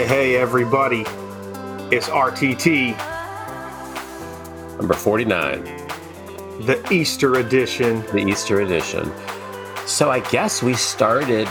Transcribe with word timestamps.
Hey, 0.00 0.06
hey, 0.06 0.36
everybody. 0.36 1.02
It's 1.94 2.08
RTT, 2.08 2.96
Number 4.78 4.94
49, 4.94 5.62
the 6.64 6.82
Easter 6.90 7.34
edition. 7.34 8.00
the 8.06 8.16
Easter 8.26 8.62
edition. 8.62 9.12
So 9.86 10.10
I 10.10 10.20
guess 10.30 10.62
we 10.62 10.72
started 10.72 11.48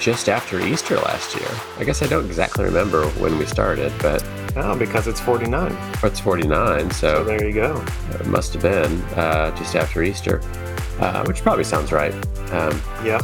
just 0.00 0.28
after 0.28 0.58
Easter 0.60 0.96
last 0.96 1.36
year. 1.38 1.48
I 1.78 1.84
guess 1.84 2.02
I 2.02 2.08
don't 2.08 2.24
exactly 2.26 2.64
remember 2.64 3.06
when 3.10 3.38
we 3.38 3.46
started, 3.46 3.92
but 4.02 4.26
Oh, 4.56 4.76
because 4.76 5.06
it's 5.06 5.20
49. 5.20 5.70
it's 6.02 6.18
49, 6.18 6.90
So 6.90 7.18
so 7.18 7.24
there 7.24 7.44
you 7.46 7.52
go. 7.54 7.80
it 8.18 8.26
must 8.26 8.54
have 8.54 8.62
been 8.62 9.00
uh, 9.16 9.54
just 9.56 9.76
after 9.76 10.02
Easter, 10.02 10.40
uh, 10.98 11.24
which 11.26 11.42
probably 11.42 11.62
sounds 11.62 11.92
right. 11.92 12.12
Um, 12.52 12.82
Yep. 13.04 13.22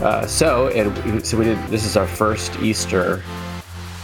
uh, 0.00 0.26
so, 0.26 0.68
and 0.68 1.22
so 1.26 1.36
we 1.36 1.44
did, 1.44 1.58
this 1.66 1.84
is 1.84 1.98
our 1.98 2.06
first 2.06 2.58
Easter 2.62 3.22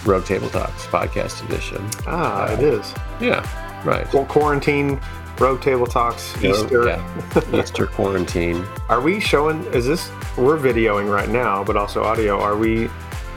Rogue 0.04 0.24
Table 0.24 0.48
Talks 0.48 0.86
podcast 0.86 1.44
edition. 1.46 1.84
Ah, 2.06 2.50
it 2.52 2.60
is. 2.60 2.94
Yeah, 3.20 3.42
right. 3.84 4.10
Well, 4.12 4.24
quarantine, 4.26 5.00
Rogue 5.38 5.60
Table 5.60 5.86
Talks, 5.86 6.34
Easter. 6.42 6.86
Yeah, 6.86 7.42
Easter 7.60 7.86
quarantine. 7.86 8.64
Are 8.88 9.00
we 9.00 9.20
showing, 9.20 9.64
is 9.74 9.86
this, 9.86 10.10
we're 10.36 10.58
videoing 10.58 11.12
right 11.12 11.28
now, 11.28 11.62
but 11.64 11.76
also 11.76 12.02
audio. 12.04 12.40
Are 12.40 12.56
we, 12.56 12.88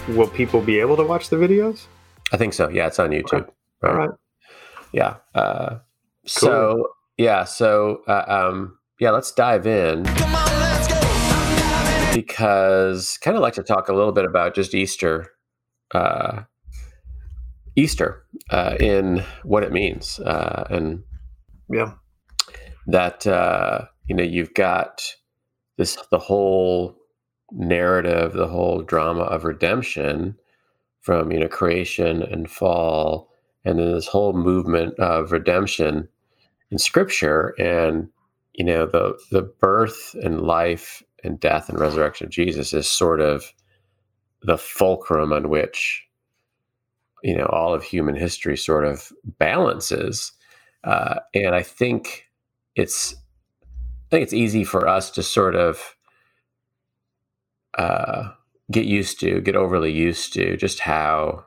will 0.10 0.28
people 0.28 0.62
be 0.62 0.80
able 0.80 0.96
to 0.98 1.04
watch 1.04 1.30
the 1.30 1.36
videos? 1.36 1.86
I 2.32 2.38
think 2.38 2.54
so. 2.54 2.70
Yeah, 2.70 2.88
it's 2.88 3.00
on 3.00 3.10
YouTube. 3.10 3.48
All 3.84 3.94
right. 3.94 4.10
Yeah. 4.94 5.18
Uh, 5.36 5.80
So 6.26 6.90
yeah. 7.18 7.44
So 7.44 8.02
uh, 8.08 8.24
um, 8.28 8.78
yeah, 9.00 9.12
let's 9.12 9.32
dive 9.32 9.66
in 9.68 10.04
because 12.14 13.18
kind 13.20 13.36
of 13.38 13.42
like 13.42 13.54
to 13.56 13.64
talk 13.64 13.90
a 13.90 13.94
little 13.94 14.12
bit 14.12 14.26
about 14.26 14.54
just 14.54 14.74
Easter, 14.74 15.32
uh, 15.94 16.44
Easter 17.76 18.26
uh, 18.52 18.76
in 18.80 19.24
what 19.44 19.64
it 19.64 19.74
means, 19.74 20.20
uh, 20.22 20.66
and 20.70 21.04
Yeah. 21.70 21.94
that 22.88 23.28
uh, 23.28 23.86
you 24.08 24.16
know 24.16 24.24
you've 24.24 24.54
got 24.54 25.04
this 25.78 25.98
the 26.12 26.20
whole 26.20 26.98
narrative, 27.52 28.34
the 28.34 28.48
whole 28.48 28.82
drama 28.82 29.24
of 29.24 29.46
redemption 29.46 30.38
from 31.02 31.32
you 31.32 31.40
know 31.40 31.50
creation 31.50 32.24
and 32.24 32.52
fall, 32.52 33.30
and 33.66 33.80
then 33.80 33.94
this 33.94 34.08
whole 34.08 34.34
movement 34.34 35.00
of 35.00 35.32
redemption 35.32 36.10
in 36.72 36.78
Scripture, 36.80 37.56
and 37.60 38.10
you 38.54 38.66
know 38.66 38.86
the 38.86 39.18
the 39.32 39.44
birth 39.44 40.16
and 40.24 40.42
life 40.42 41.04
and 41.24 41.40
death 41.40 41.70
and 41.70 41.80
resurrection 41.80 42.28
of 42.28 42.32
Jesus 42.32 42.74
is 42.74 42.90
sort 42.90 43.22
of 43.22 43.54
the 44.44 44.58
fulcrum 44.58 45.34
on 45.34 45.50
which 45.50 46.06
you 47.24 47.36
know 47.36 47.46
all 47.46 47.74
of 47.74 47.84
human 47.84 48.16
history 48.16 48.58
sort 48.58 48.86
of 48.86 49.12
balances 49.40 50.32
uh, 50.84 51.16
and 51.34 51.56
I 51.56 51.64
think 51.64 52.30
it's 52.76 53.16
I 53.64 54.10
think 54.10 54.24
it's 54.24 54.34
easy 54.34 54.64
for 54.64 54.88
us 54.88 55.12
to 55.12 55.24
sort 55.24 55.56
of 55.56 55.96
uh, 57.78 58.32
get 58.70 58.86
used 58.86 59.20
to, 59.22 59.40
get 59.40 59.56
overly 59.56 59.92
used 59.92 60.34
to 60.34 60.58
just 60.58 60.80
how 60.80 61.46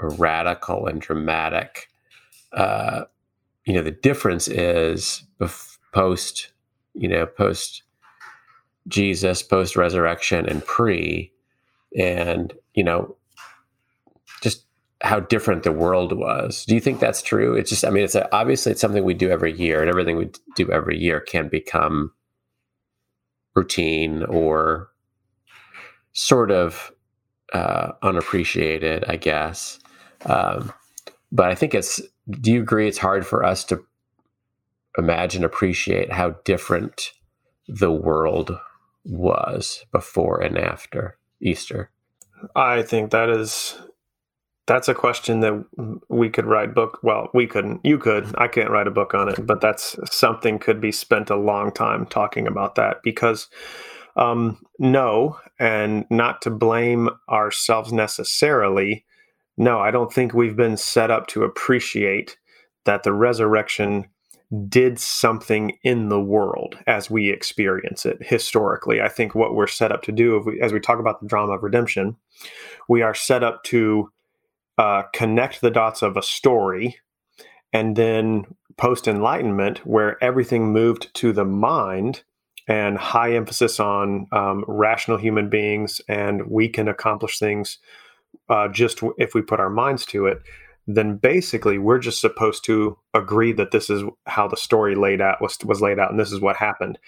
radical 0.00 0.86
and 0.86 1.00
dramatic 1.00 1.88
uh, 2.52 3.04
you 3.64 3.74
know 3.74 3.82
the 3.82 3.90
difference 3.90 4.48
is 4.48 5.24
bef- 5.40 5.78
post 5.92 6.52
you 6.94 7.08
know 7.08 7.26
post 7.26 7.82
Jesus, 8.88 9.42
post 9.42 9.76
resurrection, 9.76 10.46
and 10.46 10.64
pre, 10.64 11.32
and 11.96 12.52
you 12.74 12.84
know 12.84 13.16
how 15.04 15.20
different 15.20 15.62
the 15.62 15.72
world 15.72 16.16
was. 16.16 16.64
Do 16.64 16.74
you 16.74 16.80
think 16.80 16.98
that's 16.98 17.20
true? 17.20 17.54
It's 17.54 17.68
just, 17.68 17.84
I 17.84 17.90
mean, 17.90 18.04
it's 18.04 18.14
a, 18.14 18.34
obviously 18.34 18.72
it's 18.72 18.80
something 18.80 19.04
we 19.04 19.12
do 19.12 19.30
every 19.30 19.52
year, 19.52 19.80
and 19.80 19.90
everything 19.90 20.16
we 20.16 20.30
do 20.56 20.70
every 20.72 20.98
year 20.98 21.20
can 21.20 21.48
become 21.48 22.10
routine 23.54 24.24
or 24.24 24.88
sort 26.14 26.50
of 26.50 26.90
uh, 27.52 27.92
unappreciated, 28.02 29.04
I 29.06 29.16
guess. 29.16 29.78
Um, 30.24 30.72
but 31.30 31.50
I 31.50 31.54
think 31.54 31.74
it's. 31.74 32.00
Do 32.30 32.50
you 32.50 32.62
agree? 32.62 32.88
It's 32.88 32.96
hard 32.96 33.26
for 33.26 33.44
us 33.44 33.64
to 33.64 33.84
imagine, 34.96 35.44
appreciate 35.44 36.10
how 36.10 36.30
different 36.44 37.12
the 37.68 37.92
world 37.92 38.58
was 39.04 39.84
before 39.92 40.40
and 40.40 40.56
after 40.56 41.18
Easter. 41.42 41.90
I 42.56 42.82
think 42.82 43.10
that 43.10 43.28
is 43.28 43.76
that's 44.66 44.88
a 44.88 44.94
question 44.94 45.40
that 45.40 45.98
we 46.08 46.28
could 46.28 46.46
write 46.46 46.74
book 46.74 46.98
well 47.02 47.28
we 47.34 47.46
couldn't 47.46 47.80
you 47.84 47.98
could 47.98 48.34
i 48.38 48.48
can't 48.48 48.70
write 48.70 48.86
a 48.86 48.92
book 48.92 49.14
on 49.14 49.28
it 49.28 49.46
but 49.46 49.60
that's 49.60 49.96
something 50.10 50.58
could 50.58 50.80
be 50.80 50.92
spent 50.92 51.30
a 51.30 51.36
long 51.36 51.70
time 51.70 52.06
talking 52.06 52.46
about 52.46 52.74
that 52.74 52.98
because 53.02 53.48
um, 54.16 54.64
no 54.78 55.38
and 55.58 56.04
not 56.08 56.40
to 56.42 56.50
blame 56.50 57.10
ourselves 57.28 57.92
necessarily 57.92 59.04
no 59.56 59.80
i 59.80 59.90
don't 59.90 60.12
think 60.12 60.32
we've 60.32 60.56
been 60.56 60.76
set 60.76 61.10
up 61.10 61.26
to 61.26 61.42
appreciate 61.42 62.36
that 62.84 63.02
the 63.02 63.12
resurrection 63.12 64.06
did 64.68 64.98
something 64.98 65.76
in 65.82 66.08
the 66.08 66.20
world 66.20 66.78
as 66.86 67.10
we 67.10 67.30
experience 67.30 68.06
it 68.06 68.18
historically. 68.20 69.00
I 69.00 69.08
think 69.08 69.34
what 69.34 69.54
we're 69.54 69.66
set 69.66 69.90
up 69.90 70.02
to 70.02 70.12
do, 70.12 70.40
we, 70.44 70.60
as 70.60 70.72
we 70.72 70.80
talk 70.80 71.00
about 71.00 71.20
the 71.20 71.26
drama 71.26 71.54
of 71.54 71.62
redemption, 71.62 72.16
we 72.88 73.02
are 73.02 73.14
set 73.14 73.42
up 73.42 73.64
to 73.64 74.10
uh, 74.78 75.02
connect 75.12 75.60
the 75.60 75.70
dots 75.70 76.02
of 76.02 76.16
a 76.16 76.22
story 76.22 76.96
and 77.72 77.96
then 77.96 78.44
post 78.76 79.06
enlightenment, 79.06 79.84
where 79.86 80.22
everything 80.22 80.72
moved 80.72 81.12
to 81.14 81.32
the 81.32 81.44
mind 81.44 82.22
and 82.66 82.96
high 82.96 83.34
emphasis 83.34 83.78
on 83.78 84.26
um, 84.32 84.64
rational 84.66 85.18
human 85.18 85.48
beings 85.48 86.00
and 86.08 86.46
we 86.46 86.68
can 86.68 86.88
accomplish 86.88 87.38
things 87.38 87.78
uh, 88.48 88.68
just 88.68 88.98
w- 88.98 89.14
if 89.18 89.34
we 89.34 89.42
put 89.42 89.60
our 89.60 89.70
minds 89.70 90.06
to 90.06 90.26
it 90.26 90.38
then 90.86 91.16
basically 91.16 91.78
we're 91.78 91.98
just 91.98 92.20
supposed 92.20 92.64
to 92.64 92.96
agree 93.14 93.52
that 93.52 93.70
this 93.70 93.88
is 93.88 94.02
how 94.26 94.46
the 94.46 94.56
story 94.56 94.94
laid 94.94 95.20
out 95.20 95.40
was, 95.40 95.56
was 95.64 95.80
laid 95.80 95.98
out 95.98 96.10
and 96.10 96.20
this 96.20 96.32
is 96.32 96.40
what 96.40 96.56
happened. 96.56 96.98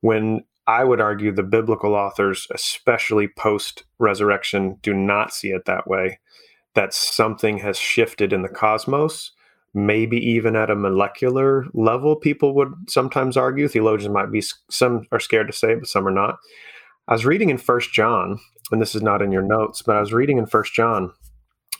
When 0.00 0.44
i 0.66 0.82
would 0.82 1.00
argue 1.00 1.30
the 1.30 1.44
biblical 1.44 1.94
authors 1.94 2.48
especially 2.52 3.28
post 3.28 3.84
resurrection 4.00 4.76
do 4.82 4.92
not 4.92 5.32
see 5.32 5.50
it 5.50 5.64
that 5.64 5.86
way 5.86 6.18
that 6.76 6.94
something 6.94 7.58
has 7.58 7.76
shifted 7.76 8.32
in 8.32 8.42
the 8.42 8.48
cosmos 8.48 9.32
maybe 9.74 10.16
even 10.16 10.56
at 10.56 10.70
a 10.70 10.76
molecular 10.76 11.66
level 11.74 12.16
people 12.16 12.54
would 12.54 12.72
sometimes 12.88 13.36
argue 13.36 13.68
theologians 13.68 14.12
might 14.12 14.30
be 14.30 14.42
some 14.70 15.06
are 15.12 15.20
scared 15.20 15.46
to 15.46 15.52
say 15.52 15.72
it, 15.72 15.80
but 15.80 15.88
some 15.88 16.06
are 16.06 16.12
not 16.12 16.38
i 17.08 17.12
was 17.12 17.26
reading 17.26 17.50
in 17.50 17.58
first 17.58 17.92
john 17.92 18.38
and 18.70 18.80
this 18.80 18.94
is 18.94 19.02
not 19.02 19.20
in 19.20 19.32
your 19.32 19.42
notes 19.42 19.82
but 19.82 19.96
i 19.96 20.00
was 20.00 20.12
reading 20.12 20.38
in 20.38 20.46
first 20.46 20.72
john 20.72 21.12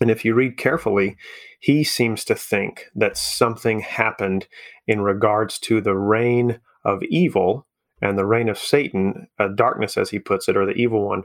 and 0.01 0.11
if 0.11 0.25
you 0.25 0.35
read 0.35 0.57
carefully, 0.57 1.17
he 1.61 1.85
seems 1.85 2.25
to 2.25 2.35
think 2.35 2.87
that 2.95 3.17
something 3.17 3.81
happened 3.81 4.47
in 4.87 5.01
regards 5.01 5.59
to 5.61 5.81
the 5.81 5.97
reign 5.97 6.61
of 6.85 7.03
evil 7.05 7.67
and 8.03 8.19
the 8.19 8.27
reign 8.27 8.49
of 8.49 8.59
Satan, 8.59 9.29
uh, 9.39 9.49
darkness, 9.49 9.97
as 9.97 10.11
he 10.11 10.19
puts 10.19 10.49
it, 10.49 10.57
or 10.57 10.67
the 10.67 10.73
evil 10.73 11.07
one, 11.07 11.23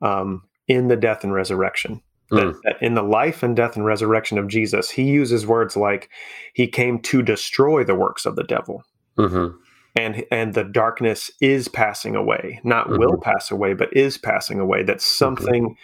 um, 0.00 0.44
in 0.68 0.88
the 0.88 0.96
death 0.96 1.24
and 1.24 1.34
resurrection. 1.34 2.02
That, 2.30 2.46
Mm. 2.46 2.60
that 2.64 2.76
in 2.80 2.94
the 2.94 3.02
life 3.02 3.42
and 3.42 3.54
death 3.54 3.76
and 3.76 3.84
resurrection 3.84 4.38
of 4.38 4.48
Jesus, 4.48 4.90
he 4.90 5.02
uses 5.02 5.46
words 5.46 5.76
like 5.76 6.08
he 6.54 6.66
came 6.66 6.98
to 7.00 7.22
destroy 7.22 7.84
the 7.84 7.94
works 7.94 8.26
of 8.26 8.36
the 8.36 8.44
devil. 8.44 8.82
hmm 9.16 9.48
And, 9.94 10.24
and 10.30 10.54
the 10.54 10.64
darkness 10.64 11.30
is 11.40 11.68
passing 11.68 12.16
away, 12.16 12.60
not 12.64 12.88
will 12.90 13.18
pass 13.18 13.50
away, 13.50 13.74
but 13.74 13.94
is 13.96 14.18
passing 14.18 14.58
away. 14.58 14.82
That 14.82 15.00
something 15.00 15.76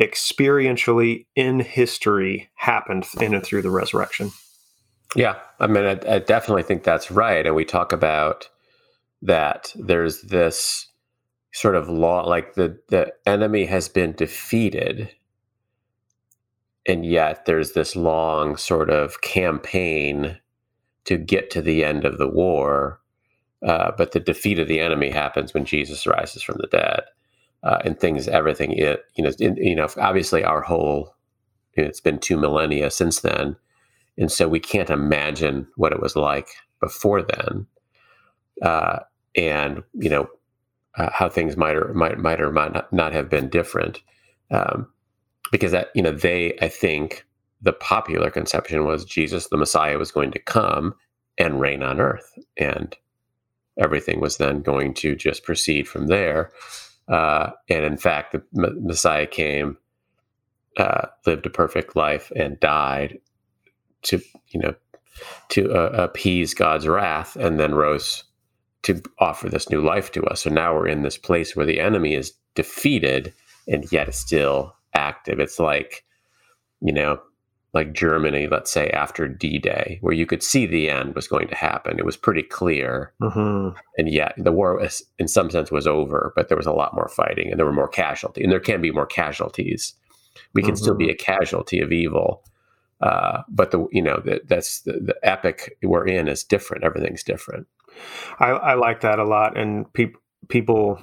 experientially 0.00 1.26
in 1.36 1.60
history 1.60 2.50
happened 2.54 3.06
in 3.20 3.34
and 3.34 3.44
through 3.44 3.62
the 3.62 3.70
resurrection. 3.70 4.30
Yeah, 5.14 5.36
I 5.58 5.66
mean, 5.66 5.84
I, 5.84 5.98
I 6.08 6.18
definitely 6.20 6.62
think 6.62 6.84
that's 6.84 7.10
right. 7.10 7.46
And 7.46 7.54
we 7.54 7.64
talk 7.64 7.92
about 7.92 8.48
that 9.22 9.72
there's 9.76 10.22
this 10.22 10.86
sort 11.52 11.74
of 11.74 11.88
law, 11.88 12.26
like 12.28 12.54
the 12.54 12.78
the 12.88 13.12
enemy 13.26 13.66
has 13.66 13.88
been 13.88 14.12
defeated, 14.12 15.10
and 16.86 17.04
yet 17.04 17.44
there's 17.46 17.72
this 17.72 17.96
long 17.96 18.56
sort 18.56 18.90
of 18.90 19.20
campaign 19.20 20.38
to 21.04 21.16
get 21.16 21.50
to 21.50 21.62
the 21.62 21.84
end 21.84 22.04
of 22.04 22.18
the 22.18 22.28
war. 22.28 23.00
Uh, 23.66 23.92
but 23.96 24.12
the 24.12 24.20
defeat 24.20 24.58
of 24.58 24.68
the 24.68 24.80
enemy 24.80 25.10
happens 25.10 25.52
when 25.52 25.64
Jesus 25.66 26.06
rises 26.06 26.42
from 26.42 26.56
the 26.60 26.68
dead, 26.68 27.02
uh, 27.62 27.78
and 27.84 28.00
things, 28.00 28.26
everything, 28.28 28.72
it 28.72 29.04
you 29.16 29.24
know, 29.24 29.32
in, 29.38 29.56
you 29.56 29.74
know, 29.74 29.88
obviously 29.98 30.42
our 30.42 30.62
whole, 30.62 31.14
you 31.76 31.82
know, 31.82 31.88
it's 31.88 32.00
been 32.00 32.18
two 32.18 32.38
millennia 32.38 32.90
since 32.90 33.20
then 33.20 33.56
and 34.20 34.30
so 34.30 34.48
we 34.48 34.60
can't 34.60 34.90
imagine 34.90 35.66
what 35.76 35.92
it 35.92 36.00
was 36.00 36.14
like 36.14 36.48
before 36.78 37.22
then, 37.22 37.66
uh, 38.62 39.00
and 39.34 39.82
you 39.94 40.10
know 40.10 40.28
uh, 40.96 41.10
how 41.12 41.28
things 41.28 41.56
might 41.56 41.74
or 41.74 41.94
might 41.94 42.18
might 42.18 42.40
or 42.40 42.52
might 42.52 42.72
not, 42.72 42.92
not 42.92 43.12
have 43.12 43.30
been 43.30 43.48
different. 43.48 44.02
Um, 44.50 44.88
because 45.50 45.72
that 45.72 45.88
you 45.94 46.02
know 46.02 46.12
they 46.12 46.56
I 46.60 46.68
think 46.68 47.26
the 47.62 47.72
popular 47.72 48.30
conception 48.30 48.84
was 48.84 49.04
Jesus 49.04 49.48
the 49.48 49.56
Messiah 49.56 49.98
was 49.98 50.12
going 50.12 50.30
to 50.32 50.38
come 50.38 50.94
and 51.38 51.60
reign 51.60 51.82
on 51.82 52.00
earth 52.00 52.38
and 52.56 52.96
everything 53.78 54.20
was 54.20 54.36
then 54.36 54.62
going 54.62 54.94
to 54.94 55.14
just 55.16 55.44
proceed 55.44 55.88
from 55.88 56.06
there 56.06 56.50
uh, 57.08 57.50
and 57.68 57.84
in 57.84 57.96
fact 57.96 58.32
the 58.32 58.42
M- 58.56 58.86
Messiah 58.86 59.26
came 59.26 59.76
uh, 60.76 61.06
lived 61.26 61.46
a 61.46 61.50
perfect 61.50 61.96
life 61.96 62.30
and 62.36 62.60
died 62.60 63.18
to 64.02 64.20
you 64.48 64.60
know 64.60 64.74
to 65.50 65.72
uh, 65.72 65.90
appease 66.04 66.54
God's 66.54 66.86
wrath 66.86 67.36
and 67.36 67.58
then 67.58 67.74
rose 67.74 68.24
to 68.82 69.02
offer 69.18 69.48
this 69.48 69.68
new 69.68 69.82
life 69.82 70.10
to 70.12 70.24
us. 70.24 70.42
So 70.42 70.50
now 70.50 70.74
we're 70.74 70.88
in 70.88 71.02
this 71.02 71.18
place 71.18 71.54
where 71.54 71.66
the 71.66 71.80
enemy 71.80 72.14
is 72.14 72.32
defeated 72.54 73.34
and 73.68 73.90
yet 73.92 74.14
still 74.14 74.74
active. 75.00 75.40
It's 75.40 75.58
like, 75.58 76.04
you 76.80 76.92
know, 76.92 77.20
like 77.72 77.92
Germany, 77.92 78.48
let's 78.50 78.70
say 78.70 78.90
after 78.90 79.28
D 79.28 79.58
Day, 79.58 79.98
where 80.00 80.14
you 80.14 80.26
could 80.26 80.42
see 80.42 80.66
the 80.66 80.90
end 80.90 81.14
was 81.14 81.28
going 81.28 81.48
to 81.48 81.54
happen. 81.54 81.98
It 81.98 82.04
was 82.04 82.16
pretty 82.16 82.42
clear. 82.42 83.12
Mm-hmm. 83.22 83.78
And 83.96 84.12
yet 84.12 84.34
the 84.36 84.52
war, 84.52 84.76
was, 84.76 85.04
in 85.18 85.28
some 85.28 85.50
sense, 85.50 85.70
was 85.70 85.86
over, 85.86 86.32
but 86.34 86.48
there 86.48 86.56
was 86.56 86.66
a 86.66 86.72
lot 86.72 86.94
more 86.94 87.08
fighting 87.08 87.50
and 87.50 87.58
there 87.58 87.66
were 87.66 87.72
more 87.72 87.88
casualties. 87.88 88.42
And 88.42 88.52
there 88.52 88.60
can 88.60 88.80
be 88.80 88.90
more 88.90 89.06
casualties. 89.06 89.94
We 90.52 90.62
can 90.62 90.72
mm-hmm. 90.72 90.82
still 90.82 90.94
be 90.94 91.06
mm-hmm. 91.06 91.12
a 91.12 91.38
casualty 91.38 91.80
of 91.80 91.92
evil 91.92 92.42
uh, 93.00 93.42
but 93.48 93.70
the 93.70 93.86
you 93.92 94.02
know 94.02 94.20
the, 94.24 94.40
that's 94.46 94.82
the, 94.82 94.92
the, 94.92 95.16
epic 95.22 95.78
we're 95.82 96.06
in 96.06 96.28
is 96.28 96.44
different. 96.44 96.84
Everything's 96.84 97.22
different. 97.22 97.66
I, 98.38 98.48
I 98.48 98.74
like 98.74 99.00
that 99.00 99.18
a 99.18 99.24
lot, 99.24 99.58
and 99.58 99.90
people 99.92 100.20
people. 100.48 100.98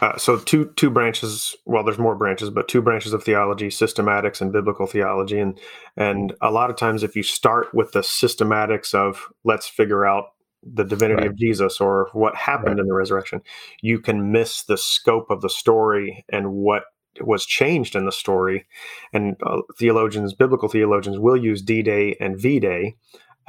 Uh, 0.00 0.16
so 0.16 0.38
two 0.38 0.72
two 0.76 0.90
branches. 0.90 1.56
Well, 1.66 1.84
there's 1.84 1.98
more 1.98 2.16
branches, 2.16 2.50
but 2.50 2.68
two 2.68 2.82
branches 2.82 3.12
of 3.12 3.24
theology: 3.24 3.68
systematics 3.68 4.40
and 4.40 4.52
biblical 4.52 4.86
theology. 4.86 5.38
And 5.38 5.58
and 5.96 6.34
a 6.40 6.50
lot 6.50 6.70
of 6.70 6.76
times, 6.76 7.02
if 7.02 7.16
you 7.16 7.22
start 7.22 7.74
with 7.74 7.92
the 7.92 8.00
systematics 8.00 8.94
of 8.94 9.28
let's 9.44 9.68
figure 9.68 10.06
out 10.06 10.26
the 10.62 10.84
divinity 10.84 11.22
right. 11.22 11.30
of 11.30 11.36
Jesus 11.36 11.80
or 11.80 12.08
what 12.12 12.36
happened 12.36 12.76
right. 12.76 12.80
in 12.80 12.86
the 12.86 12.94
resurrection, 12.94 13.40
you 13.80 13.98
can 13.98 14.30
miss 14.30 14.62
the 14.62 14.78
scope 14.78 15.30
of 15.30 15.40
the 15.40 15.50
story 15.50 16.24
and 16.28 16.52
what 16.52 16.84
was 17.20 17.44
changed 17.44 17.94
in 17.94 18.06
the 18.06 18.12
story. 18.12 18.66
And 19.12 19.36
uh, 19.44 19.62
theologians, 19.78 20.34
biblical 20.34 20.68
theologians, 20.68 21.18
will 21.18 21.36
use 21.36 21.62
D 21.62 21.82
Day 21.82 22.16
and 22.20 22.40
V 22.40 22.60
Day 22.60 22.96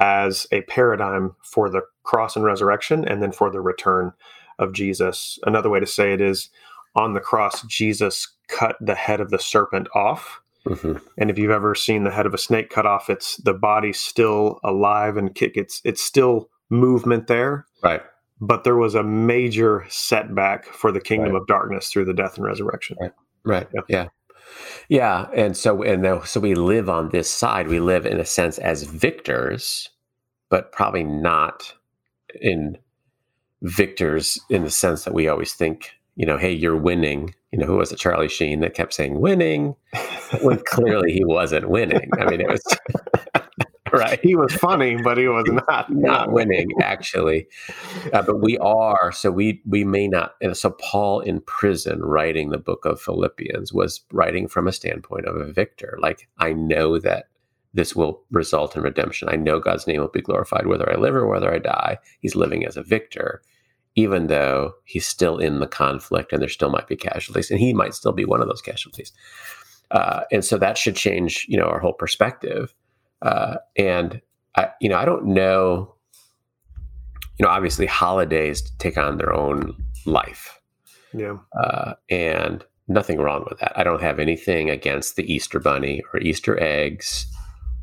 as 0.00 0.46
a 0.50 0.62
paradigm 0.62 1.34
for 1.42 1.70
the 1.70 1.82
cross 2.02 2.36
and 2.36 2.44
resurrection 2.44 3.06
and 3.06 3.22
then 3.22 3.32
for 3.32 3.50
the 3.50 3.60
return 3.60 4.12
of 4.58 4.72
Jesus. 4.72 5.38
Another 5.44 5.70
way 5.70 5.80
to 5.80 5.86
say 5.86 6.12
it 6.12 6.20
is 6.20 6.50
on 6.94 7.14
the 7.14 7.20
cross, 7.20 7.62
Jesus 7.62 8.28
cut 8.48 8.76
the 8.80 8.94
head 8.94 9.20
of 9.20 9.30
the 9.30 9.38
serpent 9.38 9.88
off. 9.94 10.40
Mm-hmm. 10.66 10.96
And 11.18 11.30
if 11.30 11.38
you've 11.38 11.50
ever 11.50 11.74
seen 11.74 12.04
the 12.04 12.10
head 12.10 12.26
of 12.26 12.34
a 12.34 12.38
snake 12.38 12.70
cut 12.70 12.86
off, 12.86 13.10
it's 13.10 13.36
the 13.38 13.52
body 13.52 13.92
still 13.92 14.60
alive 14.64 15.16
and 15.16 15.34
kick. 15.34 15.56
It's 15.56 15.80
it's 15.84 16.02
still 16.02 16.48
movement 16.70 17.26
there, 17.26 17.66
right? 17.82 18.02
But 18.40 18.64
there 18.64 18.76
was 18.76 18.94
a 18.94 19.02
major 19.02 19.84
setback 19.88 20.66
for 20.66 20.90
the 20.90 21.00
kingdom 21.00 21.32
right. 21.32 21.42
of 21.42 21.46
darkness 21.46 21.90
through 21.90 22.06
the 22.06 22.14
death 22.14 22.36
and 22.36 22.46
resurrection. 22.46 22.96
Right. 23.00 23.12
Right. 23.44 23.68
Yeah. 23.74 23.82
yeah. 23.88 24.08
Yeah, 24.88 25.26
and 25.34 25.56
so 25.56 25.82
and 25.82 26.26
so 26.26 26.40
we 26.40 26.54
live 26.54 26.88
on 26.88 27.10
this 27.10 27.30
side. 27.30 27.68
We 27.68 27.80
live 27.80 28.06
in 28.06 28.20
a 28.20 28.24
sense 28.24 28.58
as 28.58 28.84
victors, 28.84 29.88
but 30.50 30.72
probably 30.72 31.02
not 31.02 31.74
in 32.40 32.78
victors 33.64 34.38
in 34.50 34.62
the 34.62 34.70
sense 34.70 35.04
that 35.04 35.14
we 35.14 35.26
always 35.26 35.54
think. 35.54 35.90
You 36.16 36.26
know, 36.26 36.36
hey, 36.36 36.52
you're 36.52 36.76
winning. 36.76 37.34
You 37.50 37.58
know, 37.58 37.66
who 37.66 37.76
was 37.76 37.90
it? 37.90 37.98
Charlie 37.98 38.28
Sheen 38.28 38.60
that 38.60 38.74
kept 38.74 38.94
saying 38.94 39.20
winning, 39.20 39.74
when 40.42 40.58
clearly 40.66 41.12
he 41.12 41.24
wasn't 41.24 41.68
winning. 41.68 42.08
I 42.18 42.30
mean, 42.30 42.40
it 42.40 42.48
was 42.48 42.62
right. 43.92 44.20
He 44.22 44.36
was 44.36 44.52
funny, 44.54 44.96
but 45.02 45.18
he 45.18 45.26
was 45.26 45.46
not 45.68 45.90
not 45.90 46.30
winning 46.30 46.70
actually. 46.80 47.48
Uh, 48.12 48.22
but 48.22 48.40
we 48.40 48.58
are 48.58 49.10
so 49.10 49.32
we 49.32 49.60
we 49.66 49.82
may 49.82 50.06
not. 50.06 50.34
And 50.40 50.56
so 50.56 50.70
Paul 50.70 51.20
in 51.20 51.40
prison 51.40 52.00
writing 52.00 52.50
the 52.50 52.58
book 52.58 52.84
of 52.84 53.00
Philippians 53.00 53.72
was 53.72 54.02
writing 54.12 54.46
from 54.46 54.68
a 54.68 54.72
standpoint 54.72 55.26
of 55.26 55.34
a 55.34 55.52
victor. 55.52 55.98
Like 56.00 56.28
I 56.38 56.52
know 56.52 57.00
that 57.00 57.24
this 57.72 57.96
will 57.96 58.22
result 58.30 58.76
in 58.76 58.82
redemption. 58.82 59.28
I 59.28 59.34
know 59.34 59.58
God's 59.58 59.88
name 59.88 60.00
will 60.00 60.08
be 60.08 60.22
glorified 60.22 60.68
whether 60.68 60.88
I 60.92 60.94
live 60.94 61.16
or 61.16 61.26
whether 61.26 61.52
I 61.52 61.58
die. 61.58 61.98
He's 62.20 62.36
living 62.36 62.64
as 62.64 62.76
a 62.76 62.84
victor 62.84 63.42
even 63.96 64.26
though 64.26 64.72
he's 64.84 65.06
still 65.06 65.38
in 65.38 65.60
the 65.60 65.66
conflict 65.66 66.32
and 66.32 66.42
there 66.42 66.48
still 66.48 66.70
might 66.70 66.88
be 66.88 66.96
casualties, 66.96 67.50
and 67.50 67.60
he 67.60 67.72
might 67.72 67.94
still 67.94 68.12
be 68.12 68.24
one 68.24 68.40
of 68.40 68.48
those 68.48 68.62
casualties. 68.62 69.12
Uh, 69.90 70.22
and 70.32 70.44
so 70.44 70.58
that 70.58 70.76
should 70.76 70.96
change, 70.96 71.46
you 71.48 71.56
know, 71.56 71.66
our 71.66 71.78
whole 71.78 71.92
perspective. 71.92 72.74
Uh, 73.22 73.56
and 73.76 74.20
I, 74.56 74.70
you 74.80 74.88
know, 74.88 74.96
I 74.96 75.04
don't 75.04 75.26
know. 75.26 75.94
You 77.38 77.44
know, 77.44 77.50
obviously, 77.50 77.86
holidays 77.86 78.62
take 78.78 78.96
on 78.96 79.16
their 79.16 79.32
own 79.32 79.76
life. 80.06 80.60
Yeah. 81.12 81.38
Uh, 81.58 81.94
and 82.10 82.64
nothing 82.88 83.18
wrong 83.18 83.44
with 83.48 83.58
that. 83.60 83.72
I 83.78 83.84
don't 83.84 84.02
have 84.02 84.18
anything 84.18 84.70
against 84.70 85.16
the 85.16 85.32
Easter 85.32 85.58
Bunny 85.60 86.02
or 86.12 86.20
Easter 86.20 86.60
eggs 86.60 87.26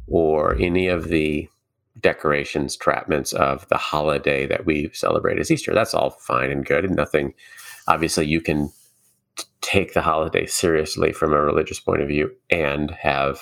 or 0.07 0.55
any 0.55 0.87
of 0.87 1.07
the 1.07 1.49
decorations, 1.99 2.75
trapments 2.75 3.33
of 3.33 3.67
the 3.69 3.77
holiday 3.77 4.45
that 4.47 4.65
we 4.65 4.89
celebrate 4.93 5.39
as 5.39 5.51
Easter. 5.51 5.73
That's 5.73 5.93
all 5.93 6.11
fine 6.11 6.51
and 6.51 6.65
good, 6.65 6.85
and 6.85 6.95
nothing. 6.95 7.33
Obviously, 7.87 8.27
you 8.27 8.41
can 8.41 8.71
t- 9.35 9.45
take 9.61 9.93
the 9.93 10.01
holiday 10.01 10.45
seriously 10.45 11.11
from 11.11 11.33
a 11.33 11.41
religious 11.41 11.79
point 11.79 12.01
of 12.01 12.07
view 12.07 12.31
and 12.49 12.91
have 12.91 13.41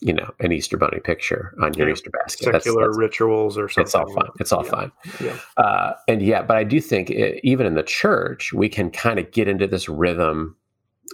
you 0.00 0.12
know 0.12 0.34
an 0.40 0.52
Easter 0.52 0.76
bunny 0.76 1.00
picture 1.00 1.54
on 1.62 1.72
your 1.74 1.86
yeah. 1.86 1.92
Easter 1.94 2.10
basket. 2.10 2.44
Secular 2.44 2.82
that's, 2.82 2.96
that's, 2.96 2.98
rituals 2.98 3.56
or 3.56 3.68
something. 3.68 3.86
It's 3.86 3.94
all 3.94 4.12
fine. 4.12 4.30
It's 4.40 4.52
all 4.52 4.64
yeah. 4.64 4.70
fine. 4.70 4.92
Yeah. 5.20 5.38
Uh, 5.56 5.92
and 6.08 6.22
yeah, 6.22 6.42
but 6.42 6.56
I 6.56 6.64
do 6.64 6.80
think 6.80 7.10
it, 7.10 7.40
even 7.42 7.66
in 7.66 7.74
the 7.74 7.82
church, 7.82 8.52
we 8.52 8.68
can 8.68 8.90
kind 8.90 9.18
of 9.18 9.30
get 9.30 9.48
into 9.48 9.66
this 9.66 9.88
rhythm. 9.88 10.56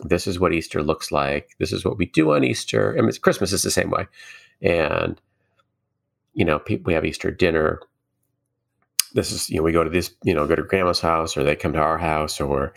This 0.05 0.27
is 0.27 0.41
what 0.41 0.53
Easter 0.53 0.83
looks 0.83 1.13
like. 1.13 1.51
This 1.59 1.73
is 1.73 1.85
what 1.85 1.99
we 1.99 2.07
do 2.07 2.33
on 2.33 2.45
Easter. 2.45 2.97
I 2.99 3.03
mean, 3.03 3.13
Christmas 3.21 3.53
is 3.53 3.63
the 3.63 3.71
same 3.71 3.91
way, 3.91 4.07
and 4.63 5.21
you 6.39 6.45
know, 6.45 6.61
we 6.85 6.95
have 6.95 7.05
Easter 7.05 7.31
dinner. 7.31 7.81
This 9.13 9.33
is 9.33 9.51
you 9.51 9.57
know 9.57 9.63
we 9.63 9.73
go 9.73 9.85
to 9.85 9.91
this 9.91 10.15
you 10.23 10.35
know 10.35 10.47
go 10.47 10.55
to 10.55 10.63
grandma's 10.63 11.01
house 11.01 11.37
or 11.37 11.45
they 11.45 11.57
come 11.57 11.73
to 11.73 11.79
our 11.79 11.99
house 11.99 12.41
or 12.41 12.73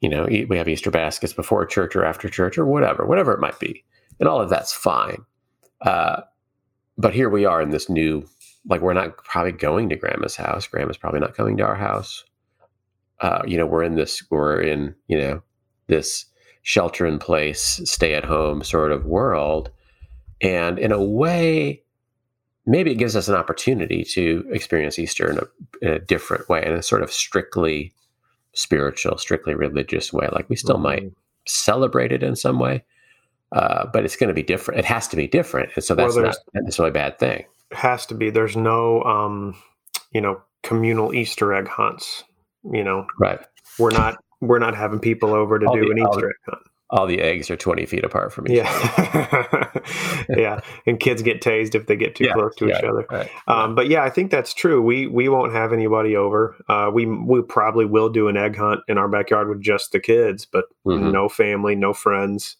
you 0.00 0.08
know 0.08 0.26
we 0.26 0.56
have 0.56 0.68
Easter 0.68 0.90
baskets 0.90 1.32
before 1.32 1.64
church 1.66 1.96
or 1.96 2.04
after 2.04 2.28
church 2.28 2.58
or 2.58 2.66
whatever 2.66 3.06
whatever 3.06 3.32
it 3.32 3.40
might 3.40 3.58
be, 3.58 3.84
and 4.20 4.28
all 4.28 4.40
of 4.40 4.50
that's 4.50 4.72
fine 4.72 5.24
uh, 5.84 6.22
but 6.96 7.14
here 7.14 7.28
we 7.28 7.44
are 7.44 7.60
in 7.60 7.70
this 7.70 7.88
new, 7.88 8.26
like 8.66 8.80
we're 8.80 8.94
not 8.94 9.16
probably 9.18 9.52
going 9.52 9.88
to 9.90 9.96
grandma's 9.96 10.36
house. 10.36 10.66
Grandma's 10.66 10.96
probably 10.96 11.20
not 11.20 11.34
coming 11.34 11.56
to 11.58 11.64
our 11.64 11.74
house. 11.74 12.24
Uh, 13.20 13.42
you 13.46 13.56
know, 13.56 13.66
we're 13.66 13.84
in 13.84 13.94
this, 13.94 14.22
we're 14.30 14.60
in, 14.60 14.94
you 15.08 15.18
know, 15.18 15.42
this 15.86 16.26
shelter 16.62 17.06
in 17.06 17.18
place, 17.18 17.80
stay 17.84 18.14
at 18.14 18.24
home 18.24 18.62
sort 18.62 18.92
of 18.92 19.04
world. 19.04 19.70
And 20.40 20.78
in 20.78 20.92
a 20.92 21.02
way, 21.02 21.82
maybe 22.66 22.90
it 22.90 22.96
gives 22.96 23.16
us 23.16 23.28
an 23.28 23.34
opportunity 23.34 24.04
to 24.04 24.46
experience 24.50 24.98
Easter 24.98 25.30
in 25.30 25.38
a, 25.38 25.42
in 25.82 25.92
a 25.92 25.98
different 25.98 26.48
way, 26.48 26.64
in 26.64 26.72
a 26.72 26.82
sort 26.82 27.02
of 27.02 27.12
strictly 27.12 27.92
spiritual, 28.54 29.18
strictly 29.18 29.54
religious 29.54 30.12
way. 30.12 30.28
Like 30.32 30.48
we 30.48 30.56
still 30.56 30.76
mm-hmm. 30.76 30.82
might 30.82 31.12
celebrate 31.46 32.12
it 32.12 32.22
in 32.22 32.36
some 32.36 32.58
way, 32.58 32.84
uh, 33.52 33.86
but 33.92 34.04
it's 34.04 34.16
going 34.16 34.28
to 34.28 34.34
be 34.34 34.42
different. 34.42 34.80
It 34.80 34.86
has 34.86 35.08
to 35.08 35.16
be 35.16 35.26
different, 35.26 35.70
and 35.74 35.84
so 35.84 35.94
that's 35.94 36.16
well, 36.16 36.26
not 36.26 36.36
necessarily 36.54 36.90
a 36.90 36.94
bad 36.94 37.18
thing. 37.18 37.44
Has 37.72 38.06
to 38.06 38.14
be. 38.14 38.30
There's 38.30 38.56
no, 38.56 39.02
um, 39.02 39.56
you 40.12 40.20
know, 40.20 40.40
communal 40.62 41.14
Easter 41.14 41.52
egg 41.52 41.68
hunts. 41.68 42.24
You 42.72 42.82
know, 42.82 43.06
right? 43.18 43.40
We're 43.78 43.90
not 43.90 44.16
we're 44.40 44.58
not 44.58 44.74
having 44.74 45.00
people 45.00 45.34
over 45.34 45.58
to 45.58 45.66
all 45.66 45.74
do 45.74 45.84
the, 45.84 45.90
an 45.90 45.98
Easter 45.98 46.28
egg 46.28 46.36
hunt. 46.48 46.62
All 46.90 47.06
the 47.06 47.20
eggs 47.20 47.50
are 47.50 47.56
20 47.56 47.86
feet 47.86 48.04
apart 48.04 48.32
from 48.32 48.46
each 48.46 48.58
yeah. 48.58 48.92
other. 48.98 49.82
yeah. 50.36 50.60
And 50.86 51.00
kids 51.00 51.22
get 51.22 51.40
tased 51.40 51.74
if 51.74 51.86
they 51.86 51.96
get 51.96 52.14
too 52.14 52.24
yeah, 52.24 52.34
close 52.34 52.54
to 52.56 52.68
yeah, 52.68 52.78
each 52.78 52.84
other. 52.84 53.06
Right. 53.10 53.30
Um, 53.48 53.74
but 53.74 53.88
yeah, 53.88 54.04
I 54.04 54.10
think 54.10 54.30
that's 54.30 54.52
true. 54.52 54.82
We 54.82 55.06
we 55.06 55.28
won't 55.28 55.52
have 55.52 55.72
anybody 55.72 56.14
over. 56.14 56.56
Uh, 56.68 56.90
we 56.92 57.06
we 57.06 57.42
probably 57.42 57.86
will 57.86 58.10
do 58.10 58.28
an 58.28 58.36
egg 58.36 58.56
hunt 58.56 58.80
in 58.86 58.98
our 58.98 59.08
backyard 59.08 59.48
with 59.48 59.62
just 59.62 59.92
the 59.92 60.00
kids, 60.00 60.44
but 60.44 60.66
mm-hmm. 60.86 61.10
no 61.10 61.28
family, 61.28 61.74
no 61.74 61.94
friends. 61.94 62.56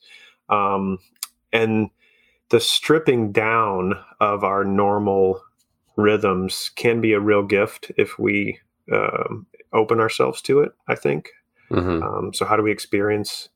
Um, 0.48 0.98
and 1.52 1.90
the 2.48 2.60
stripping 2.60 3.32
down 3.32 3.94
of 4.20 4.42
our 4.42 4.64
normal 4.64 5.42
rhythms 5.96 6.70
can 6.74 7.00
be 7.00 7.12
a 7.12 7.20
real 7.20 7.42
gift 7.42 7.92
if 7.96 8.18
we 8.18 8.58
um, 8.92 9.46
open 9.72 10.00
ourselves 10.00 10.42
to 10.42 10.60
it, 10.60 10.72
I 10.88 10.94
think. 10.94 11.30
Mm-hmm. 11.70 12.02
Um, 12.02 12.34
so, 12.34 12.44
how 12.44 12.56
do 12.56 12.62
we 12.62 12.72
experience? 12.72 13.48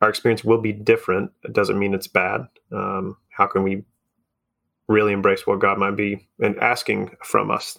Our 0.00 0.08
experience 0.08 0.44
will 0.44 0.60
be 0.60 0.72
different. 0.72 1.32
It 1.44 1.52
doesn't 1.52 1.78
mean 1.78 1.94
it's 1.94 2.06
bad. 2.06 2.46
Um, 2.72 3.16
how 3.30 3.46
can 3.46 3.62
we 3.62 3.84
really 4.88 5.12
embrace 5.12 5.46
what 5.46 5.60
God 5.60 5.78
might 5.78 5.96
be 5.96 6.28
and 6.40 6.58
asking 6.58 7.16
from 7.22 7.50
us? 7.50 7.78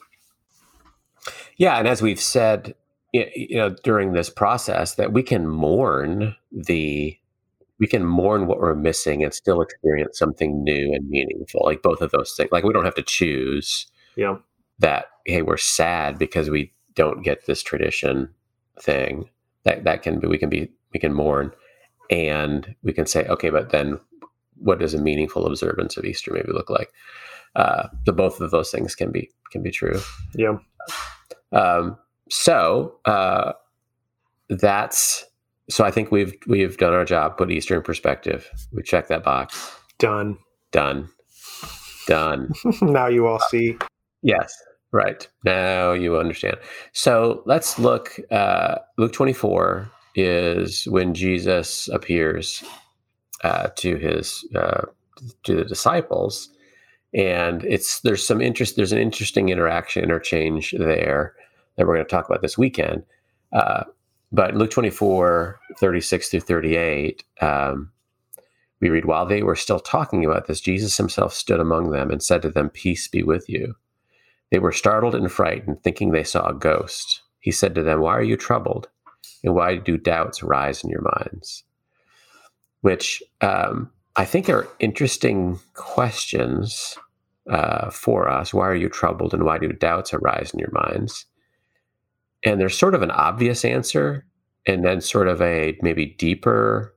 Yeah, 1.58 1.78
and 1.78 1.88
as 1.88 2.02
we've 2.02 2.20
said, 2.20 2.76
you 3.14 3.58
know, 3.58 3.76
during 3.84 4.14
this 4.14 4.30
process, 4.30 4.96
that 4.96 5.14
we 5.14 5.24
can 5.24 5.48
mourn 5.48 6.36
the 6.52 7.18
we 7.80 7.88
can 7.88 8.06
mourn 8.06 8.46
what 8.46 8.60
we're 8.60 8.76
missing 8.76 9.24
and 9.24 9.34
still 9.34 9.60
experience 9.60 10.18
something 10.18 10.64
new 10.64 10.94
and 10.94 11.10
meaningful. 11.10 11.62
Like 11.66 11.82
both 11.82 12.02
of 12.02 12.12
those 12.12 12.34
things. 12.38 12.52
Like 12.52 12.64
we 12.64 12.74
don't 12.74 12.86
have 12.86 12.96
to 12.96 13.02
choose. 13.02 13.88
Yeah. 14.16 14.38
That 14.80 15.06
hey, 15.26 15.42
we're 15.42 15.58
sad 15.58 16.18
because 16.20 16.50
we 16.50 16.74
don't 16.96 17.24
get 17.24 17.46
this 17.46 17.64
tradition 17.64 18.30
thing. 18.80 19.30
That 19.64 19.84
that 19.84 20.04
can 20.04 20.20
be 20.20 20.28
we 20.28 20.38
can 20.38 20.50
be 20.50 20.72
we 20.94 21.00
can 21.00 21.14
mourn, 21.14 21.52
and 22.10 22.76
we 22.84 22.94
can 22.94 23.06
say 23.06 23.26
okay, 23.28 23.50
but 23.50 23.70
then 23.70 24.00
what 24.56 24.80
does 24.80 24.94
a 24.94 25.02
meaningful 25.02 25.46
observance 25.46 25.98
of 25.98 26.06
Easter 26.06 26.32
maybe 26.34 26.52
look 26.52 26.70
like? 26.70 26.92
Uh, 27.56 27.88
the 28.06 28.14
both 28.14 28.40
of 28.40 28.52
those 28.52 28.72
things 28.72 28.96
can 28.96 29.12
be 29.12 29.30
can 29.52 29.62
be 29.62 29.72
true. 29.72 30.00
Yeah. 30.36 30.58
Um, 31.52 31.98
so 32.30 32.96
uh, 33.06 33.54
that's 34.50 35.26
so. 35.70 35.84
I 35.84 35.92
think 35.92 36.12
we've 36.12 36.34
we've 36.48 36.78
done 36.78 36.94
our 36.94 37.06
job. 37.06 37.38
Put 37.38 37.52
Easter 37.52 37.76
in 37.76 37.82
perspective. 37.82 38.50
We 38.72 38.84
check 38.84 39.08
that 39.08 39.24
box. 39.24 39.76
Done. 40.00 40.38
Done. 40.72 41.10
Done. 42.08 42.54
now 42.82 43.08
you 43.08 43.28
all 43.28 43.40
see. 43.40 43.78
Yes. 44.22 44.54
Right. 44.94 45.28
Now 45.46 45.92
you 45.92 46.18
understand. 46.18 46.58
So 46.94 47.44
let's 47.46 47.78
look. 47.80 48.18
Uh, 48.30 48.78
Luke 48.98 49.14
24 49.14 49.92
is 50.16 50.86
when 50.86 51.14
Jesus 51.14 51.88
appears 51.90 52.64
uh, 53.44 53.70
to 53.78 53.96
his 53.98 54.46
uh, 54.56 54.84
to 55.44 55.56
the 55.56 55.66
disciples, 55.66 56.50
and 57.14 57.64
it's 57.66 58.02
there's 58.02 58.26
some 58.26 58.42
interest. 58.42 58.76
There's 58.76 58.94
an 58.94 59.00
interesting 59.00 59.50
interaction 59.50 60.04
interchange 60.04 60.74
there 60.78 61.36
that 61.78 61.88
we're 61.88 61.96
going 61.96 62.06
to 62.06 62.10
talk 62.10 62.30
about 62.30 62.42
this 62.42 62.58
weekend. 62.58 63.04
Uh, 63.54 63.84
but 64.32 64.56
Luke 64.56 64.72
24, 64.72 65.60
36 65.78 66.30
through 66.30 66.40
38, 66.40 67.24
um, 67.42 67.92
we 68.80 68.90
read, 68.90 69.06
While 69.06 69.26
they 69.26 69.44
were 69.44 69.56
still 69.56 69.80
talking 69.80 70.26
about 70.26 70.48
this, 70.48 70.62
Jesus 70.62 70.98
himself 70.98 71.34
stood 71.34 71.60
among 71.60 71.92
them 71.92 72.10
and 72.10 72.24
said 72.24 72.42
to 72.42 72.50
them, 72.50 72.70
Peace 72.70 73.08
be 73.08 73.24
with 73.24 73.50
you. 73.50 73.76
They 74.50 74.60
were 74.60 74.72
startled 74.72 75.16
and 75.16 75.32
frightened, 75.32 75.84
thinking 75.84 76.12
they 76.12 76.24
saw 76.24 76.48
a 76.48 76.54
ghost. 76.54 77.22
He 77.40 77.52
said 77.52 77.76
to 77.76 77.84
them, 77.84 78.02
Why 78.02 78.16
are 78.16 78.24
you 78.24 78.38
troubled? 78.38 78.90
And 79.44 79.56
why 79.56 79.78
do 79.78 79.98
doubts 79.98 80.44
rise 80.44 80.84
in 80.84 80.90
your 80.90 81.02
minds? 81.02 81.64
Which 82.82 83.24
um, 83.42 83.92
I 84.16 84.26
think 84.26 84.50
are 84.50 84.68
interesting 84.80 85.60
questions 85.74 86.98
uh, 87.50 87.90
for 87.90 88.30
us. 88.30 88.54
Why 88.54 88.68
are 88.68 88.76
you 88.76 88.90
troubled? 88.90 89.34
And 89.34 89.44
why 89.44 89.58
do 89.58 89.72
doubts 89.72 90.14
arise 90.14 90.52
in 90.52 90.60
your 90.60 90.72
minds? 90.72 91.26
And 92.44 92.60
there's 92.60 92.78
sort 92.78 92.96
of 92.96 93.02
an 93.02 93.12
obvious 93.12 93.64
answer, 93.64 94.26
and 94.66 94.84
then 94.84 95.02
sort 95.02 95.28
of 95.28 95.42
a 95.42 95.78
maybe 95.82 96.06
deeper, 96.06 96.96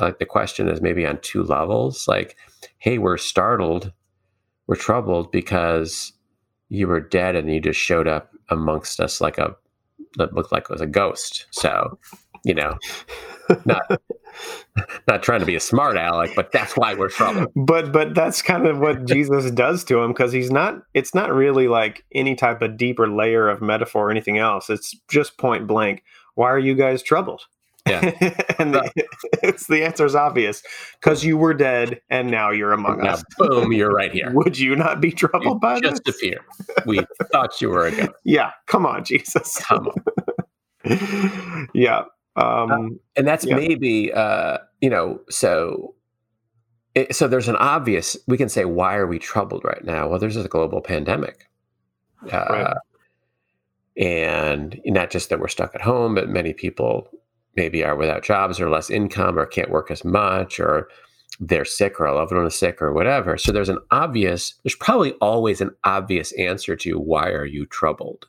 like 0.00 0.18
the 0.18 0.26
question 0.26 0.68
is 0.68 0.80
maybe 0.80 1.06
on 1.06 1.18
two 1.20 1.42
levels. 1.42 2.06
Like, 2.08 2.36
hey, 2.78 2.98
we're 2.98 3.18
startled, 3.18 3.92
we're 4.66 4.76
troubled 4.76 5.30
because 5.32 6.12
you 6.68 6.88
were 6.88 7.00
dead 7.00 7.36
and 7.36 7.52
you 7.52 7.60
just 7.60 7.78
showed 7.78 8.08
up 8.08 8.32
amongst 8.48 9.00
us 9.00 9.20
like 9.20 9.38
a 9.38 9.54
that 10.16 10.34
looked 10.34 10.52
like 10.52 10.64
it 10.64 10.70
was 10.70 10.80
a 10.80 10.86
ghost. 10.86 11.46
So, 11.50 11.98
you 12.44 12.54
know, 12.54 12.78
not 13.64 14.00
not 15.08 15.22
trying 15.22 15.40
to 15.40 15.46
be 15.46 15.56
a 15.56 15.60
smart 15.60 15.96
aleck, 15.96 16.30
but 16.34 16.52
that's 16.52 16.76
why 16.76 16.94
we're 16.94 17.08
troubled. 17.08 17.52
But 17.54 17.92
but 17.92 18.14
that's 18.14 18.42
kind 18.42 18.66
of 18.66 18.78
what 18.78 19.04
Jesus 19.08 19.50
does 19.50 19.84
to 19.84 19.98
him 19.98 20.12
because 20.12 20.32
he's 20.32 20.50
not. 20.50 20.82
It's 20.94 21.14
not 21.14 21.32
really 21.32 21.68
like 21.68 22.04
any 22.14 22.34
type 22.34 22.62
of 22.62 22.76
deeper 22.76 23.08
layer 23.08 23.48
of 23.48 23.62
metaphor 23.62 24.08
or 24.08 24.10
anything 24.10 24.38
else. 24.38 24.70
It's 24.70 24.94
just 25.08 25.38
point 25.38 25.66
blank. 25.66 26.02
Why 26.34 26.50
are 26.50 26.58
you 26.58 26.74
guys 26.74 27.02
troubled? 27.02 27.42
Yeah, 27.86 28.00
and 28.58 28.74
the, 28.74 28.90
it's 29.42 29.66
the 29.68 29.84
answer 29.84 30.04
is 30.04 30.14
obvious 30.14 30.62
because 31.00 31.24
you 31.24 31.36
were 31.36 31.54
dead 31.54 32.00
and 32.10 32.30
now 32.30 32.50
you're 32.50 32.72
among 32.72 32.98
now, 32.98 33.12
us. 33.12 33.24
boom, 33.38 33.72
you're 33.72 33.92
right 33.92 34.12
here. 34.12 34.30
Would 34.34 34.58
you 34.58 34.74
not 34.76 35.00
be 35.00 35.12
troubled 35.12 35.44
You 35.44 35.60
by 35.60 35.80
just 35.80 36.02
this? 36.04 36.16
appeared. 36.16 36.40
We 36.86 37.00
thought 37.32 37.60
you 37.60 37.70
were 37.70 37.86
a 37.86 37.90
ghost. 37.92 38.10
Yeah, 38.24 38.50
come 38.66 38.86
on, 38.86 39.04
Jesus. 39.04 39.58
Come 39.64 39.88
on. 40.84 41.68
yeah. 41.74 42.04
Um, 42.36 42.98
and 43.16 43.26
that's 43.26 43.44
Yeah. 43.46 43.56
maybe 43.56 44.12
uh, 44.12 44.58
you 44.80 44.90
know 44.90 45.20
so 45.30 45.94
it, 46.94 47.14
so 47.14 47.28
there's 47.28 47.48
an 47.48 47.56
obvious 47.56 48.16
we 48.26 48.36
can 48.36 48.48
say 48.48 48.64
why 48.66 48.96
are 48.96 49.06
we 49.06 49.18
troubled 49.18 49.64
right 49.64 49.84
now 49.84 50.06
well 50.08 50.18
there's 50.18 50.36
a 50.36 50.46
global 50.48 50.80
pandemic 50.82 51.48
uh, 52.32 52.46
Right. 52.50 52.76
and 53.96 54.80
not 54.84 55.10
just 55.10 55.30
that 55.30 55.40
we're 55.40 55.48
stuck 55.48 55.74
at 55.74 55.80
home 55.80 56.14
but 56.14 56.28
many 56.28 56.52
people 56.52 57.08
maybe 57.56 57.84
are 57.84 57.96
without 57.96 58.22
jobs 58.22 58.60
or 58.60 58.70
less 58.70 58.90
income 58.90 59.38
or 59.38 59.46
can't 59.46 59.70
work 59.70 59.90
as 59.90 60.04
much 60.04 60.60
or 60.60 60.88
they're 61.40 61.64
sick 61.64 62.00
or 62.00 62.06
a 62.06 62.14
loved 62.14 62.32
one 62.32 62.46
is 62.46 62.58
sick 62.58 62.80
or 62.80 62.92
whatever. 62.92 63.36
So 63.36 63.52
there's 63.52 63.68
an 63.68 63.78
obvious 63.90 64.54
there's 64.64 64.76
probably 64.76 65.12
always 65.14 65.60
an 65.60 65.70
obvious 65.84 66.32
answer 66.32 66.76
to 66.76 66.98
why 66.98 67.28
are 67.30 67.46
you 67.46 67.66
troubled 67.66 68.26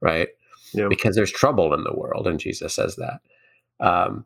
right? 0.00 0.28
Yeah. 0.72 0.86
because 0.88 1.16
there's 1.16 1.32
trouble 1.32 1.74
in 1.74 1.82
the 1.82 1.94
world 1.94 2.28
and 2.28 2.38
jesus 2.38 2.74
says 2.74 2.96
that. 2.96 3.20
Um, 3.80 4.24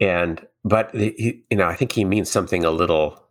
and 0.00 0.46
but 0.64 0.94
he, 0.94 1.42
you 1.50 1.56
know 1.56 1.66
i 1.66 1.74
think 1.74 1.92
he 1.92 2.04
means 2.04 2.30
something 2.30 2.64
a 2.64 2.70
little 2.70 3.22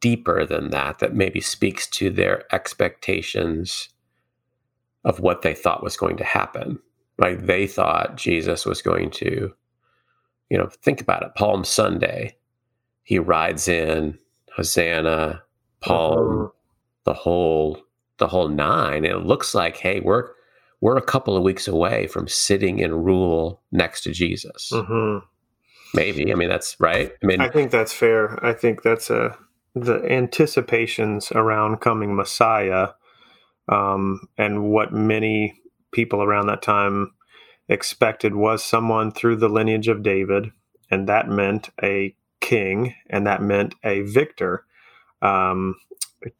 deeper 0.00 0.44
than 0.44 0.70
that 0.70 0.98
that 0.98 1.14
maybe 1.14 1.40
speaks 1.40 1.86
to 1.86 2.10
their 2.10 2.42
expectations 2.54 3.88
of 5.04 5.20
what 5.20 5.42
they 5.42 5.54
thought 5.54 5.82
was 5.82 5.96
going 5.96 6.16
to 6.16 6.24
happen 6.24 6.78
like 7.18 7.46
they 7.46 7.66
thought 7.66 8.16
jesus 8.16 8.66
was 8.66 8.82
going 8.82 9.10
to 9.10 9.52
you 10.50 10.58
know 10.58 10.68
think 10.82 11.00
about 11.00 11.22
it 11.22 11.34
palm 11.36 11.64
sunday 11.64 12.36
he 13.02 13.18
rides 13.18 13.68
in 13.68 14.18
hosanna 14.54 15.42
palm 15.80 16.18
Mhm. 16.18 16.50
the 17.04 17.14
whole 17.14 17.78
the 18.18 18.26
whole 18.28 18.48
nine 18.48 19.04
and 19.04 19.14
it 19.14 19.26
looks 19.26 19.54
like 19.54 19.76
hey 19.76 20.00
we're 20.00 20.30
we're 20.80 20.96
a 20.96 21.02
couple 21.02 21.36
of 21.36 21.42
weeks 21.42 21.66
away 21.68 22.06
from 22.06 22.28
sitting 22.28 22.78
in 22.78 22.92
rule 22.94 23.62
next 23.72 24.02
to 24.02 24.12
jesus 24.12 24.70
Mhm. 24.72 25.22
maybe 25.94 26.32
i 26.32 26.34
mean 26.34 26.48
that's 26.48 26.76
right 26.80 27.12
i 27.22 27.26
mean 27.26 27.40
I 27.40 27.48
think 27.48 27.70
that's 27.70 27.92
fair. 27.92 28.44
I 28.44 28.52
think 28.52 28.82
that's 28.82 29.10
a 29.10 29.36
the 29.74 30.02
anticipations 30.10 31.30
around 31.32 31.80
coming 31.82 32.16
Messiah, 32.16 32.88
um, 33.68 34.20
and 34.38 34.70
what 34.70 34.90
many 34.92 35.60
people 35.92 36.22
around 36.22 36.46
that 36.48 36.62
time 36.62 37.12
expected 37.68 38.36
was 38.36 38.64
someone 38.64 39.12
through 39.12 39.36
the 39.36 39.50
lineage 39.50 39.88
of 39.88 40.04
David, 40.04 40.52
and 40.90 41.08
that 41.08 41.28
meant 41.30 41.70
a 41.82 42.16
king, 42.40 42.94
and 43.10 43.26
that 43.26 43.42
meant 43.42 43.74
a 43.84 44.02
victor, 44.02 44.64
um, 45.22 45.76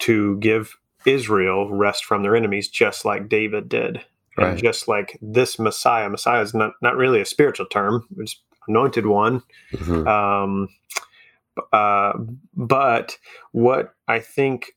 to 0.01 0.39
give 0.39 0.77
Israel 1.07 1.73
rest 1.73 2.05
from 2.05 2.23
their 2.23 2.37
enemies, 2.37 2.69
just 2.69 3.05
like 3.05 3.29
David 3.29 3.69
did, 3.69 4.05
and 4.39 4.57
just 4.57 4.89
like 4.89 5.19
this 5.23 5.59
Messiah. 5.59 6.11
Messiah 6.11 6.43
is 6.43 6.55
not 6.55 6.73
not 6.83 6.97
really 6.97 7.21
a 7.21 7.27
spiritual 7.27 7.67
term; 7.67 8.07
it's 8.19 8.41
anointed 8.69 9.07
one. 9.07 9.43
mhm, 9.75 10.09
Um, 10.09 10.69
uh, 11.73 12.15
but 12.55 13.19
what 13.53 13.95
I 14.09 14.21
think 14.21 14.73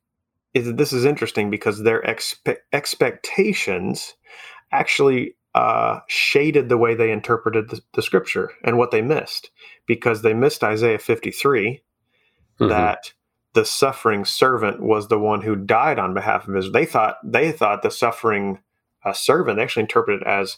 is 0.54 0.68
that 0.68 0.78
this 0.78 0.94
is 0.94 1.06
interesting 1.06 1.50
because 1.52 1.84
their 1.84 2.02
expe- 2.04 2.58
expectations 2.74 4.16
actually 4.72 5.36
uh, 5.56 6.00
shaded 6.08 6.70
the 6.70 6.78
way 6.78 6.94
they 6.96 7.12
interpreted 7.12 7.70
the, 7.70 7.82
the 7.94 8.02
scripture 8.02 8.52
and 8.64 8.78
what 8.78 8.92
they 8.92 9.02
missed 9.02 9.50
because 9.88 10.22
they 10.22 10.34
missed 10.34 10.64
Isaiah 10.64 11.00
53 11.00 11.82
mhm. 12.60 12.70
that 12.70 13.14
the 13.54 13.66
suffering 13.66 14.26
servant 14.26 14.82
was 14.82 15.08
the 15.08 15.20
one 15.20 15.42
who 15.42 15.56
died 15.56 15.98
on 15.98 16.14
behalf 16.14 16.48
of 16.48 16.56
Israel. 16.56 16.74
They 16.74 16.86
thought 16.86 17.16
they 17.24 17.52
thought 17.52 17.82
the 17.82 17.92
suffering 17.92 18.60
uh, 19.04 19.14
servant 19.14 19.58
they 19.58 19.64
actually 19.64 19.82
interpreted 19.82 20.26
as 20.28 20.58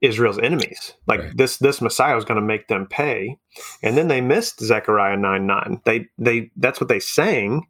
Israel's 0.00 0.38
enemies. 0.38 0.94
Like 1.06 1.20
Right. 1.20 1.36
this 1.36 1.58
this 1.58 1.80
Messiah 1.80 2.14
was 2.14 2.24
going 2.24 2.40
to 2.40 2.46
make 2.46 2.68
them 2.68 2.86
pay, 2.86 3.36
and 3.82 3.96
then 3.96 4.08
they 4.08 4.20
missed 4.20 4.60
Zechariah 4.60 5.16
nine 5.18 5.46
nine. 5.46 5.82
They 5.84 6.08
they 6.18 6.50
that's 6.56 6.80
what 6.80 6.88
they 6.88 7.00
sang. 7.00 7.66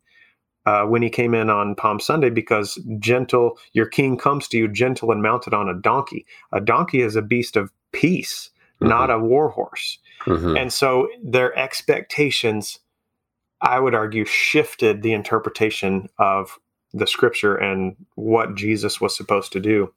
Uh, 0.67 0.85
when 0.85 1.01
he 1.01 1.09
came 1.09 1.35
in 1.35 1.49
on 1.49 1.75
Palm 1.75 1.99
Sunday, 1.99 2.29
because 2.29 2.79
gentle, 2.99 3.59
your 3.73 3.87
king 3.87 4.19
comes 4.19 4.47
to 4.49 4.59
you, 4.59 4.69
gentle 4.69 5.11
and 5.11 5.23
mounted 5.23 5.55
on 5.55 5.69
a 5.69 5.75
donkey. 5.75 6.27
A 6.53 6.61
donkey 6.61 7.01
is 7.01 7.17
a 7.17 7.23
beast 7.23 7.57
of 7.57 7.73
peace, 7.93 8.51
not 8.81 9.11
a 9.11 9.19
war 9.19 9.49
horse. 9.49 9.99
Mhm. 10.27 10.61
And 10.61 10.73
so 10.73 11.09
their 11.25 11.59
expectations, 11.59 12.79
I 13.63 13.81
would 13.81 13.95
argue, 13.95 14.27
shifted 14.27 15.03
the 15.03 15.15
interpretation 15.15 16.09
of 16.19 16.59
the 16.93 17.07
scripture 17.07 17.57
and 17.57 17.97
what 18.17 18.55
Jesus 18.55 19.01
was 19.01 19.17
supposed 19.17 19.53
to 19.53 19.61
do. 19.61 19.93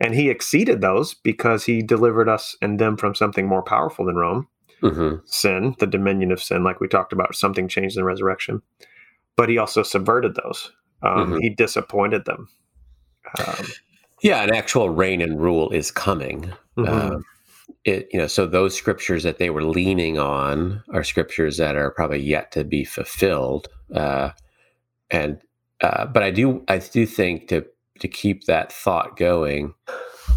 And 0.00 0.14
he 0.14 0.28
exceeded 0.30 0.80
those 0.80 1.14
because 1.14 1.64
he 1.64 1.82
delivered 1.82 2.28
us 2.28 2.56
and 2.60 2.78
them 2.78 2.96
from 2.96 3.14
something 3.14 3.46
more 3.46 3.62
powerful 3.62 4.06
than 4.06 4.16
Rome 4.16 4.48
Mhm. 4.82 5.20
sin, 5.26 5.76
the 5.78 5.86
dominion 5.86 6.32
of 6.32 6.42
sin, 6.42 6.64
like 6.64 6.80
we 6.80 6.88
talked 6.88 7.12
about, 7.12 7.34
something 7.34 7.68
changed 7.68 7.96
in 7.96 8.00
the 8.00 8.06
resurrection. 8.06 8.62
But 9.36 9.48
he 9.48 9.58
also 9.58 9.82
subverted 9.82 10.34
those. 10.34 10.70
Um, 11.02 11.32
Mhm. 11.32 11.40
He 11.40 11.48
disappointed 11.50 12.24
them. 12.24 12.48
Um, 13.38 13.66
yeah 14.22 14.42
an 14.42 14.54
actual 14.54 14.90
reign 14.90 15.20
and 15.20 15.40
rule 15.40 15.70
is 15.70 15.90
coming 15.90 16.52
mhm. 16.76 16.88
Uh, 16.88 17.18
it 17.84 18.08
you 18.12 18.18
know 18.18 18.26
so 18.26 18.46
those 18.46 18.74
scriptures 18.76 19.22
that 19.22 19.38
they 19.38 19.50
were 19.50 19.64
leaning 19.64 20.18
on 20.18 20.82
are 20.92 21.04
scriptures 21.04 21.56
that 21.56 21.76
are 21.76 21.90
probably 21.90 22.18
yet 22.20 22.50
to 22.52 22.64
be 22.64 22.84
fulfilled 22.84 23.68
uh, 23.94 24.30
and 25.10 25.40
uh, 25.80 26.06
but 26.06 26.22
i 26.22 26.30
do 26.30 26.62
i 26.68 26.78
do 26.78 27.06
think 27.06 27.48
to 27.48 27.64
to 28.00 28.08
keep 28.08 28.44
that 28.44 28.72
thought 28.72 29.16
going 29.16 29.74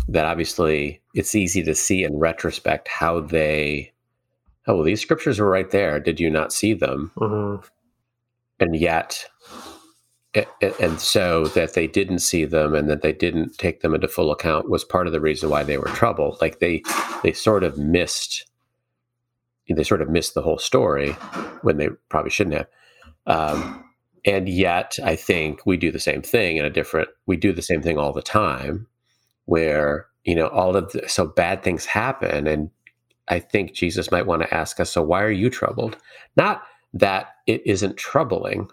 that 0.08 0.26
obviously 0.26 1.02
it's 1.14 1.36
easy 1.36 1.64
to 1.64 1.76
see 1.76 2.04
in 2.04 2.18
retrospect 2.18 2.88
how 2.88 3.20
they 3.20 3.92
oh 4.68 4.76
well 4.76 4.84
these 4.84 5.02
scriptures 5.02 5.40
were 5.40 5.50
right 5.50 5.72
there 5.72 6.00
did 6.00 6.20
you 6.20 6.30
not 6.30 6.54
see 6.54 6.74
them 6.74 7.12
Mhm. 7.18 7.64
And 8.64 8.78
yet 8.78 9.26
and 10.82 11.00
so 11.00 11.46
that 11.48 11.74
they 11.74 11.86
didn't 11.86 12.20
see 12.20 12.46
them 12.46 12.74
and 12.74 12.90
that 12.90 13.02
they 13.04 13.12
didn't 13.12 13.58
take 13.58 13.82
them 13.82 13.94
into 13.94 14.08
full 14.08 14.32
account 14.32 14.70
was 14.70 14.84
part 14.84 15.06
of 15.06 15.14
the 15.14 15.22
reason 15.22 15.50
why 15.50 15.64
they 15.64 15.78
were 15.78 15.90
troubled 15.90 16.38
like 16.42 16.60
they 16.60 16.82
they 17.24 17.34
sort 17.34 17.64
of 17.64 17.78
missed 17.78 18.50
they 19.70 19.84
sort 19.84 20.02
of 20.02 20.10
missed 20.10 20.34
the 20.34 20.42
whole 20.42 20.58
story 20.58 21.12
when 21.62 21.78
they 21.78 21.88
probably 22.10 22.30
shouldn't 22.30 22.56
have. 22.56 22.68
Um, 23.26 23.84
and 24.26 24.48
yet 24.48 24.98
i 25.04 25.16
think 25.16 25.66
we 25.66 25.76
do 25.76 25.92
the 25.92 26.00
same 26.00 26.22
thing 26.22 26.58
in 26.58 26.66
a 26.66 26.70
different 26.70 27.10
we 27.26 27.36
do 27.36 27.52
the 27.52 27.62
same 27.62 27.82
thing 27.82 27.98
all 27.98 28.14
the 28.14 28.22
time 28.22 28.88
where 29.46 30.08
you 30.24 30.36
know 30.36 30.48
all 30.48 30.76
of 30.76 30.92
the 30.94 31.08
so 31.08 31.28
bad 31.28 31.62
things 31.62 31.86
happen 31.86 32.48
and 32.48 32.70
i 33.28 33.40
think 33.40 33.74
jesus 33.74 34.12
might 34.12 34.26
want 34.26 34.42
to 34.42 34.54
ask 34.54 34.80
us 34.80 34.90
so 34.90 35.02
why 35.02 35.22
are 35.22 35.32
you 35.32 35.50
troubled? 35.50 35.98
Not 36.38 36.64
that 36.94 37.36
it 37.48 37.62
isn't 37.66 37.98
troubling. 37.98 38.70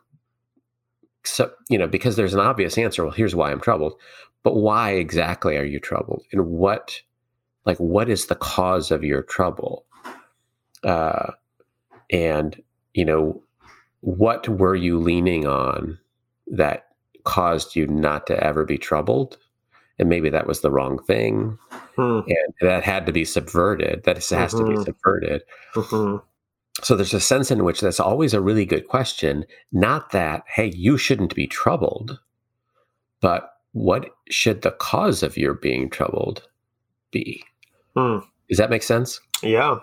So 1.25 1.51
you 1.69 1.79
know 1.79 1.87
because 1.87 2.17
there's 2.17 2.35
an 2.35 2.41
obvious 2.41 2.79
answer 2.79 3.05
well 3.05 3.13
here's 3.13 3.35
why 3.35 3.51
i'm 3.53 3.61
troubled. 3.61 3.95
But 4.43 4.57
why 4.57 4.93
exactly 4.93 5.57
are 5.59 5.65
you 5.65 5.79
troubled? 5.81 6.25
And 6.33 6.47
what 6.47 7.01
like 7.67 7.79
what 7.79 8.09
is 8.09 8.27
the 8.27 8.37
cause 8.37 8.91
of 8.91 9.05
your 9.05 9.23
trouble? 9.23 9.85
Uh 10.83 11.33
and 12.11 12.63
you 12.95 13.05
know 13.05 13.43
what 14.01 14.49
were 14.49 14.75
you 14.75 14.99
leaning 14.99 15.47
on 15.47 15.99
that 16.47 16.87
caused 17.25 17.77
you 17.77 17.87
not 17.87 18.27
to 18.29 18.43
ever 18.43 18.65
be 18.65 18.79
troubled? 18.79 19.37
And 19.99 20.09
maybe 20.09 20.31
that 20.31 20.47
was 20.47 20.63
the 20.63 20.71
wrong 20.71 20.99
thing. 21.05 21.59
Hmm. 21.97 22.21
and 22.27 22.55
that 22.63 22.83
had 22.85 23.05
to 23.07 23.13
be 23.13 23.27
subverted. 23.27 24.05
That 24.05 24.17
has 24.17 24.53
to 24.55 24.65
be 24.65 24.73
Mhm. 24.77 24.85
subverted. 24.85 25.43
Mhm. 25.75 26.23
So 26.83 26.97
there's 26.97 27.15
a 27.15 27.21
sense 27.21 27.51
in 27.51 27.65
which 27.65 27.81
that's 27.81 28.01
always 28.01 28.35
a 28.35 28.41
really 28.41 28.65
good 28.65 28.89
question. 28.89 29.45
Not 29.73 30.11
that, 30.13 30.45
hey, 30.47 30.73
you 30.75 30.97
shouldn't 30.97 31.35
be 31.35 31.47
troubled, 31.47 32.19
but 33.21 33.51
what 33.73 34.11
should 34.31 34.63
the 34.63 34.73
cause 34.73 35.23
of 35.23 35.37
your 35.37 35.55
being 35.55 35.91
troubled 35.91 36.49
be? 37.11 37.45
Hmm. 37.97 38.19
Does 38.49 38.59
that 38.59 38.71
make 38.71 38.83
sense? 38.83 39.21
Yeah. 39.43 39.79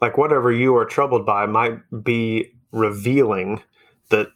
Like 0.00 0.16
whatever 0.16 0.52
you 0.52 0.76
are 0.76 0.84
troubled 0.84 1.26
by 1.26 1.46
might 1.46 1.78
be 2.04 2.52
revealing 2.70 3.62
that 4.10 4.28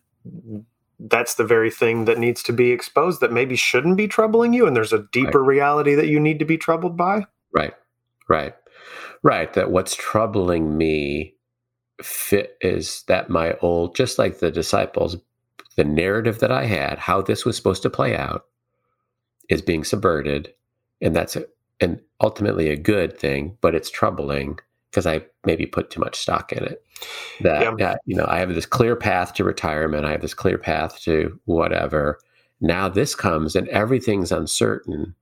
that's 0.99 1.35
the 1.35 1.45
very 1.45 1.71
thing 1.71 2.05
that 2.05 2.19
needs 2.19 2.43
to 2.45 2.53
be 2.53 2.71
exposed 2.71 3.21
that 3.21 3.33
maybe 3.33 3.57
shouldn't 3.57 3.97
be 3.97 4.09
troubling 4.09 4.53
you. 4.53 4.67
And 4.67 4.77
there's 4.77 4.93
a 4.93 5.07
deeper 5.13 5.43
reality 5.43 5.95
that 5.95 6.09
you 6.09 6.21
need 6.21 6.39
to 6.39 6.45
be 6.45 6.57
troubled 6.57 6.97
by. 6.97 7.27
Right, 7.53 7.75
right, 8.29 8.55
right. 9.23 9.53
That 9.53 9.71
what's 9.71 9.95
troubling 9.95 10.77
me 10.77 11.35
fit 12.03 12.57
is 12.61 13.05
that 13.09 13.31
my 13.31 13.55
old, 13.63 13.95
just 13.95 14.19
like 14.19 14.39
the 14.39 14.51
disciples, 14.51 15.17
the 15.77 15.85
narrative 15.85 16.41
that 16.41 16.53
I 16.53 16.65
had, 16.67 16.99
how 16.99 17.23
this 17.23 17.45
was 17.45 17.57
supposed 17.57 17.83
to 17.83 17.91
play 17.91 18.17
out, 18.17 18.47
is 19.49 19.63
being 19.63 19.85
subverted, 19.85 20.53
and 21.01 21.15
that's 21.17 21.37
a, 21.37 21.45
and 21.81 22.01
ultimately 22.21 22.69
a 22.69 22.77
good 22.77 23.19
thing, 23.19 23.57
but 23.61 23.75
it's 23.75 23.91
troubling 23.91 24.59
because 24.91 25.07
I 25.07 25.23
maybe 25.45 25.67
put 25.67 25.91
too 25.91 26.01
much 26.01 26.17
stock 26.17 26.53
in 26.53 26.63
it. 26.65 26.85
That 27.41 27.63
Yeah. 27.63 27.75
that, 27.79 28.01
you 28.05 28.15
know, 28.15 28.27
I 28.29 28.39
have 28.39 28.55
this 28.55 28.67
clear 28.67 28.95
path 28.95 29.35
to 29.35 29.45
retirement. 29.45 30.05
I 30.05 30.11
have 30.13 30.21
this 30.21 30.35
clear 30.35 30.59
path 30.59 31.01
to 31.03 31.41
whatever. 31.47 32.19
Now 32.61 32.89
this 32.89 33.15
comes 33.15 33.57
and 33.57 33.67
everything's 33.69 34.31
uncertain. 34.31 35.15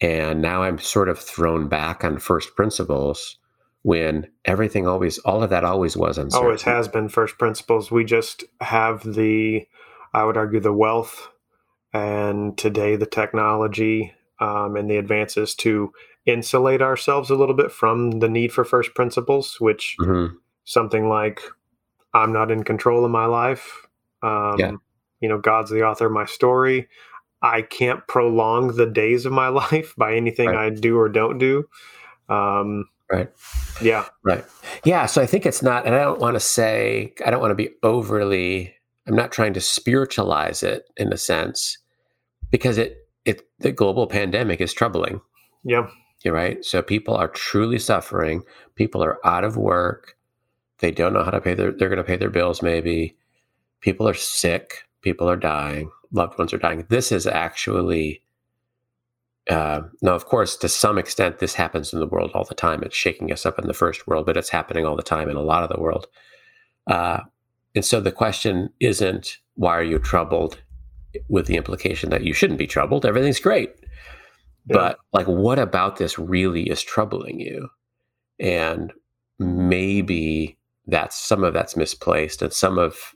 And 0.00 0.40
now 0.40 0.62
I'm 0.62 0.78
sort 0.78 1.08
of 1.08 1.18
thrown 1.18 1.68
back 1.68 2.04
on 2.04 2.18
first 2.18 2.54
principles 2.54 3.36
when 3.86 4.26
everything 4.44 4.84
always, 4.88 5.16
all 5.18 5.44
of 5.44 5.50
that 5.50 5.62
always 5.62 5.96
was 5.96 6.18
uncertain. 6.18 6.44
Always 6.44 6.62
has 6.62 6.88
been 6.88 7.08
first 7.08 7.38
principles. 7.38 7.88
We 7.88 8.04
just 8.04 8.42
have 8.60 9.04
the, 9.14 9.64
I 10.12 10.24
would 10.24 10.36
argue, 10.36 10.58
the 10.58 10.72
wealth 10.72 11.28
and 11.92 12.58
today 12.58 12.96
the 12.96 13.06
technology 13.06 14.12
um, 14.40 14.74
and 14.74 14.90
the 14.90 14.96
advances 14.96 15.54
to 15.56 15.92
insulate 16.26 16.82
ourselves 16.82 17.30
a 17.30 17.36
little 17.36 17.54
bit 17.54 17.70
from 17.70 18.18
the 18.18 18.28
need 18.28 18.52
for 18.52 18.64
first 18.64 18.92
principles, 18.96 19.60
which 19.60 19.94
Mhm. 20.00 20.32
something 20.64 21.08
like 21.08 21.40
I'm 22.12 22.32
not 22.32 22.50
in 22.50 22.64
control 22.64 23.04
of 23.04 23.12
my 23.12 23.26
life. 23.26 23.86
Um, 24.20 24.58
Yeah. 24.58 24.72
You 25.20 25.28
know, 25.28 25.38
God's 25.38 25.70
the 25.70 25.84
author 25.84 26.06
of 26.06 26.12
my 26.12 26.24
story. 26.24 26.88
I 27.40 27.62
can't 27.62 28.04
prolong 28.08 28.74
the 28.74 28.86
days 28.86 29.26
of 29.26 29.32
my 29.32 29.46
life 29.62 29.94
by 29.96 30.16
anything 30.16 30.48
Right. 30.48 30.58
I 30.58 30.70
do 30.70 30.98
or 30.98 31.08
don't 31.08 31.38
do. 31.38 31.68
Um, 32.28 32.86
Right. 33.10 33.30
yeah. 33.80 34.06
Right. 34.24 34.44
Yeah. 34.84 35.06
So 35.06 35.22
I 35.22 35.26
think 35.26 35.46
it's 35.46 35.62
not, 35.62 35.86
and 35.86 35.94
I 35.94 36.02
don't 36.02 36.18
want 36.18 36.34
to 36.34 36.40
say, 36.40 37.14
I 37.24 37.30
don't 37.30 37.40
want 37.40 37.52
to 37.52 37.56
be 37.56 37.70
overly, 37.82 38.74
I'm 39.06 39.14
not 39.14 39.30
trying 39.30 39.54
to 39.54 39.60
spiritualize 39.60 40.64
it 40.64 40.90
in 40.96 41.12
a 41.12 41.16
sense 41.16 41.78
because 42.50 42.78
it, 42.78 43.08
it, 43.24 43.42
the 43.60 43.70
global 43.70 44.08
pandemic 44.08 44.60
is 44.60 44.74
troubling. 44.74 45.20
Yeah. 45.62 45.88
You're 46.24 46.34
right. 46.34 46.64
So 46.64 46.82
people 46.82 47.14
are 47.14 47.28
truly 47.28 47.78
suffering. 47.78 48.42
People 48.74 49.04
are 49.04 49.24
out 49.24 49.44
of 49.44 49.56
work. 49.56 50.16
They 50.78 50.90
don't 50.90 51.12
know 51.12 51.22
how 51.22 51.30
to 51.30 51.40
pay 51.40 51.54
their, 51.54 51.70
they're 51.70 51.88
going 51.88 51.98
to 51.98 52.04
pay 52.04 52.16
their 52.16 52.30
bills 52.30 52.60
maybe. 52.62 53.16
People 53.80 54.08
are 54.08 54.14
sick. 54.14 54.82
People 55.02 55.30
are 55.30 55.36
dying. 55.36 55.90
Loved 56.10 56.38
ones 56.38 56.52
are 56.52 56.58
dying. 56.58 56.84
This 56.88 57.12
is 57.12 57.26
actually, 57.26 58.22
uh, 59.48 59.82
now, 60.02 60.14
of 60.14 60.26
course, 60.26 60.56
to 60.56 60.68
some 60.68 60.98
extent, 60.98 61.38
this 61.38 61.54
happens 61.54 61.92
in 61.92 62.00
the 62.00 62.06
world 62.06 62.32
all 62.34 62.44
the 62.44 62.54
time. 62.54 62.82
It's 62.82 62.96
shaking 62.96 63.30
us 63.32 63.46
up 63.46 63.58
in 63.58 63.66
the 63.66 63.74
first 63.74 64.06
world, 64.06 64.26
but 64.26 64.36
it's 64.36 64.48
happening 64.50 64.84
all 64.84 64.96
the 64.96 65.02
time 65.02 65.28
in 65.28 65.36
a 65.36 65.42
lot 65.42 65.62
of 65.62 65.68
the 65.68 65.80
world. 65.80 66.06
Uh, 66.86 67.20
and 67.74 67.84
so 67.84 68.00
the 68.00 68.12
question 68.12 68.70
isn't, 68.80 69.38
why 69.54 69.76
are 69.76 69.82
you 69.82 69.98
troubled? 69.98 70.60
With 71.28 71.46
the 71.46 71.56
implication 71.56 72.10
that 72.10 72.24
you 72.24 72.34
shouldn't 72.34 72.58
be 72.58 72.66
troubled. 72.66 73.06
Everything's 73.06 73.40
great. 73.40 73.74
Yeah. 74.66 74.76
But 74.76 74.98
like, 75.12 75.26
what 75.26 75.58
about 75.58 75.96
this 75.96 76.18
really 76.18 76.68
is 76.68 76.82
troubling 76.82 77.40
you? 77.40 77.70
And 78.38 78.92
maybe 79.38 80.58
that's 80.86 81.16
some 81.18 81.42
of 81.42 81.54
that's 81.54 81.76
misplaced, 81.76 82.42
and 82.42 82.52
some 82.52 82.78
of 82.78 83.14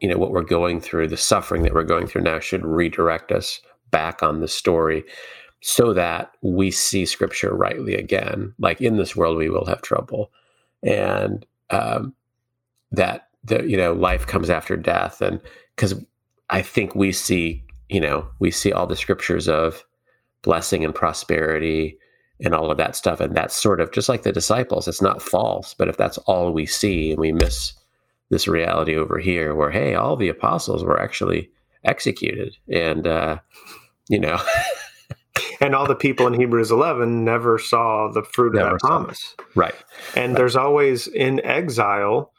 you 0.00 0.08
know 0.08 0.16
what 0.16 0.30
we're 0.30 0.42
going 0.42 0.80
through, 0.80 1.08
the 1.08 1.16
suffering 1.16 1.62
that 1.62 1.74
we're 1.74 1.84
going 1.84 2.06
through 2.06 2.22
now, 2.22 2.38
should 2.40 2.64
redirect 2.64 3.30
us 3.30 3.60
back 3.94 4.22
on 4.22 4.40
the 4.40 4.48
story, 4.48 5.04
so 5.60 5.94
that 5.94 6.32
we 6.42 6.70
see 6.70 7.06
Scripture 7.06 7.54
rightly 7.54 7.94
again. 7.94 8.52
Like 8.58 8.80
in 8.80 8.96
this 8.96 9.14
world, 9.14 9.38
we 9.38 9.48
will 9.48 9.66
have 9.66 9.82
trouble, 9.82 10.30
and 10.82 11.46
um, 11.70 12.14
that 12.92 13.28
the 13.44 13.62
you 13.64 13.76
know 13.76 13.92
life 13.92 14.26
comes 14.26 14.50
after 14.50 14.76
death, 14.76 15.20
and 15.20 15.40
because 15.76 15.94
I 16.50 16.62
think 16.62 16.94
we 16.94 17.12
see 17.12 17.62
you 17.88 18.00
know 18.00 18.26
we 18.40 18.50
see 18.50 18.72
all 18.72 18.86
the 18.86 18.96
scriptures 18.96 19.48
of 19.48 19.84
blessing 20.42 20.84
and 20.84 20.94
prosperity 20.94 21.98
and 22.40 22.54
all 22.54 22.70
of 22.70 22.76
that 22.78 22.96
stuff. 22.96 23.20
And 23.20 23.34
that's 23.34 23.54
sort 23.54 23.80
of 23.80 23.92
just 23.92 24.08
like 24.08 24.22
the 24.22 24.32
disciples. 24.32 24.86
It's 24.86 25.02
not 25.02 25.22
false, 25.22 25.74
but 25.74 25.88
if 25.88 25.96
that's 25.96 26.18
all 26.18 26.52
we 26.52 26.66
see 26.66 27.10
and 27.10 27.20
we 27.20 27.32
miss 27.32 27.72
this 28.30 28.48
reality 28.48 28.96
over 28.96 29.18
here 29.18 29.54
where, 29.54 29.70
hey, 29.70 29.94
all 29.94 30.16
the 30.16 30.28
apostles 30.28 30.84
were 30.84 31.00
actually 31.00 31.50
executed. 31.84 32.56
And, 32.68 33.06
uh, 33.06 33.38
you 34.08 34.20
know, 34.20 34.38
And 35.60 35.74
all 35.74 35.86
the 35.88 35.96
people 35.96 36.26
in 36.28 36.34
Hebrews 36.34 36.70
11 36.72 37.24
never 37.24 37.58
saw 37.58 38.10
the 38.12 38.24
fruit 38.24 38.54
Never 38.54 38.76
of 38.76 38.80
that 38.80 38.80
saw 38.80 39.02
it. 39.04 39.08
promise. 39.08 39.36
right. 39.56 39.74
And 40.14 40.32
Right. 40.32 40.38
there's 40.38 40.56
always 40.56 41.08
in 41.08 41.44
exile, 41.44 42.32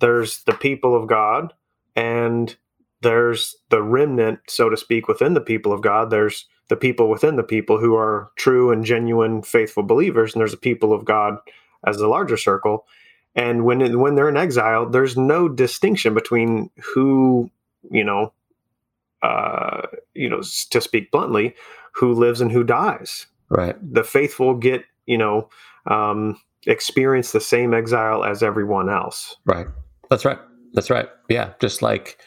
there's 0.00 0.44
the 0.44 0.54
people 0.54 0.96
of 0.96 1.08
God, 1.08 1.52
and 1.96 2.56
there's 3.02 3.56
the 3.70 3.82
remnant, 3.82 4.40
so 4.48 4.68
to 4.70 4.76
speak, 4.76 5.08
within 5.08 5.34
the 5.34 5.40
people 5.42 5.72
of 5.72 5.82
God. 5.82 6.10
There's 6.10 6.46
the 6.68 6.76
people 6.76 7.08
within 7.10 7.36
the 7.36 7.44
people 7.44 7.78
who 7.78 7.94
are 7.96 8.30
true 8.36 8.72
and 8.72 8.84
genuine, 8.84 9.42
faithful 9.42 9.82
believers, 9.84 10.34
and 10.34 10.40
there's 10.40 10.52
the 10.52 10.56
people 10.58 10.92
of 10.92 11.04
God 11.04 11.38
as 11.86 11.98
the 11.98 12.08
larger 12.08 12.36
circle. 12.38 12.86
And 13.36 13.64
when 13.64 14.00
when 14.00 14.16
they're 14.16 14.28
in 14.30 14.36
exile, 14.36 14.88
there's 14.90 15.16
no 15.16 15.48
distinction 15.48 16.14
between 16.14 16.70
who 16.94 17.50
you 17.90 18.04
know, 18.04 18.32
uh, 19.22 19.82
you 20.14 20.28
know, 20.28 20.42
to 20.70 20.80
speak 20.80 21.10
bluntly, 21.10 21.54
who 21.94 22.12
lives 22.12 22.40
and 22.40 22.50
who 22.52 22.64
dies 22.64 23.26
Right. 23.48 23.76
the 23.82 24.02
faithful 24.04 24.54
get 24.54 24.84
you 25.06 25.18
know 25.18 25.48
um, 25.86 26.40
experience 26.66 27.32
the 27.32 27.40
same 27.40 27.74
exile 27.74 28.24
as 28.24 28.42
everyone 28.42 28.88
else 28.88 29.36
Right. 29.44 29.66
That's 30.10 30.24
right. 30.24 30.38
That's 30.74 30.88
right. 30.90 31.08
Yeah. 31.28 31.52
Just 31.60 31.82
like, 31.82 32.18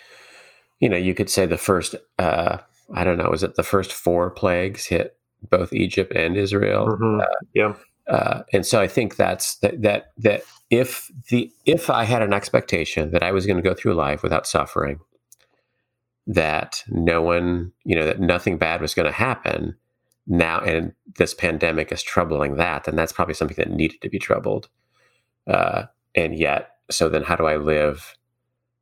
you 0.79 0.89
know, 0.89 0.97
you 0.97 1.13
could 1.15 1.29
say 1.29 1.45
the 1.45 1.57
first, 1.57 1.95
uh, 2.19 2.57
I 2.93 3.03
don't 3.03 3.17
know, 3.17 3.31
is 3.31 3.43
it 3.43 3.55
the 3.55 3.63
first 3.63 3.91
four 3.93 4.29
plagues 4.29 4.85
hit 4.85 5.17
both 5.49 5.71
Egypt 5.73 6.11
and 6.15 6.35
Israel. 6.37 6.87
Mhm. 6.99 7.21
Uh, 7.21 7.25
Yeah. 7.53 7.73
uh, 8.07 8.43
and 8.53 8.65
so 8.65 8.81
I 8.81 8.87
think 8.87 9.15
that's 9.15 9.55
that 9.57 9.81
that 9.83 10.11
that 10.17 10.41
if 10.69 11.09
the 11.29 11.51
if 11.65 11.89
I 11.89 12.03
had 12.03 12.21
an 12.21 12.33
expectation 12.33 13.11
that 13.11 13.23
I 13.23 13.31
was 13.31 13.45
going 13.45 13.57
to 13.57 13.63
go 13.69 13.73
through 13.73 13.93
life 13.93 14.21
without 14.23 14.45
suffering, 14.47 14.99
that 16.27 16.83
no 16.87 17.21
one, 17.21 17.71
you 17.83 17.95
know, 17.95 18.05
that 18.05 18.19
nothing 18.19 18.57
bad 18.57 18.81
was 18.81 18.93
going 18.93 19.05
to 19.05 19.11
happen 19.11 19.75
now, 20.27 20.59
and 20.59 20.93
this 21.17 21.33
pandemic 21.33 21.91
is 21.91 22.01
troubling 22.01 22.55
that, 22.55 22.85
then 22.85 22.95
that's 22.95 23.13
probably 23.13 23.35
something 23.35 23.57
that 23.57 23.69
needed 23.69 24.01
to 24.01 24.09
be 24.09 24.17
troubled. 24.17 24.69
Uh, 25.47 25.83
and 26.15 26.37
yet, 26.37 26.77
so 26.89 27.09
then, 27.09 27.23
how 27.23 27.35
do 27.35 27.45
I 27.45 27.57
live 27.57 28.17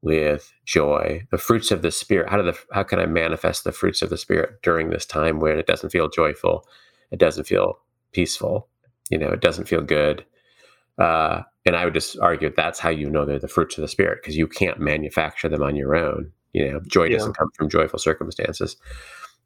with 0.01 0.53
joy, 0.65 1.25
the 1.31 1.37
fruits 1.37 1.71
of 1.71 1.81
the 1.81 1.91
spirit? 1.91 2.29
How 2.29 2.37
do 2.37 2.43
the 2.43 2.57
how 2.71 2.83
can 2.83 2.99
I 2.99 3.05
manifest 3.05 3.63
the 3.63 3.71
fruits 3.71 4.01
of 4.01 4.09
the 4.09 4.17
spirit 4.17 4.61
during 4.61 4.89
this 4.89 5.05
time 5.05 5.39
when 5.39 5.57
it 5.57 5.67
doesn't 5.67 5.89
feel 5.89 6.09
joyful, 6.09 6.65
it 7.11 7.19
doesn't 7.19 7.45
feel 7.45 7.79
peaceful, 8.13 8.69
you 9.09 9.17
know, 9.17 9.29
it 9.29 9.41
doesn't 9.41 9.67
feel 9.67 9.81
good. 9.81 10.25
Uh, 10.97 11.41
and 11.65 11.75
I 11.75 11.85
would 11.85 11.93
just 11.93 12.19
argue 12.19 12.53
that's 12.53 12.79
how 12.79 12.89
you 12.89 13.09
know 13.09 13.25
they're 13.25 13.39
the 13.39 13.47
fruits 13.47 13.77
of 13.77 13.81
the 13.81 13.87
spirit 13.87 14.19
because 14.21 14.37
you 14.37 14.47
can't 14.47 14.79
manufacture 14.79 15.49
them 15.49 15.63
on 15.63 15.75
your 15.75 15.95
own. 15.95 16.31
You 16.53 16.71
know, 16.71 16.79
joy 16.87 17.05
Yeah. 17.05 17.17
doesn't 17.17 17.37
come 17.37 17.49
from 17.55 17.69
joyful 17.69 17.99
circumstances; 17.99 18.77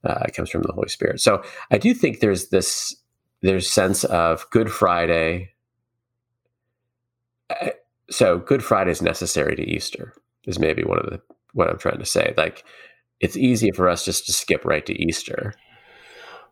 uh, 0.03 0.23
it 0.27 0.33
comes 0.35 0.49
from 0.49 0.61
the 0.63 0.73
Holy 0.73 0.89
Spirit. 0.89 1.19
So 1.21 1.41
I 1.71 1.77
do 1.77 1.93
think 1.93 2.19
there's 2.19 2.49
this 2.49 2.95
there's 3.41 3.69
sense 3.69 4.03
of 4.03 4.49
Good 4.49 4.71
Friday. 4.71 5.53
Uh, 7.49 7.69
So 8.09 8.37
Good 8.37 8.63
Friday 8.63 8.91
is 8.91 9.01
necessary 9.01 9.55
to 9.55 9.63
Easter. 9.63 10.13
Is 10.45 10.59
maybe 10.59 10.83
one 10.83 10.99
of 10.99 11.09
the 11.09 11.21
what 11.53 11.69
I'm 11.69 11.77
trying 11.77 11.99
to 11.99 12.05
say. 12.05 12.33
Like 12.37 12.63
it's 13.19 13.35
easy 13.35 13.71
for 13.71 13.89
us 13.89 14.05
just 14.05 14.25
to 14.27 14.33
skip 14.33 14.63
right 14.63 14.85
to 14.85 14.93
Easter. 15.01 15.53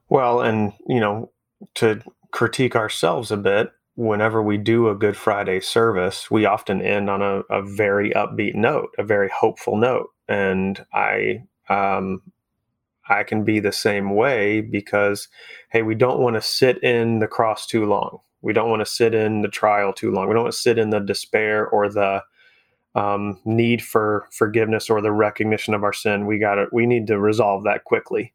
Well, 0.10 0.42
and 0.42 0.74
you 0.88 1.00
know, 1.00 1.32
to 1.76 2.02
critique 2.32 2.76
ourselves 2.76 3.32
a 3.32 3.38
bit, 3.38 3.72
whenever 3.96 4.42
we 4.42 4.58
do 4.58 4.90
a 4.90 4.96
Good 4.96 5.18
Friday 5.18 5.60
service, 5.60 6.30
we 6.30 6.46
often 6.46 6.82
end 6.82 7.10
on 7.10 7.22
a, 7.22 7.40
a 7.50 7.62
very 7.62 8.12
upbeat 8.12 8.56
note, 8.56 8.90
a 8.98 9.04
very 9.04 9.30
hopeful 9.30 9.78
note. 9.78 10.10
And 10.28 10.86
I 10.94 11.44
um 11.70 12.22
I 13.08 13.24
can 13.24 13.44
be 13.44 13.60
the 13.60 13.72
same 13.72 14.16
way 14.16 14.62
because 14.62 15.28
hey, 15.72 15.82
we 15.82 15.96
don't 15.96 16.20
want 16.20 16.36
to 16.36 16.42
sit 16.42 16.82
in 16.84 17.20
the 17.20 17.28
cross 17.28 17.68
too 17.68 17.86
long. 17.86 18.20
We 18.42 18.54
don't 18.54 18.70
want 18.70 18.82
to 18.82 18.86
sit 18.86 19.14
in 19.16 19.42
the 19.42 19.48
trial 19.48 19.94
too 19.94 20.12
long. 20.12 20.28
We 20.28 20.34
don't 20.34 20.44
want 20.44 20.54
to 20.54 20.60
sit 20.60 20.78
in 20.78 20.90
the 20.90 21.00
despair 21.00 21.68
or 21.68 21.90
the 21.90 22.24
um, 22.96 23.40
need 23.46 23.84
for 23.84 24.28
forgiveness 24.32 24.90
or 24.90 25.02
the 25.02 25.12
recognition 25.12 25.74
of 25.74 25.84
our 25.84 25.94
sin. 25.94 26.26
We 26.26 26.40
got 26.40 26.56
to 26.56 26.66
we 26.72 26.86
need 26.86 27.08
to 27.08 27.20
resolve 27.20 27.64
that 27.66 27.84
quickly. 27.84 28.34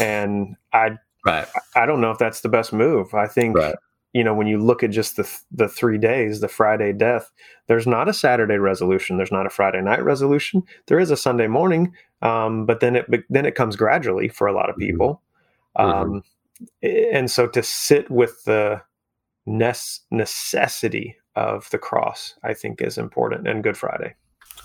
And 0.00 0.56
I 0.72 0.98
Right. 1.26 1.46
I 1.76 1.84
don't 1.84 2.00
know 2.00 2.10
if 2.10 2.18
that's 2.18 2.40
the 2.40 2.48
best 2.48 2.72
move. 2.72 3.12
I 3.12 3.26
think 3.26 3.56
Right. 3.56 3.74
You 4.18 4.24
know 4.24 4.34
when 4.34 4.48
you 4.48 4.58
look 4.58 4.82
at 4.82 4.90
just 4.90 5.16
the 5.16 5.22
th- 5.22 5.42
the 5.60 5.68
three 5.68 5.98
days, 5.98 6.40
the 6.40 6.48
Friday 6.48 6.92
death, 6.92 7.30
there's 7.68 7.86
not 7.86 8.08
a 8.08 8.12
Saturday 8.12 8.58
resolution. 8.58 9.16
There's 9.16 9.32
not 9.38 9.46
a 9.46 9.50
Friday 9.50 9.80
night 9.80 10.02
resolution. 10.02 10.62
There 10.86 10.98
is 10.98 11.10
a 11.12 11.16
Sunday 11.16 11.46
morning, 11.46 11.92
um, 12.22 12.66
but 12.66 12.80
then 12.80 12.96
it 12.96 13.06
then 13.30 13.46
it 13.46 13.54
comes 13.54 13.76
gradually 13.76 14.28
for 14.28 14.48
a 14.48 14.52
lot 14.52 14.70
of 14.70 14.76
Mhm. 14.76 14.86
people. 14.86 15.22
Um, 15.76 16.22
and 16.82 17.30
so 17.30 17.46
to 17.46 17.62
sit 17.62 18.10
with 18.10 18.42
the 18.44 18.82
nece- 19.46 20.00
necessity 20.10 21.16
of 21.36 21.70
the 21.70 21.78
cross, 21.78 22.34
I 22.42 22.54
think, 22.54 22.82
is 22.82 22.98
important 22.98 23.46
and 23.46 23.62
Good 23.62 23.76
Friday. 23.76 24.14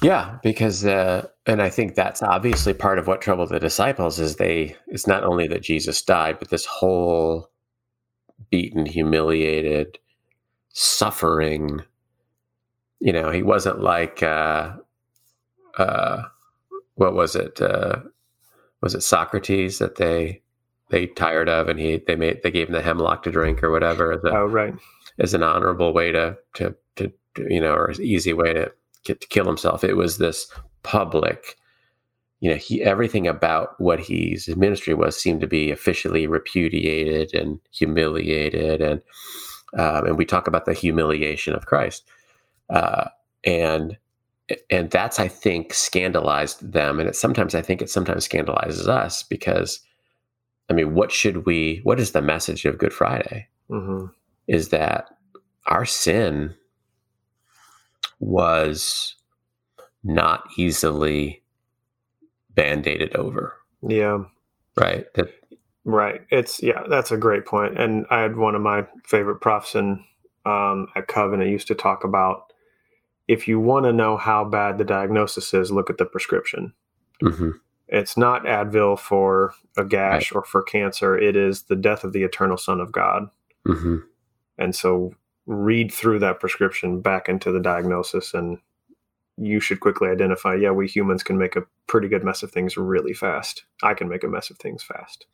Yeah, 0.02 0.40
because 0.42 0.84
uh, 0.86 1.28
and 1.46 1.62
I 1.62 1.70
think 1.70 1.94
that's 1.96 2.24
obviously 2.24 2.74
part 2.74 2.98
of 3.00 3.08
what 3.08 3.22
troubled 3.22 3.50
the 3.50 3.60
disciples 3.60 4.20
is 4.20 4.36
they 4.36 4.76
it's 4.88 5.08
not 5.08 5.24
only 5.24 5.48
that 5.48 5.62
Jesus 5.62 6.02
died, 6.02 6.40
but 6.40 6.50
this 6.50 6.66
whole 6.66 7.50
beaten, 8.50 8.86
humiliated, 8.86 10.00
suffering. 10.70 11.82
You 13.00 13.14
know, 13.14 13.30
he 13.32 13.44
wasn't 13.44 13.82
like 13.82 14.24
uh, 14.24 14.74
uh, 15.78 16.24
what 16.96 17.14
was 17.14 17.36
it? 17.36 17.62
Uh, 17.62 18.00
was 18.82 18.96
it 18.96 19.02
Socrates 19.02 19.80
that 19.80 19.96
they 19.96 20.42
they 20.90 21.08
tired 21.08 21.50
of, 21.50 21.68
and 21.70 21.80
he 21.80 21.98
they 22.06 22.16
made 22.16 22.42
they 22.44 22.52
gave 22.52 22.68
him 22.68 22.74
the 22.74 22.82
hemlock 22.82 23.24
to 23.24 23.32
drink 23.32 23.64
or 23.64 23.72
whatever 23.72 24.12
a, 24.12 24.20
Oh, 24.30 24.46
right. 24.46 24.74
as 25.20 25.34
an 25.34 25.44
honorable 25.44 25.94
way 25.94 26.12
to, 26.12 26.38
to 26.56 26.76
to 26.98 27.12
you 27.38 27.60
know 27.60 27.74
or 27.74 27.86
an 27.88 28.02
easy 28.02 28.34
way 28.34 28.54
to 28.54 28.72
get 29.04 29.22
to 29.22 29.28
kill 29.28 29.46
himself. 29.46 29.84
It 29.84 29.96
was 29.96 30.18
this 30.18 30.52
public, 30.84 31.58
you 32.44 32.50
know, 32.50 32.58
he 32.58 32.84
everything 32.84 33.26
about 33.26 33.80
what 33.80 34.02
he's 34.02 34.48
his 34.48 34.58
ministry 34.58 34.94
was 34.94 35.16
seemed 35.16 35.40
to 35.40 35.48
be 35.48 35.72
officially 35.72 36.28
repudiated 36.28 37.34
and 37.34 37.58
humiliated, 37.72 38.82
and 38.82 39.02
um, 39.78 40.06
and 40.06 40.18
we 40.18 40.26
talk 40.26 40.46
about 40.46 40.66
the 40.66 40.74
humiliation 40.74 41.56
of 41.56 41.68
Christ, 41.68 42.04
uh, 42.70 43.06
and 43.46 43.98
and 44.70 44.92
that's 44.92 45.22
I 45.22 45.30
think 45.30 45.74
scandalized 45.74 46.74
them, 46.74 47.00
and 47.00 47.08
it 47.08 47.16
sometimes 47.16 47.56
I 47.56 47.62
think 47.62 47.82
it 47.82 47.90
sometimes 47.90 48.28
scandalizes 48.28 48.90
us 48.90 49.24
because, 49.24 49.80
I 50.70 50.74
mean, 50.74 50.96
what 50.96 51.14
should 51.14 51.46
we? 51.46 51.80
What 51.84 51.98
is 51.98 52.12
the 52.12 52.22
message 52.22 52.66
of 52.66 52.78
Good 52.78 52.92
Friday? 52.92 53.48
hmm 53.70 54.08
Is 54.50 54.68
that 54.68 55.08
our 55.68 55.86
sin 55.86 56.54
was 58.20 59.16
not 60.04 60.44
easily 60.58 61.43
band-aided 62.56 63.16
over, 63.16 63.56
Yeah. 63.82 64.24
right? 64.78 65.06
That 65.16 65.30
Right. 65.86 66.22
It's 66.30 66.64
yeah, 66.64 66.84
that's 66.90 67.12
a 67.12 67.18
great 67.18 67.46
point. 67.46 67.78
And 67.78 68.06
I 68.10 68.22
had 68.22 68.38
one 68.38 68.56
of 68.56 68.62
my 68.62 68.88
favorite 69.06 69.42
profs 69.42 69.76
in 69.76 70.04
um, 70.46 70.88
at 70.96 71.08
Covenant 71.08 71.50
used 71.50 71.68
to 71.68 71.76
talk 71.76 72.04
about 72.06 72.54
if 73.28 73.48
you 73.50 73.60
want 73.60 73.86
to 73.86 73.94
know 73.94 74.16
how 74.18 74.46
bad 74.46 74.78
the 74.78 74.84
diagnosis 74.86 75.54
is, 75.54 75.72
look 75.72 75.90
at 75.90 75.98
the 75.98 76.06
prescription. 76.06 76.74
mhm, 77.22 77.54
It's 77.90 78.16
not 78.18 78.44
Advil 78.46 78.98
for 78.98 79.54
a 79.78 79.84
gash 79.86 80.32
or 80.34 80.44
for 80.44 80.64
cancer. 80.64 81.18
It 81.18 81.36
is 81.36 81.64
the 81.64 81.76
death 81.76 82.04
of 82.06 82.14
the 82.14 82.24
eternal 82.24 82.58
Son 82.58 82.80
of 82.80 82.92
God. 82.92 83.30
mhm. 83.68 84.04
And 84.58 84.76
so 84.76 85.14
read 85.46 85.92
through 85.92 86.20
that 86.20 86.40
prescription 86.40 87.02
back 87.02 87.28
into 87.28 87.52
the 87.52 87.60
diagnosis 87.60 88.34
and 88.34 88.58
you 89.38 89.60
should 89.60 89.80
quickly 89.80 90.10
identify, 90.10 90.56
yeah, 90.56 90.72
we 90.72 90.88
humans 90.88 91.24
can 91.24 91.38
make 91.38 91.56
a 91.56 91.64
pretty 91.88 92.08
good 92.08 92.24
mess 92.24 92.44
of 92.44 92.52
things 92.52 92.78
really 92.78 93.14
fast. 93.14 93.66
I 93.82 93.94
can 93.94 94.08
make 94.08 94.24
a 94.24 94.28
mess 94.28 94.50
of 94.50 94.58
things 94.58 94.84
fast. 94.84 95.26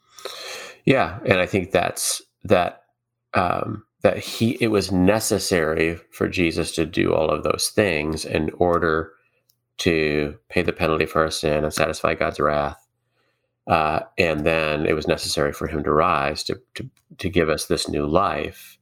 Yeah, 0.85 1.19
and 1.25 1.39
I 1.39 1.45
think 1.45 1.71
that's 1.71 2.21
that 2.43 2.83
um, 3.33 3.83
that 4.01 4.17
he 4.17 4.57
it 4.62 4.67
was 4.69 4.91
necessary 4.91 5.99
for 6.12 6.27
Jesus 6.27 6.71
to 6.73 6.85
do 6.85 7.13
all 7.13 7.29
of 7.29 7.43
those 7.43 7.69
things 7.69 8.25
in 8.25 8.49
order 8.57 9.12
to 9.79 10.38
pay 10.49 10.62
the 10.62 10.73
penalty 10.73 11.05
for 11.05 11.21
our 11.21 11.31
sin 11.31 11.63
and 11.63 11.73
satisfy 11.73 12.15
God's 12.15 12.39
wrath. 12.39 12.85
Uh, 13.67 13.99
and 14.17 14.45
then 14.45 14.85
it 14.85 14.93
was 14.93 15.07
necessary 15.07 15.53
for 15.53 15.67
him 15.67 15.83
to 15.83 15.91
rise 15.91 16.43
to, 16.43 16.59
to 16.75 16.89
to 17.19 17.29
give 17.29 17.49
us 17.49 17.65
this 17.65 17.88
new 17.88 18.07
life. 18.07 18.78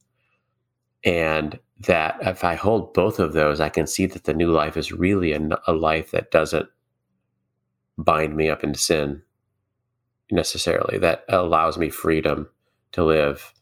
And 1.08 1.58
that 1.88 2.18
if 2.22 2.44
I 2.44 2.56
hold 2.56 2.94
both 2.94 3.20
of 3.20 3.34
those, 3.34 3.62
I 3.62 3.70
can 3.70 3.88
see 3.88 4.06
that 4.08 4.26
the 4.26 4.34
new 4.34 4.52
life 4.52 4.76
is 4.76 4.92
really 4.92 5.32
a, 5.32 5.50
a 5.66 5.74
life 5.74 6.12
that 6.12 6.32
doesn't 6.32 6.68
bind 7.98 8.36
me 8.36 8.50
up 8.50 8.64
into 8.64 8.78
sin 8.78 9.22
necessarily 10.32 10.98
that 10.98 11.24
allows 11.30 11.78
me 11.78 11.90
freedom 11.90 12.50
to 12.92 13.04
live 13.04 13.54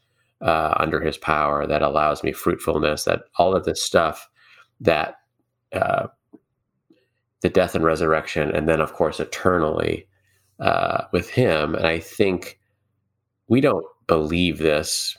uh, 0.41 0.73
under 0.77 0.99
his 0.99 1.17
power 1.17 1.65
that 1.67 1.81
allows 1.83 2.23
me 2.23 2.31
fruitfulness 2.31 3.03
that 3.03 3.25
all 3.37 3.55
of 3.55 3.65
this 3.65 3.81
stuff 3.81 4.27
that 4.81 5.17
uh, 5.73 6.07
the 7.41 7.49
death 7.49 7.75
and 7.75 7.83
resurrection 7.83 8.49
and 8.49 8.67
then 8.67 8.81
of 8.81 8.93
course 8.93 9.19
eternally 9.19 10.07
uh, 10.59 11.03
with 11.13 11.29
him. 11.29 11.75
And 11.75 11.85
i 11.85 11.99
think 11.99 12.59
we 13.47 13.61
don't 13.61 13.85
believe 14.07 14.57
this 14.57 15.15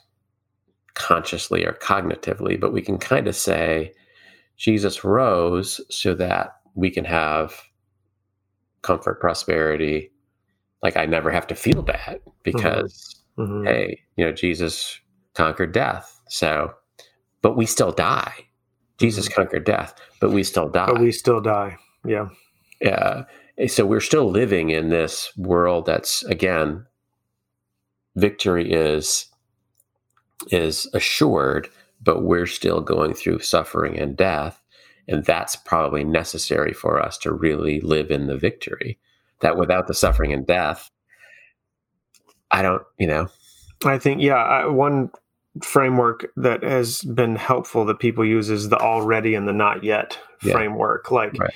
consciously 0.97 1.65
or 1.65 1.75
cognitively 1.75 2.61
but 2.61 2.73
we 2.73 2.83
can 2.83 2.99
kind 2.99 3.29
of 3.29 3.37
say 3.37 3.93
jesus 4.57 5.05
rose 5.05 5.81
so 5.91 6.15
that 6.15 6.57
we 6.75 6.91
can 6.91 7.05
have 7.05 7.63
comfort 8.83 9.21
prosperity 9.21 10.11
like 10.83 10.97
I 10.97 11.07
never 11.07 11.31
have 11.31 11.47
to 11.49 11.55
feel 11.55 11.83
bad 11.83 12.21
because 12.45 13.17
Mhm. 13.39 13.67
hey, 13.67 14.01
you 14.17 14.25
know, 14.25 14.33
Jesus 14.33 15.01
conquered 15.35 15.73
death. 15.73 16.21
So, 16.29 16.73
but 17.43 17.57
we 17.57 17.67
still 17.67 17.93
die. 17.93 18.47
Jesus 18.99 19.29
conquered 19.29 19.65
death, 19.65 19.95
but 20.21 20.31
we 20.31 20.43
still 20.43 20.69
die. 20.69 20.87
But 20.87 21.01
we 21.01 21.13
still 21.13 21.41
die. 21.41 21.77
Yeah. 22.05 22.29
Yeah. 22.81 23.25
So 23.67 23.85
we're 23.85 24.01
still 24.01 24.31
living 24.31 24.71
in 24.71 24.91
this 24.91 25.33
world 25.37 25.87
that's 25.87 26.23
again, 26.25 26.87
victory 28.15 28.71
is 28.73 29.27
is 30.51 30.89
assured, 30.93 31.69
but 32.03 32.23
we're 32.23 32.47
still 32.47 32.81
going 32.81 33.15
through 33.15 33.41
suffering 33.41 33.99
and 33.99 34.17
death, 34.17 34.63
and 35.09 35.25
that's 35.25 35.57
probably 35.57 36.05
necessary 36.05 36.73
for 36.73 37.01
us 37.01 37.19
to 37.19 37.33
really 37.33 37.81
live 37.81 38.11
in 38.11 38.27
the 38.27 38.37
victory. 38.37 38.99
That 39.41 39.59
without 39.59 39.87
the 39.87 39.95
suffering 39.95 40.33
and 40.33 40.47
death, 40.47 40.91
I 42.51 42.63
don't, 42.63 42.83
you 42.99 43.07
know, 43.07 43.29
I 43.85 43.99
think, 43.99 44.23
yeah, 44.23 44.37
I, 44.37 44.67
one 44.67 45.11
framework 45.63 46.31
that 46.37 46.63
has 46.63 47.03
been 47.03 47.37
helpful 47.37 47.85
that 47.87 47.99
people 47.99 48.25
use 48.25 48.51
is 48.51 48.69
the 48.69 48.79
already 48.79 49.35
and 49.35 49.47
the 49.47 49.53
not 49.53 49.85
yet 49.85 50.19
yeah. 50.43 50.53
framework. 50.53 51.11
Like, 51.11 51.39
right. 51.39 51.55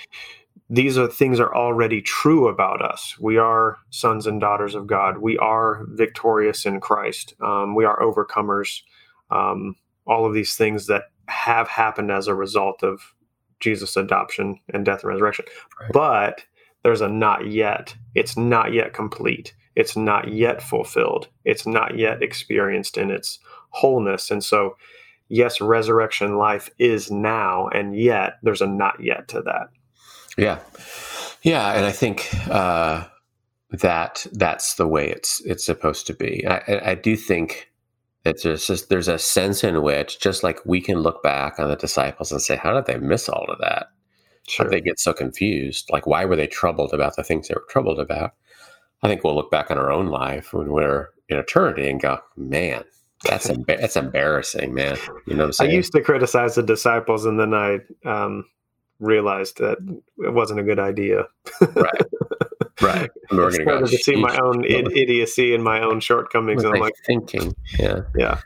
These 0.73 0.97
are 0.97 1.09
things 1.09 1.41
are 1.41 1.55
already 1.55 2.01
true 2.01 2.47
about 2.47 2.81
us. 2.81 3.17
We 3.19 3.37
are 3.39 3.79
sons 3.91 4.27
and 4.27 4.41
daughters 4.41 4.77
of 4.77 4.87
God. 4.87 5.19
We 5.19 5.37
are 5.39 5.85
victorious 5.89 6.65
in 6.65 6.81
Christ. 6.81 7.35
Um, 7.41 7.75
we 7.75 7.85
are 7.85 8.01
overcomers. 8.01 8.81
Um, 9.33 9.75
all 10.07 10.25
of 10.25 10.33
these 10.33 10.55
things 10.55 10.87
that 10.87 11.05
have 11.27 11.67
happened 11.67 12.13
as 12.13 12.29
a 12.29 12.35
result 12.37 12.85
of 12.85 13.15
Jesus' 13.59 13.97
adoption 13.97 14.61
and 14.73 14.85
death 14.85 15.03
and 15.03 15.13
resurrection. 15.13 15.45
Right. 15.81 15.93
But 15.93 16.45
there's 16.85 17.01
a 17.01 17.09
not 17.09 17.51
yet. 17.51 17.97
It's 18.15 18.37
not 18.37 18.73
yet 18.73 18.95
complete. 18.95 19.55
It's 19.75 19.97
not 19.97 20.33
yet 20.33 20.63
fulfilled. 20.63 21.29
It's 21.45 21.67
not 21.67 21.99
yet 21.99 22.23
experienced 22.23 22.97
in 22.97 23.11
its 23.11 23.41
wholeness. 23.71 24.31
And 24.31 24.43
so, 24.43 24.77
yes, 25.29 25.61
resurrection 25.61 26.37
life 26.37 26.71
is 26.79 27.11
now, 27.11 27.69
and 27.69 27.97
yet 27.97 28.35
there's 28.43 28.63
a 28.63 28.67
not 28.67 29.03
yet 29.03 29.29
to 29.29 29.43
that. 29.43 29.69
Yeah. 30.41 30.59
Yeah. 31.43 31.73
And 31.73 31.85
I 31.85 31.93
think, 31.93 32.29
uh, 32.49 33.05
that 33.73 34.27
that's 34.33 34.75
the 34.75 34.87
way 34.89 35.09
it's 35.09 35.41
it's 35.43 35.65
supposed 35.65 36.05
to 36.09 36.13
be. 36.13 36.45
I, 36.45 36.91
I 36.91 36.95
do 36.97 37.15
think 37.15 37.71
it's 38.25 38.43
just 38.43 38.89
there's 38.89 39.09
a 39.09 39.19
sense 39.19 39.65
in 39.65 39.83
which 39.83 40.21
just 40.21 40.43
like 40.43 40.65
we 40.67 40.81
can 40.81 40.99
look 40.99 41.23
back 41.23 41.59
on 41.59 41.69
the 41.69 41.77
disciples 41.77 42.33
and 42.33 42.43
say 42.43 42.57
how 42.57 42.75
did 42.75 42.87
they 42.87 42.99
miss 42.99 43.29
all 43.29 43.47
of 43.49 43.59
that 43.59 43.87
sure. 44.47 44.65
how 44.65 44.71
did 44.71 44.77
they 44.77 44.85
get 44.85 44.99
so 44.99 45.13
confused 45.13 45.89
like 45.91 46.07
why 46.07 46.25
were 46.25 46.37
they 46.37 46.47
troubled 46.47 46.93
about 46.93 47.17
the 47.17 47.25
things 47.25 47.49
they 47.49 47.55
were 47.55 47.65
troubled 47.71 47.99
about 47.99 48.33
i 49.03 49.09
think 49.09 49.25
we'll 49.25 49.35
look 49.35 49.51
back 49.51 49.71
on 49.71 49.79
our 49.79 49.91
own 49.91 50.07
life 50.09 50.53
when 50.53 50.71
we're 50.71 51.09
in 51.29 51.39
eternity 51.39 51.89
and 51.89 52.03
go 52.03 52.19
man 52.37 52.85
that's 53.25 53.47
emba- 53.51 53.81
that's 53.81 53.97
embarrassing 53.97 54.75
man 54.75 54.99
you 55.27 55.35
know 55.35 55.51
i 55.61 55.65
used 55.65 55.93
to 55.93 56.03
criticize 56.03 56.57
the 56.57 56.63
disciples 56.63 57.25
and 57.25 57.41
then 57.41 57.55
i 57.55 57.79
um, 58.05 58.45
realized 59.01 59.59
that 59.59 59.79
it 60.19 60.33
wasn't 60.33 60.61
a 60.61 60.63
good 60.63 60.79
idea 60.79 61.27
right 61.75 62.03
Right. 62.81 63.11
we're 63.31 63.51
going 63.51 63.59
to 63.59 63.65
go 63.65 63.81
to 63.81 63.89
see 63.89 64.17
my 64.17 64.37
own 64.39 64.65
idiocy 64.65 65.55
and 65.55 65.63
my 65.63 65.81
own 65.81 66.01
shortcomings. 66.01 66.65
And 66.65 66.75
I'm 66.75 66.81
like 66.81 66.95
thinking, 67.07 67.55
yeah, 67.79 68.01
yeah, 68.17 68.41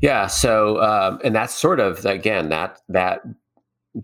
yeah. 0.00 0.26
So, 0.26 0.82
um, 0.82 1.20
and 1.22 1.34
that's 1.34 1.54
sort 1.54 1.78
of 1.80 2.04
again 2.04 2.48
that 2.48 2.80
that 2.88 3.22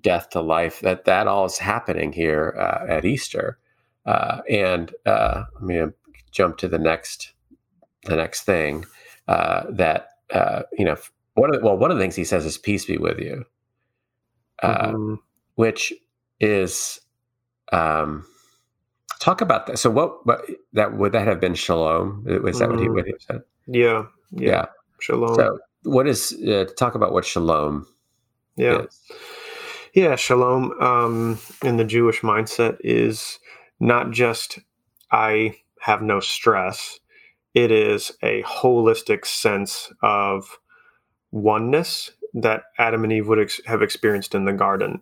death 0.01 0.31
to 0.31 0.41
life 0.41 0.81
that 0.81 1.05
that 1.07 1.27
all 1.27 1.45
is 1.45 1.59
happening 1.59 2.13
here 2.13 2.57
uh, 2.59 2.87
at 2.89 3.05
Easter. 3.05 3.59
Uh, 4.05 4.41
and 4.49 4.95
uh, 5.05 5.45
I'm 5.59 5.67
going 5.67 5.91
to 5.91 5.95
jump 6.31 6.59
to 6.59 6.69
the 6.69 6.79
next 6.79 7.33
the 8.05 8.17
next 8.17 8.43
thing 8.43 8.85
uh, 9.29 9.65
that 9.71 10.11
uh, 10.33 10.63
you 10.79 10.85
know. 10.85 10.97
One 11.35 11.55
of 11.55 11.61
the, 11.61 11.67
well, 11.67 11.77
one 11.77 11.91
of 11.91 11.99
the 11.99 12.03
things 12.03 12.17
he 12.17 12.25
says 12.25 12.47
is 12.47 12.57
"Peace 12.57 12.87
be 12.87 12.97
with 12.97 13.19
you," 13.19 13.45
uh, 14.63 14.93
mm-hmm. 14.93 15.15
Which 15.57 15.93
is 16.41 17.01
um, 17.73 18.25
Talk 19.19 19.41
about 19.41 19.67
that. 19.67 19.79
So, 19.79 19.91
what, 19.91 20.27
what 20.27 20.45
that 20.75 20.97
would 20.97 21.13
that 21.13 21.27
have 21.27 21.41
been 21.41 21.55
shalom? 21.55 22.25
Was 22.43 22.59
that 22.59 22.69
mm. 22.69 22.73
what, 22.73 22.81
he, 22.81 22.89
what 22.89 23.07
he 23.07 23.15
said? 23.19 23.41
Yeah, 23.67 24.07
yeah, 24.31 24.51
yeah. 24.51 24.67
Shalom. 25.01 25.35
So, 25.35 25.59
what 25.85 26.07
is 26.07 26.37
uh, 26.47 26.67
talk 26.77 26.95
about 26.95 27.13
what 27.13 27.25
shalom? 27.25 27.87
Yeah, 28.57 28.83
is. 28.83 29.01
yeah. 29.95 30.17
Shalom 30.17 30.73
um, 30.83 31.39
in 31.65 31.79
the 31.79 31.85
Jewish 31.85 32.21
mindset 32.21 32.77
is 32.81 33.39
not 33.81 34.11
just 34.11 34.59
I 35.11 35.57
have 35.81 36.03
no 36.03 36.21
stress. 36.21 36.99
It 37.55 37.71
is 37.71 38.13
a 38.23 38.43
holistic 38.43 39.25
sense 39.25 39.91
of 40.03 40.59
oneness 41.33 42.11
that 42.35 42.65
Adam 42.79 43.03
and 43.03 43.13
Eve 43.15 43.29
would 43.29 43.41
ex- 43.41 43.63
have 43.65 43.81
experienced 43.81 44.35
in 44.35 44.45
the 44.45 44.53
garden 44.53 45.01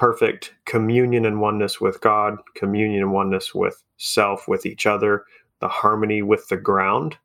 perfect 0.00 0.54
communion 0.64 1.26
and 1.26 1.42
oneness 1.42 1.78
with 1.78 2.00
God, 2.00 2.38
communion 2.54 3.02
and 3.02 3.12
oneness 3.12 3.54
with 3.54 3.84
self, 3.98 4.48
with 4.48 4.64
each 4.64 4.86
other, 4.86 5.24
the 5.60 5.68
harmony 5.68 6.22
with 6.22 6.48
the 6.48 6.56
ground. 6.56 7.18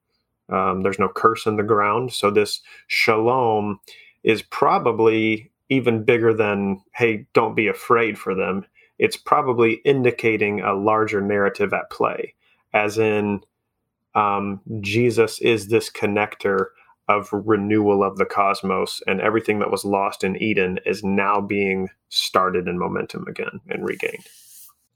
Um, 0.50 0.82
there's 0.82 1.00
no 1.00 1.08
curse 1.08 1.46
in 1.46 1.56
the 1.56 1.64
ground. 1.64 2.12
So, 2.12 2.30
this 2.30 2.60
shalom 2.88 3.80
is 4.24 4.42
probably 4.42 5.50
even 5.70 6.04
bigger 6.04 6.34
than, 6.34 6.82
hey, 6.94 7.26
don't 7.32 7.56
be 7.56 7.70
afraid 7.70 8.20
for 8.20 8.36
them. 8.36 8.66
It's 9.00 9.16
probably 9.16 9.76
indicating 9.86 10.60
a 10.60 10.74
larger 10.74 11.22
narrative 11.22 11.74
at 11.74 11.90
play, 11.90 12.34
as 12.74 12.98
in, 12.98 13.40
um, 14.16 14.60
Jesus 14.82 15.40
is 15.40 15.70
this 15.70 15.90
connector 15.90 16.68
of 17.08 17.30
renewal 17.32 18.04
of 18.04 18.18
the 18.18 18.26
cosmos 18.26 19.02
and 19.06 19.22
everything 19.22 19.60
that 19.60 19.72
was 19.72 19.86
lost 19.86 20.24
in 20.24 20.42
Eden 20.42 20.80
is 20.86 21.04
now 21.04 21.40
being 21.40 21.90
started 22.10 22.68
in 22.68 22.80
momentum 22.80 23.26
again 23.28 23.60
and 23.70 23.86
regained. 23.86 24.26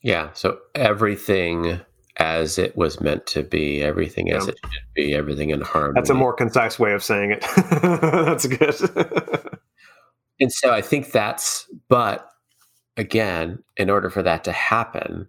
Yeah. 0.02 0.30
So 0.34 0.60
everything 0.76 1.82
as 2.18 2.58
it 2.58 2.76
was 2.76 3.00
meant 3.00 3.26
to 3.28 3.44
be, 3.44 3.82
everything 3.82 4.28
yeah. 4.28 4.38
as 4.38 4.48
it 4.48 4.58
should 4.62 4.82
be, 4.94 5.14
everything 5.14 5.52
in 5.52 5.62
harmony. 5.62 5.94
That's 5.96 6.10
a 6.10 6.16
more 6.16 6.34
concise 6.34 6.78
way 6.78 6.94
of 6.94 7.04
saying 7.04 7.32
it. 7.32 7.42
that's 7.82 8.46
good. 8.46 9.60
and 10.40 10.52
so 10.52 10.74
I 10.74 10.82
think 10.82 11.12
that's, 11.12 11.66
but 11.88 12.30
again, 12.98 13.64
in 13.78 13.90
order 13.90 14.10
for 14.10 14.22
that 14.22 14.44
to 14.44 14.52
happen, 14.52 15.28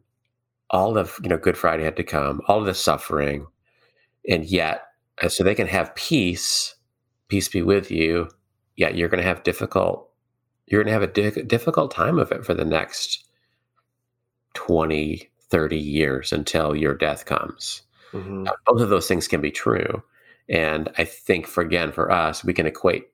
all 0.70 0.98
of, 0.98 1.18
you 1.22 1.28
know, 1.28 1.38
Good 1.38 1.56
Friday 1.56 1.84
had 1.84 1.96
to 1.96 2.04
come, 2.04 2.40
all 2.48 2.58
of 2.58 2.66
the 2.66 2.74
suffering, 2.74 3.46
and 4.28 4.44
yet 4.44 4.84
and 5.20 5.30
so 5.30 5.44
they 5.44 5.54
can 5.54 5.66
have 5.66 5.94
peace, 5.94 6.74
peace 7.28 7.48
be 7.48 7.62
with 7.62 7.90
you. 7.90 8.28
Yet 8.76 8.96
you're 8.96 9.08
going 9.08 9.22
to 9.22 9.28
have 9.28 9.42
difficult, 9.42 10.08
you're 10.66 10.82
going 10.82 10.92
to 10.94 11.00
have 11.00 11.02
a 11.02 11.06
di- 11.06 11.42
difficult 11.42 11.90
time 11.90 12.18
of 12.18 12.32
it 12.32 12.44
for 12.44 12.54
the 12.54 12.64
next 12.64 13.24
20, 14.54 15.28
30 15.50 15.76
years 15.76 16.32
until 16.32 16.74
your 16.74 16.94
death 16.94 17.26
comes. 17.26 17.82
Mm-hmm. 18.12 18.46
Both 18.66 18.80
of 18.80 18.88
those 18.88 19.06
things 19.06 19.28
can 19.28 19.40
be 19.40 19.50
true. 19.50 20.02
And 20.48 20.88
I 20.98 21.04
think 21.04 21.46
for 21.46 21.62
again, 21.62 21.92
for 21.92 22.10
us, 22.10 22.42
we 22.42 22.54
can 22.54 22.66
equate 22.66 23.08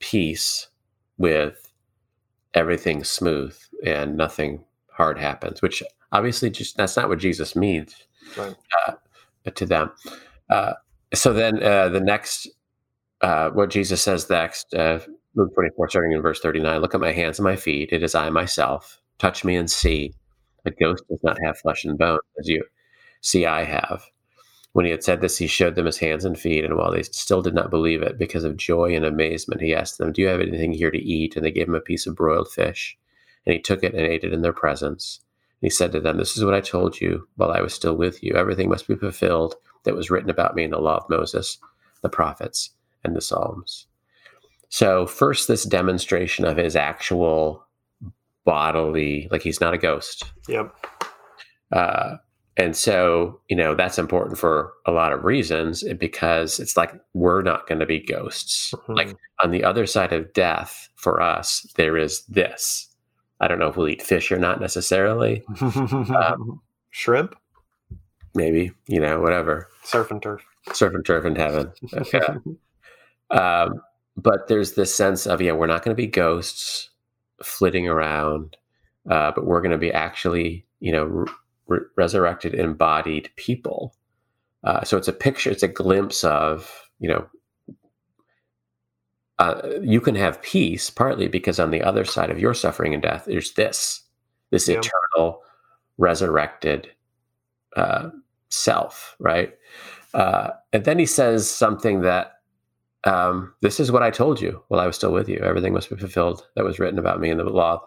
peace 0.00 0.68
with 1.16 1.72
everything 2.54 3.04
smooth 3.04 3.56
and 3.84 4.16
nothing 4.16 4.64
hard 4.90 5.18
happens, 5.18 5.62
which 5.62 5.82
obviously 6.12 6.50
just 6.50 6.76
that's 6.76 6.96
not 6.96 7.08
what 7.08 7.18
Jesus 7.18 7.54
means 7.54 7.94
right. 8.36 8.54
uh, 8.86 8.92
to 9.54 9.64
them. 9.64 9.92
Uh, 10.50 10.74
so 11.14 11.32
then 11.32 11.62
uh, 11.62 11.88
the 11.88 12.00
next, 12.00 12.48
uh, 13.20 13.50
what 13.50 13.70
Jesus 13.70 14.02
says 14.02 14.28
next, 14.28 14.74
uh, 14.74 15.00
Luke 15.34 15.54
24, 15.54 15.88
starting 15.88 16.12
in 16.12 16.22
verse 16.22 16.40
39 16.40 16.80
Look 16.80 16.94
at 16.94 17.00
my 17.00 17.12
hands 17.12 17.38
and 17.38 17.44
my 17.44 17.56
feet. 17.56 17.90
It 17.92 18.02
is 18.02 18.14
I 18.14 18.30
myself. 18.30 19.00
Touch 19.18 19.44
me 19.44 19.56
and 19.56 19.70
see. 19.70 20.12
A 20.66 20.70
ghost 20.70 21.04
does 21.08 21.20
not 21.22 21.38
have 21.44 21.58
flesh 21.58 21.84
and 21.84 21.98
bone, 21.98 22.18
as 22.38 22.48
you 22.48 22.64
see 23.20 23.46
I 23.46 23.64
have. 23.64 24.04
When 24.72 24.84
he 24.84 24.90
had 24.90 25.02
said 25.02 25.20
this, 25.20 25.38
he 25.38 25.46
showed 25.46 25.74
them 25.74 25.86
his 25.86 25.98
hands 25.98 26.24
and 26.24 26.38
feet. 26.38 26.64
And 26.64 26.76
while 26.76 26.92
they 26.92 27.02
still 27.02 27.42
did 27.42 27.54
not 27.54 27.70
believe 27.70 28.02
it, 28.02 28.18
because 28.18 28.44
of 28.44 28.56
joy 28.56 28.94
and 28.94 29.04
amazement, 29.04 29.62
he 29.62 29.74
asked 29.74 29.98
them, 29.98 30.12
Do 30.12 30.22
you 30.22 30.28
have 30.28 30.40
anything 30.40 30.72
here 30.72 30.90
to 30.90 30.98
eat? 30.98 31.36
And 31.36 31.44
they 31.44 31.50
gave 31.50 31.68
him 31.68 31.74
a 31.74 31.80
piece 31.80 32.06
of 32.06 32.14
broiled 32.14 32.50
fish. 32.50 32.96
And 33.46 33.54
he 33.54 33.60
took 33.60 33.82
it 33.82 33.94
and 33.94 34.06
ate 34.06 34.24
it 34.24 34.32
in 34.32 34.42
their 34.42 34.52
presence. 34.52 35.20
And 35.60 35.66
he 35.66 35.70
said 35.70 35.92
to 35.92 36.00
them, 36.00 36.18
This 36.18 36.36
is 36.36 36.44
what 36.44 36.54
I 36.54 36.60
told 36.60 37.00
you 37.00 37.26
while 37.36 37.50
I 37.50 37.60
was 37.60 37.72
still 37.72 37.96
with 37.96 38.22
you. 38.22 38.34
Everything 38.34 38.68
must 38.68 38.86
be 38.86 38.94
fulfilled 38.94 39.56
that 39.84 39.96
was 39.96 40.10
written 40.10 40.30
about 40.30 40.54
me 40.54 40.64
in 40.64 40.70
the 40.70 40.80
law 40.80 40.98
of 40.98 41.10
Moses, 41.10 41.58
the 42.02 42.08
prophets, 42.08 42.70
and 43.04 43.14
the 43.14 43.20
Psalms. 43.20 43.86
So, 44.68 45.06
first, 45.06 45.48
this 45.48 45.64
demonstration 45.64 46.44
of 46.44 46.56
his 46.56 46.76
actual 46.76 47.64
bodily, 48.44 49.28
like 49.30 49.42
he's 49.42 49.60
not 49.60 49.74
a 49.74 49.78
ghost. 49.78 50.24
Yep. 50.48 50.74
Uh, 51.72 52.16
and 52.58 52.76
so, 52.76 53.40
you 53.48 53.56
know, 53.56 53.74
that's 53.74 53.98
important 53.98 54.36
for 54.36 54.72
a 54.84 54.90
lot 54.90 55.12
of 55.12 55.24
reasons 55.24 55.84
because 55.98 56.58
it's 56.58 56.76
like 56.76 56.92
we're 57.14 57.42
not 57.42 57.68
going 57.68 57.78
to 57.78 57.86
be 57.86 58.00
ghosts. 58.00 58.72
Mm-hmm. 58.72 58.94
Like 58.94 59.16
on 59.42 59.52
the 59.52 59.62
other 59.62 59.86
side 59.86 60.12
of 60.12 60.32
death 60.32 60.88
for 60.96 61.20
us, 61.22 61.60
there 61.76 61.96
is 61.96 62.24
this. 62.26 62.88
I 63.40 63.46
don't 63.46 63.60
know 63.60 63.68
if 63.68 63.76
we'll 63.76 63.88
eat 63.88 64.02
fish 64.02 64.32
or 64.32 64.38
not 64.38 64.60
necessarily. 64.60 65.44
um, 65.60 66.60
Shrimp? 66.90 67.36
Maybe 68.38 68.72
you 68.86 69.00
know 69.00 69.20
whatever. 69.20 69.68
Surf 69.84 70.10
and 70.10 70.22
turf. 70.22 70.42
Surf 70.72 70.94
and 70.94 71.04
turf 71.04 71.24
in 71.24 71.36
heaven. 71.36 71.72
Okay. 71.92 72.20
Um, 73.30 73.82
but 74.16 74.48
there's 74.48 74.72
this 74.72 74.94
sense 74.94 75.26
of 75.26 75.42
yeah 75.42 75.52
we're 75.52 75.66
not 75.66 75.84
going 75.84 75.94
to 75.94 76.02
be 76.02 76.06
ghosts 76.06 76.88
flitting 77.42 77.86
around 77.86 78.56
uh, 79.10 79.32
but 79.34 79.46
we're 79.46 79.60
going 79.60 79.72
to 79.72 79.78
be 79.78 79.92
actually 79.92 80.66
you 80.80 80.92
know 80.92 81.26
re- 81.66 81.80
resurrected 81.96 82.54
embodied 82.54 83.30
people. 83.36 83.94
Uh, 84.64 84.82
so 84.82 84.96
it's 84.96 85.08
a 85.08 85.12
picture 85.12 85.50
it's 85.50 85.62
a 85.62 85.68
glimpse 85.68 86.24
of 86.24 86.88
you 86.98 87.08
know 87.08 87.26
uh, 89.38 89.60
you 89.82 90.00
can 90.00 90.14
have 90.14 90.42
peace 90.42 90.90
partly 90.90 91.28
because 91.28 91.60
on 91.60 91.70
the 91.70 91.82
other 91.82 92.04
side 92.04 92.30
of 92.30 92.40
your 92.40 92.54
suffering 92.54 92.92
and 92.92 93.02
death 93.02 93.24
there's 93.26 93.52
this 93.52 94.02
this 94.50 94.68
yeah. 94.68 94.78
eternal 94.78 95.42
resurrected 95.96 96.90
uh, 97.76 98.10
self, 98.50 99.16
right? 99.18 99.52
Uh, 100.14 100.50
and 100.72 100.84
then 100.84 100.98
he 100.98 101.06
says 101.06 101.48
something 101.48 102.00
that 102.00 102.32
um, 103.04 103.54
this 103.60 103.80
is 103.80 103.92
what 103.92 104.02
I 104.02 104.10
told 104.10 104.40
you 104.40 104.62
while 104.68 104.80
I 104.80 104.86
was 104.86 104.96
still 104.96 105.12
with 105.12 105.28
you. 105.28 105.38
Everything 105.38 105.72
must 105.72 105.90
be 105.90 105.96
fulfilled 105.96 106.42
that 106.56 106.64
was 106.64 106.78
written 106.78 106.98
about 106.98 107.20
me 107.20 107.30
in 107.30 107.38
the 107.38 107.44
law 107.44 107.82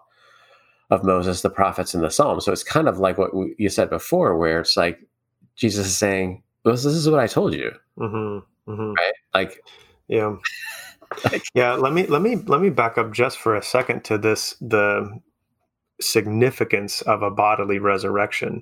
of 0.90 1.04
Moses, 1.04 1.42
the 1.42 1.50
prophets, 1.50 1.94
and 1.94 2.04
the 2.04 2.12
Psalms. 2.12 2.46
So 2.46 2.52
it's 2.52 2.64
kind 2.64 2.88
of 2.88 3.00
like 3.00 3.18
what 3.18 3.32
you 3.58 3.70
said 3.70 3.90
before, 3.90 4.38
where 4.38 4.60
it's 4.60 4.78
like 4.78 5.00
Jesus 5.56 5.88
is 5.88 5.98
saying, 5.98 6.44
well, 6.64 6.76
"This 6.76 6.86
is 6.86 7.10
what 7.10 7.20
I 7.20 7.28
told 7.28 7.54
you." 7.54 7.72
Mm-hmm, 7.98 8.72
mm-hmm. 8.72 8.94
Right? 8.94 9.14
Like, 9.34 9.64
yeah, 10.08 10.36
like, 11.32 11.44
yeah. 11.54 11.74
Let 11.74 11.94
me 11.94 12.06
let 12.08 12.22
me 12.22 12.36
let 12.36 12.62
me 12.62 12.70
back 12.70 12.98
up 12.98 13.12
just 13.12 13.38
for 13.38 13.56
a 13.56 13.64
second 13.64 14.04
to 14.06 14.18
this 14.18 14.56
the 14.62 15.20
significance 16.02 17.02
of 17.02 17.22
a 17.22 17.32
bodily 17.32 17.80
resurrection. 17.80 18.62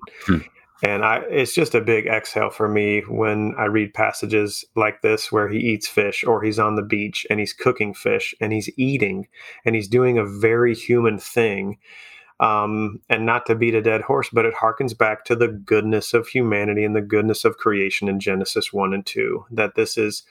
And 0.81 1.03
I, 1.03 1.17
it's 1.29 1.53
just 1.53 1.75
a 1.75 1.81
big 1.81 2.07
exhale 2.07 2.49
for 2.49 2.69
me 2.69 3.01
when 3.01 3.53
I 3.57 3.65
read 3.65 3.93
passages 3.93 4.63
like 4.75 5.01
this 5.01 5.31
where 5.31 5.49
he 5.49 5.59
eats 5.59 5.87
fish 5.87 6.23
or 6.23 6.41
he's 6.41 6.59
on 6.59 6.75
the 6.75 6.81
beach 6.81 7.27
and 7.29 7.39
he's 7.39 7.51
cooking 7.51 7.93
fish 7.93 8.33
and 8.39 8.53
he's 8.53 8.69
eating 8.77 9.27
and 9.65 9.75
he's 9.75 9.89
doing 9.89 10.17
a 10.17 10.25
very 10.25 10.73
human 10.73 11.19
thing. 11.19 11.77
Um, 12.39 13.01
and 13.09 13.25
not 13.25 13.45
to 13.47 13.55
beat 13.55 13.75
a 13.75 13.81
dead 13.81 13.99
horse, 13.99 14.29
but 14.31 14.45
it 14.45 14.53
harkens 14.53 14.97
back 14.97 15.25
to 15.25 15.35
the 15.35 15.49
goodness 15.49 16.13
of 16.13 16.29
humanity 16.29 16.85
and 16.85 16.95
the 16.95 17.01
goodness 17.01 17.43
of 17.43 17.57
creation 17.57 18.07
in 18.07 18.21
Genesis 18.21 18.71
1 18.71 18.93
and 18.93 19.05
2. 19.05 19.47
That 19.51 19.75
this 19.75 19.97
is, 19.97 20.23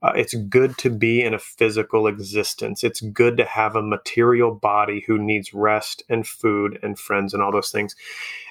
uh, 0.00 0.12
it's 0.14 0.34
good 0.34 0.78
to 0.78 0.90
be 0.90 1.24
in 1.24 1.34
a 1.34 1.40
physical 1.40 2.06
existence. 2.06 2.84
It's 2.84 3.00
good 3.00 3.36
to 3.38 3.44
have 3.44 3.74
a 3.74 3.82
material 3.82 4.54
body 4.54 5.02
who 5.08 5.18
needs 5.18 5.52
rest 5.52 6.04
and 6.08 6.24
food 6.24 6.78
and 6.84 6.96
friends 6.96 7.34
and 7.34 7.42
all 7.42 7.50
those 7.50 7.72
things. 7.72 7.96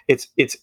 It's, 0.09 0.27
it's, 0.35 0.57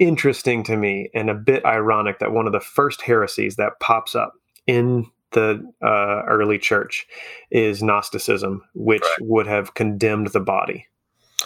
interesting 0.00 0.64
to 0.64 0.76
me 0.76 1.10
and 1.14 1.30
a 1.30 1.34
bit 1.34 1.64
ironic 1.64 2.18
that 2.18 2.32
one 2.32 2.46
of 2.46 2.52
the 2.52 2.60
first 2.60 3.02
heresies 3.02 3.54
that 3.56 3.78
pops 3.78 4.16
up 4.16 4.32
in 4.66 5.06
the 5.32 5.62
uh, 5.82 6.22
early 6.26 6.58
church 6.58 7.06
is 7.52 7.82
Gnosticism, 7.82 8.62
which 8.74 9.02
right. 9.02 9.18
would 9.20 9.46
have 9.46 9.74
condemned 9.74 10.28
the 10.28 10.40
body. 10.40 10.86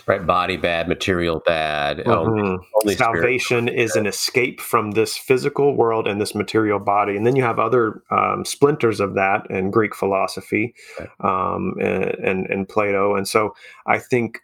Right, 0.07 0.27
body 0.27 0.57
bad, 0.57 0.89
material 0.89 1.43
bad. 1.47 1.99
Mm-hmm. 1.99 2.11
Only, 2.11 2.59
only 2.83 2.97
Salvation 2.97 3.69
is 3.69 3.95
an 3.97 4.07
escape 4.07 4.61
from 4.61 4.93
this 4.93 5.17
physical 5.17 5.77
world 5.77 6.09
and 6.09 6.21
this 6.21 6.35
material 6.35 6.79
body, 6.79 7.17
and 7.17 7.27
then 7.27 7.37
you 7.37 7.43
have 7.43 7.59
other 7.59 8.03
um, 8.11 8.45
splinters 8.45 9.01
of 9.01 9.15
that 9.15 9.49
in 9.51 9.71
Greek 9.71 9.95
philosophy 9.95 10.75
right. 10.99 11.09
um, 11.21 11.75
and, 11.81 12.05
and 12.25 12.47
and 12.47 12.69
Plato. 12.69 13.15
And 13.15 13.29
so, 13.29 13.55
I 13.87 13.99
think 13.99 14.41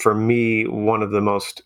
for 0.00 0.14
me, 0.14 0.66
one 0.66 1.02
of 1.02 1.10
the 1.10 1.20
most 1.20 1.62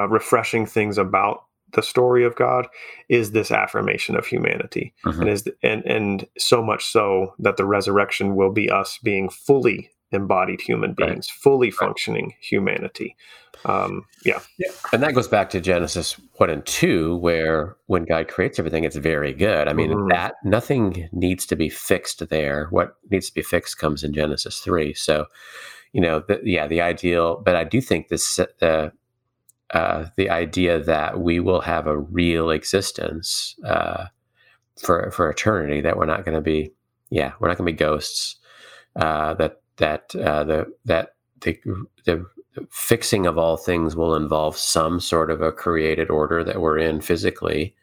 uh, 0.00 0.08
refreshing 0.08 0.66
things 0.66 0.96
about 0.96 1.44
the 1.72 1.82
story 1.82 2.24
of 2.24 2.34
God 2.34 2.66
is 3.08 3.30
this 3.30 3.50
affirmation 3.52 4.16
of 4.16 4.26
humanity, 4.26 4.94
mm-hmm. 5.04 5.20
and 5.20 5.30
is 5.30 5.48
and 5.62 5.84
and 5.84 6.26
so 6.38 6.62
much 6.62 6.84
so 6.86 7.34
that 7.38 7.56
the 7.56 7.66
resurrection 7.66 8.34
will 8.34 8.52
be 8.52 8.70
us 8.70 8.98
being 9.04 9.28
fully 9.28 9.90
embodied 10.12 10.60
human 10.60 10.94
beings, 10.94 11.28
right. 11.30 11.42
fully 11.42 11.70
functioning 11.70 12.24
right. 12.24 12.34
humanity. 12.40 13.14
Um, 13.64 14.06
yeah. 14.24 14.40
yeah, 14.58 14.70
and 14.92 15.02
that 15.02 15.14
goes 15.14 15.28
back 15.28 15.50
to 15.50 15.60
Genesis 15.60 16.18
one 16.38 16.48
and 16.50 16.64
two, 16.64 17.16
where 17.18 17.76
when 17.86 18.04
God 18.04 18.26
creates 18.26 18.58
everything, 18.58 18.84
it's 18.84 18.96
very 18.96 19.34
good. 19.34 19.68
I 19.68 19.74
mean, 19.74 19.90
mm-hmm. 19.90 20.08
that 20.08 20.34
nothing 20.42 21.08
needs 21.12 21.44
to 21.46 21.56
be 21.56 21.68
fixed 21.68 22.26
there. 22.30 22.68
What 22.70 22.96
needs 23.10 23.28
to 23.28 23.34
be 23.34 23.42
fixed 23.42 23.78
comes 23.78 24.02
in 24.02 24.14
Genesis 24.14 24.60
three. 24.60 24.94
So, 24.94 25.26
you 25.92 26.00
know, 26.00 26.24
the, 26.26 26.40
yeah, 26.42 26.66
the 26.66 26.80
ideal. 26.80 27.42
But 27.44 27.54
I 27.54 27.64
do 27.64 27.82
think 27.82 28.08
this 28.08 28.38
uh, 28.38 28.90
uh, 29.72 30.06
the 30.16 30.30
idea 30.30 30.82
that 30.82 31.20
we 31.20 31.38
will 31.38 31.60
have 31.60 31.86
a 31.86 31.98
real 31.98 32.50
existence 32.50 33.54
uh, 33.64 34.06
for 34.78 35.10
for 35.12 35.30
eternity. 35.30 35.80
That 35.80 35.96
we're 35.96 36.06
not 36.06 36.24
going 36.24 36.34
to 36.34 36.40
be, 36.40 36.72
yeah, 37.10 37.32
we're 37.38 37.48
not 37.48 37.56
going 37.56 37.66
to 37.66 37.72
be 37.72 37.76
ghosts. 37.76 38.36
Uh, 38.96 39.34
that 39.34 39.60
that 39.76 40.14
uh, 40.16 40.44
the 40.44 40.66
that 40.86 41.14
the 41.40 41.58
the 42.04 42.26
fixing 42.70 43.26
of 43.26 43.38
all 43.38 43.56
things 43.56 43.94
will 43.94 44.16
involve 44.16 44.56
some 44.56 44.98
sort 44.98 45.30
of 45.30 45.40
a 45.40 45.52
created 45.52 46.10
order 46.10 46.42
that 46.42 46.60
we're 46.60 46.78
in 46.78 47.00
physically, 47.00 47.74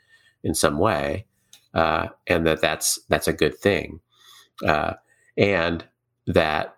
in 0.44 0.54
some 0.54 0.78
way, 0.78 1.26
uh, 1.74 2.08
and 2.28 2.46
that 2.46 2.60
that's 2.60 3.00
that's 3.08 3.30
a 3.30 3.34
good 3.34 3.58
thing, 3.58 4.02
and 5.38 5.86
that 6.28 6.76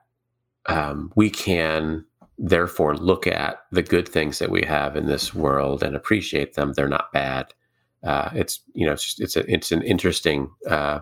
um, 0.68 1.12
we 1.16 1.32
can 1.32 2.06
therefore 2.40 2.96
look 2.96 3.28
at 3.28 3.60
the 3.72 3.84
good 3.84 4.08
things 4.08 4.40
that 4.40 4.50
we 4.50 4.64
have 4.64 4.96
in 4.96 5.06
this 5.06 5.34
world 5.34 5.84
and 5.84 5.96
appreciate 5.96 6.54
them. 6.54 6.74
They're 6.74 6.88
not 6.88 7.12
bad. 7.12 7.54
Uh, 8.04 8.30
it's 8.34 8.62
you 8.74 8.86
know 8.86 8.94
it's 8.94 9.04
just, 9.04 9.22
it's 9.22 9.36
a, 9.36 9.54
it's 9.54 9.72
an 9.72 9.82
interesting 9.82 10.50
uh, 10.68 11.00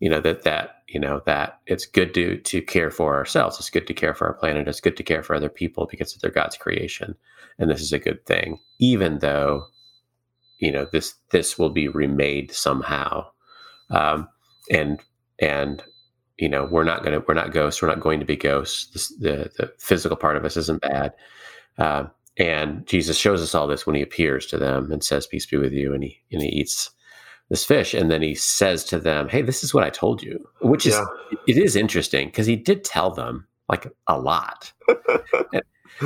you 0.00 0.10
know 0.10 0.20
that 0.20 0.42
that 0.42 0.82
you 0.88 1.00
know 1.00 1.22
that 1.24 1.60
it's 1.66 1.86
good 1.86 2.12
to 2.14 2.36
to 2.38 2.60
care 2.60 2.90
for 2.90 3.16
ourselves. 3.16 3.58
It's 3.58 3.70
good 3.70 3.86
to 3.86 3.94
care 3.94 4.14
for 4.14 4.26
our 4.26 4.34
planet. 4.34 4.68
It's 4.68 4.80
good 4.80 4.96
to 4.98 5.02
care 5.02 5.22
for 5.22 5.34
other 5.34 5.48
people 5.48 5.86
because 5.90 6.14
they're 6.14 6.30
God's 6.30 6.58
creation, 6.58 7.14
and 7.58 7.70
this 7.70 7.80
is 7.80 7.92
a 7.92 7.98
good 7.98 8.26
thing. 8.26 8.58
Even 8.80 9.20
though 9.20 9.66
you 10.58 10.70
know 10.70 10.86
this 10.92 11.14
this 11.30 11.58
will 11.58 11.70
be 11.70 11.88
remade 11.88 12.52
somehow, 12.52 13.26
um, 13.90 14.28
and 14.70 15.00
and 15.38 15.82
you 16.38 16.48
know 16.48 16.64
we're 16.70 16.84
not 16.84 17.02
going 17.02 17.12
to 17.12 17.24
we're 17.26 17.34
not 17.34 17.52
ghosts 17.52 17.82
we're 17.82 17.88
not 17.88 18.00
going 18.00 18.20
to 18.20 18.26
be 18.26 18.36
ghosts. 18.36 19.08
The 19.20 19.50
the 19.56 19.72
physical 19.78 20.16
part 20.16 20.36
of 20.36 20.44
us 20.44 20.56
isn't 20.56 20.82
bad. 20.82 21.14
Uh, 21.78 22.04
and 22.38 22.86
jesus 22.86 23.18
shows 23.18 23.42
us 23.42 23.54
all 23.54 23.66
this 23.66 23.86
when 23.86 23.94
he 23.94 24.00
appears 24.00 24.46
to 24.46 24.56
them 24.56 24.90
and 24.90 25.04
says 25.04 25.26
peace 25.26 25.44
be 25.44 25.58
with 25.58 25.72
you 25.72 25.92
and 25.92 26.02
he 26.02 26.18
and 26.32 26.40
he 26.40 26.48
eats 26.48 26.90
this 27.50 27.64
fish. 27.64 27.92
And 27.92 28.10
then 28.10 28.22
he 28.22 28.34
says 28.34 28.84
to 28.84 28.98
them 28.98 29.28
hey 29.28 29.42
this 29.42 29.62
is 29.62 29.74
what 29.74 29.84
i 29.84 29.90
told 29.90 30.22
you 30.22 30.42
which 30.60 30.86
is 30.86 30.94
yeah. 30.94 31.04
it 31.46 31.58
is 31.58 31.76
interesting 31.76 32.28
because 32.28 32.46
he 32.46 32.56
did 32.56 32.84
tell 32.84 33.10
them 33.10 33.46
like 33.68 33.86
a 34.06 34.18
lot. 34.18 34.72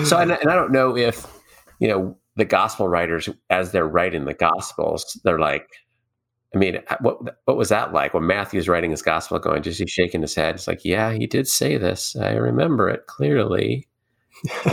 So 0.04 0.18
and, 0.18 0.32
and 0.32 0.50
i 0.50 0.54
don't 0.54 0.72
know 0.72 0.96
if 0.96 1.26
you 1.78 1.88
know 1.88 2.18
the 2.34 2.44
gospel 2.44 2.88
writers 2.88 3.28
as 3.50 3.72
they're 3.72 3.88
writing 3.88 4.24
the 4.24 4.34
gospels 4.34 5.18
they're 5.24 5.38
like 5.38 5.70
I 6.56 6.58
mean, 6.58 6.78
what 7.00 7.36
what 7.44 7.58
was 7.58 7.68
that 7.68 7.92
like 7.92 8.14
when 8.14 8.26
Matthew's 8.26 8.66
writing 8.66 8.90
his 8.90 9.02
gospel? 9.02 9.38
Going, 9.38 9.62
just 9.62 9.78
he's 9.78 9.90
shaking 9.90 10.22
his 10.22 10.34
head. 10.34 10.54
It's 10.54 10.66
like, 10.66 10.86
yeah, 10.86 11.12
he 11.12 11.26
did 11.26 11.46
say 11.46 11.76
this. 11.76 12.16
I 12.16 12.32
remember 12.32 12.88
it 12.88 13.06
clearly. 13.06 13.86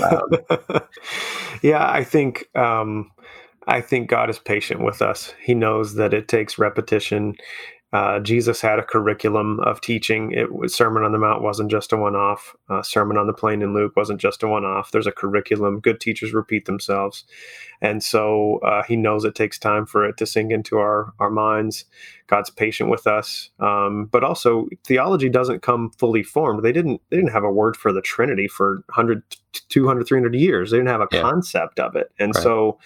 Um, 0.02 0.30
yeah, 1.62 1.92
I 1.92 2.06
think 2.06 2.48
um, 2.56 3.12
I 3.68 3.82
think 3.82 4.10
God 4.10 4.30
is 4.30 4.40
patient 4.40 4.82
with 4.82 5.02
us. 5.02 5.34
He 5.42 5.54
knows 5.54 5.96
that 5.96 6.14
it 6.14 6.30
takes 6.30 6.58
repetition. 6.58 7.36
Uh, 7.94 8.20
Jesus 8.20 8.60
had 8.60 8.80
a 8.80 8.84
curriculum 8.84 9.60
of 9.60 9.80
teaching. 9.80 10.32
It 10.32 10.52
was 10.52 10.74
Sermon 10.74 11.04
on 11.04 11.12
the 11.12 11.20
Mount 11.20 11.44
wasn't 11.44 11.70
just 11.70 11.94
a 11.94 11.98
one-off. 11.98 12.56
Uh, 12.68 12.82
Sermon 12.82 13.18
on 13.18 13.28
the 13.28 13.34
Plain 13.34 13.62
in 13.62 13.76
Luke 13.76 13.96
wasn't 13.96 14.20
just 14.20 14.42
a 14.42 14.48
one-off. 14.48 14.90
There's 14.90 15.06
a 15.06 15.12
curriculum. 15.12 15.80
Good 15.80 16.02
teachers 16.02 16.34
repeat 16.34 16.66
themselves, 16.66 17.24
and 17.82 18.04
so 18.04 18.58
uh, 18.66 18.82
he 18.82 18.96
knows 18.96 19.26
it 19.26 19.36
takes 19.36 19.60
time 19.60 19.86
for 19.86 20.04
it 20.08 20.18
to 20.18 20.26
sink 20.26 20.52
into 20.52 20.80
our 20.80 21.14
our 21.20 21.30
minds. 21.30 21.86
God's 22.26 22.50
patient 22.50 22.90
with 22.90 23.06
us, 23.06 23.52
um, 23.60 24.06
but 24.12 24.24
also 24.24 24.68
theology 24.86 25.30
doesn't 25.30 25.62
come 25.62 25.92
fully 25.92 26.24
formed. 26.24 26.64
They 26.64 26.72
didn't 26.72 27.00
they 27.12 27.18
didn't 27.18 27.32
have 27.32 27.44
a 27.44 27.52
word 27.52 27.78
for 27.78 27.94
the 27.94 28.02
Trinity 28.02 28.48
for 28.48 28.84
100, 28.88 29.22
200, 29.70 30.08
300 30.08 30.34
years. 30.34 30.72
They 30.72 30.78
didn't 30.78 30.90
have 30.90 31.02
a 31.02 31.08
yeah. 31.12 31.22
concept 31.22 31.80
of 31.80 31.96
it, 31.96 32.12
and 32.18 32.34
right. 32.34 32.44
so. 32.44 32.80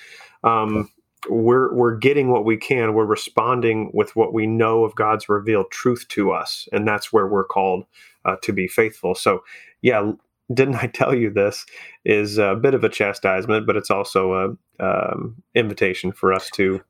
Um, 0.43 0.89
we're 1.29 1.73
we're 1.73 1.95
getting 1.95 2.31
what 2.31 2.45
we 2.45 2.57
can. 2.57 2.93
We're 2.93 3.05
responding 3.05 3.91
with 3.93 4.15
what 4.15 4.33
we 4.33 4.47
know 4.47 4.83
of 4.83 4.95
god's 4.95 5.29
revealed 5.29 5.71
truth 5.71 6.07
to 6.09 6.31
us 6.31 6.67
and 6.71 6.88
that's 6.88 7.11
where 7.13 7.28
we're 7.28 7.45
called 7.45 7.86
uh, 8.25 8.36
to 8.43 8.53
be 8.53 8.67
faithful. 8.67 9.15
So 9.15 9.43
yeah 9.82 10.11
didn't 10.53 10.75
i 10.75 10.88
tell 10.88 11.13
you 11.13 11.30
this 11.30 11.65
is 12.05 12.38
a 12.38 12.55
bit 12.55 12.73
of 12.73 12.84
a 12.84 12.89
chastisement 12.89 13.67
but 13.67 13.75
it's 13.75 13.91
also 13.91 14.57
a 14.80 14.84
um, 14.84 15.36
invitation 15.55 16.11
for 16.11 16.34
us 16.34 16.49
to 16.51 16.82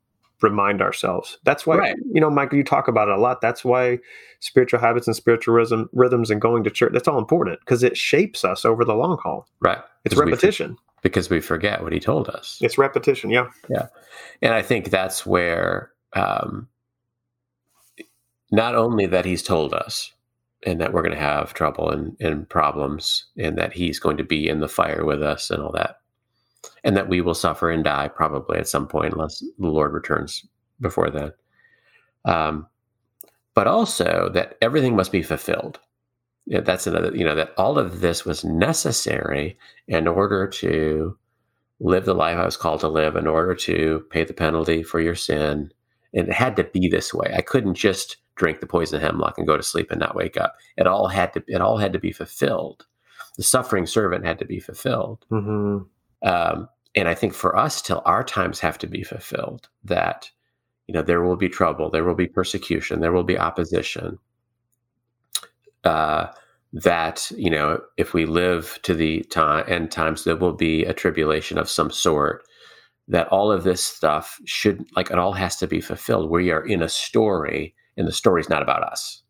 remind 0.41 0.81
ourselves. 0.81 1.39
That's 1.45 1.65
why 1.65 1.77
right. 1.77 1.95
you 2.13 2.21
know 2.21 2.29
michael 2.29 2.57
you 2.57 2.63
talk 2.63 2.87
about 2.87 3.07
it 3.07 3.15
a 3.15 3.19
lot. 3.19 3.41
That's 3.41 3.65
why 3.65 3.99
spiritual 4.39 4.79
habits 4.79 5.07
and 5.07 5.15
spiritual 5.15 5.55
rhythm, 5.55 5.89
rhythms 5.93 6.29
and 6.29 6.39
going 6.39 6.63
to 6.63 6.69
church 6.69 6.91
that's 6.93 7.07
all 7.07 7.17
important 7.17 7.59
because 7.61 7.83
it 7.83 7.97
shapes 7.97 8.45
us 8.45 8.63
over 8.63 8.85
the 8.85 8.93
long 8.93 9.17
haul. 9.23 9.47
Right. 9.59 9.79
It's 10.05 10.15
repetition 10.15 10.77
because 11.01 11.29
we 11.29 11.39
forget 11.39 11.83
what 11.83 11.93
he 11.93 11.99
told 11.99 12.29
us. 12.29 12.57
It's 12.61 12.77
repetition, 12.77 13.29
yeah. 13.29 13.47
Yeah. 13.69 13.87
And 14.41 14.53
I 14.53 14.61
think 14.61 14.89
that's 14.89 15.25
where 15.25 15.91
um, 16.13 16.67
not 18.51 18.75
only 18.75 19.05
that 19.05 19.25
he's 19.25 19.43
told 19.43 19.73
us 19.73 20.11
and 20.65 20.81
that 20.81 20.93
we're 20.93 21.03
going 21.03 21.13
to 21.13 21.19
have 21.19 21.53
trouble 21.53 21.89
and, 21.89 22.17
and 22.19 22.49
problems 22.49 23.25
and 23.37 23.57
that 23.57 23.73
he's 23.73 23.99
going 23.99 24.17
to 24.17 24.23
be 24.23 24.47
in 24.47 24.59
the 24.59 24.67
fire 24.67 25.05
with 25.05 25.21
us 25.21 25.49
and 25.49 25.61
all 25.61 25.71
that, 25.71 25.99
and 26.83 26.97
that 26.97 27.09
we 27.09 27.21
will 27.21 27.35
suffer 27.35 27.69
and 27.69 27.83
die 27.83 28.07
probably 28.07 28.57
at 28.57 28.67
some 28.67 28.87
point 28.87 29.13
unless 29.13 29.39
the 29.39 29.67
Lord 29.67 29.93
returns 29.93 30.45
before 30.81 31.09
then. 31.09 31.31
Um, 32.25 32.67
but 33.53 33.67
also 33.67 34.29
that 34.33 34.57
everything 34.61 34.95
must 34.95 35.11
be 35.11 35.23
fulfilled 35.23 35.79
yeah, 36.47 36.61
that's 36.61 36.87
another, 36.87 37.13
you 37.13 37.25
know, 37.25 37.35
that 37.35 37.53
all 37.57 37.77
of 37.77 37.99
this 37.99 38.25
was 38.25 38.45
necessary 38.45 39.57
in 39.87 40.07
order 40.07 40.47
to 40.47 41.17
live 41.81 42.05
the 42.05 42.15
life 42.15 42.37
I 42.37 42.45
was 42.45 42.55
called 42.55 42.79
to 42.79 42.87
live, 42.87 43.17
in 43.17 43.27
order 43.27 43.53
to 43.53 44.05
pay 44.09 44.23
the 44.23 44.33
penalty 44.33 44.81
for 44.81 45.01
your 45.01 45.13
sin 45.13 45.71
And 46.13 46.29
it 46.29 46.33
had 46.33 46.55
to 46.55 46.63
be 46.63 46.87
this 46.87 47.13
way. 47.13 47.33
I 47.35 47.41
couldn't 47.41 47.75
just 47.75 48.15
drink 48.35 48.61
the 48.61 48.67
poison 48.67 49.01
hemlock 49.01 49.37
and 49.37 49.45
go 49.45 49.57
to 49.57 49.63
sleep 49.63 49.91
and 49.91 49.99
not 49.99 50.15
wake 50.15 50.37
up. 50.37 50.55
It 50.77 50.87
all 50.87 51.07
had 51.07 51.33
to 51.33 51.43
it 51.47 51.59
all 51.59 51.77
had 51.77 51.91
to 51.93 51.99
be 51.99 52.13
fulfilled. 52.13 52.85
The 53.35 53.43
suffering 53.43 53.85
servant 53.85 54.25
had 54.25 54.39
to 54.39 54.45
be 54.45 54.59
fulfilled. 54.59 55.25
Mm-hmm. 55.29 56.27
Um, 56.27 56.69
and 56.95 57.07
I 57.07 57.13
think 57.13 57.33
for 57.33 57.55
us, 57.55 57.81
till 57.81 58.01
our 58.05 58.23
times 58.23 58.59
have 58.61 58.77
to 58.79 58.87
be 58.87 59.03
fulfilled, 59.03 59.67
that 59.83 60.31
you 60.87 60.93
know 60.93 61.01
there 61.01 61.23
will 61.23 61.35
be 61.35 61.49
trouble, 61.49 61.89
there 61.89 62.05
will 62.05 62.15
be 62.15 62.27
persecution, 62.27 63.01
there 63.01 63.11
will 63.11 63.23
be 63.23 63.37
opposition. 63.37 64.17
Uh, 65.87 66.33
that 66.73 67.31
you 67.35 67.49
know 67.49 67.79
if 67.97 68.13
we 68.13 68.25
live 68.25 68.77
to 68.83 68.93
the 68.93 69.21
time 69.23 69.63
end 69.67 69.89
times 69.91 70.25
there 70.25 70.35
will 70.35 70.53
be 70.53 70.83
a 70.83 70.93
tribulation 70.93 71.57
of 71.57 71.69
some 71.69 71.89
sort 71.89 72.43
that 73.07 73.27
all 73.29 73.51
of 73.51 73.63
this 73.63 73.83
stuff 73.83 74.39
should 74.45 74.85
like 74.95 75.09
it 75.09 75.17
all 75.17 75.33
has 75.33 75.55
to 75.57 75.67
be 75.67 75.79
fulfilled. 75.81 76.29
We 76.29 76.51
are 76.51 76.65
in 76.65 76.81
a 76.81 76.89
story 76.89 77.73
and 77.95 78.07
the 78.07 78.11
story's 78.11 78.49
not 78.49 78.61
about 78.61 78.83
us 78.83 79.23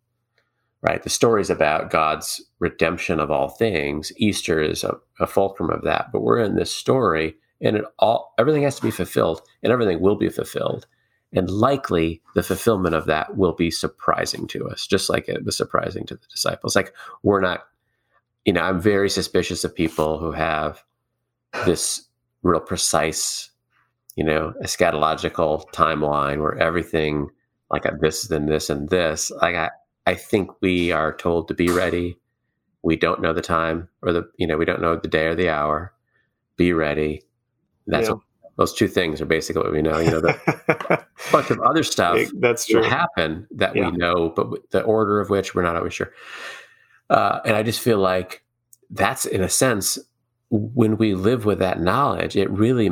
right? 0.82 1.04
The 1.04 1.10
story 1.12 1.42
is 1.42 1.50
about 1.52 1.92
god's 1.92 2.42
redemption 2.60 3.20
of 3.20 3.32
all 3.32 3.50
things. 3.50 4.12
Easter 4.18 4.62
is 4.62 4.84
a, 4.84 4.98
a 5.20 5.28
fulcrum 5.28 5.70
of 5.70 5.84
that 5.84 6.12
but 6.12 6.22
we're 6.22 6.40
in 6.40 6.56
this 6.56 6.76
story 6.76 7.36
and 7.62 7.78
it 7.78 7.86
all 8.00 8.34
everything 8.40 8.64
has 8.64 8.78
to 8.78 8.82
be 8.84 8.92
fulfilled 8.92 9.42
and 9.64 9.72
everything 9.72 10.02
will 10.02 10.18
be 10.18 10.30
fulfilled 10.30 10.88
and 11.34 11.50
likely 11.50 12.22
the 12.36 12.44
fulfillment 12.44 12.96
of 12.96 13.06
that 13.06 13.36
will 13.36 13.54
be 13.54 13.70
surprising 13.70 14.48
to 14.48 14.68
us, 14.70 14.88
just 14.88 15.10
like 15.10 15.28
it 15.28 15.44
was 15.44 15.58
surprising 15.58 16.06
to 16.06 16.16
the 16.16 16.28
disciples. 16.30 16.76
Like 16.76 16.94
we're 17.24 17.42
not, 17.42 17.66
you 18.46 18.54
know, 18.54 18.62
I'm 18.62 18.80
very 18.80 19.10
suspicious 19.10 19.64
of 19.64 19.76
people 19.76 20.20
who 20.20 20.32
have 20.32 20.84
this 21.66 22.08
real 22.44 22.62
precise, 22.62 23.50
you 24.16 24.24
know, 24.24 24.54
eschatological 24.64 25.70
timeline 25.72 26.42
where 26.42 26.58
everything 26.58 27.28
like 27.70 27.84
this, 28.00 28.24
then 28.30 28.46
this, 28.46 28.70
and 28.70 28.90
this. 28.90 29.32
Like 29.42 29.56
I, 29.56 29.70
I 30.06 30.16
think 30.16 30.52
we 30.62 30.94
are 30.94 31.16
told 31.16 31.50
to 31.50 31.54
be 31.54 31.68
ready. 31.68 32.18
We 32.84 32.96
don't 32.96 33.22
know 33.22 33.34
the 33.34 33.42
time 33.42 33.90
or 34.02 34.14
the, 34.14 34.30
you 34.38 34.48
know, 34.48 34.56
we 34.56 34.64
don't 34.64 34.82
know 34.82 34.96
the 34.96 35.10
day 35.10 35.26
or 35.26 35.36
the 35.36 35.50
hour. 35.50 35.94
Be 36.56 36.72
ready. 36.72 37.24
That's 37.86 38.08
yeah 38.08 38.16
those 38.58 38.74
two 38.74 38.88
things 38.88 39.22
are 39.22 39.26
basically 39.26 39.62
what 39.62 39.72
we 39.72 39.82
know. 39.82 40.00
You 40.00 40.12
know, 40.12 40.22
the 40.22 41.06
bunch 41.32 41.52
of 41.52 41.60
other 41.62 41.84
stuff 41.84 42.20
that's 42.40 42.66
true 42.66 42.84
happen 42.84 43.48
that 43.52 43.76
yeah. 43.76 43.90
we 43.90 43.98
know, 43.98 44.30
but 44.30 44.70
the 44.72 44.82
order 44.82 45.20
of 45.20 45.30
which 45.30 45.56
we're 45.56 45.62
not 45.62 45.76
always 45.76 45.94
sure. 45.94 46.12
Uh, 47.10 47.40
and 47.46 47.56
I 47.56 47.64
just 47.64 47.80
feel 47.80 48.00
like 48.00 48.44
that's 48.90 49.26
in 49.26 49.42
a 49.42 49.50
sense 49.50 49.98
when 50.50 50.98
we 50.98 51.14
live 51.14 51.46
with 51.46 51.60
that 51.60 51.80
knowledge, 51.82 52.36
it 52.36 52.50
really 52.50 52.90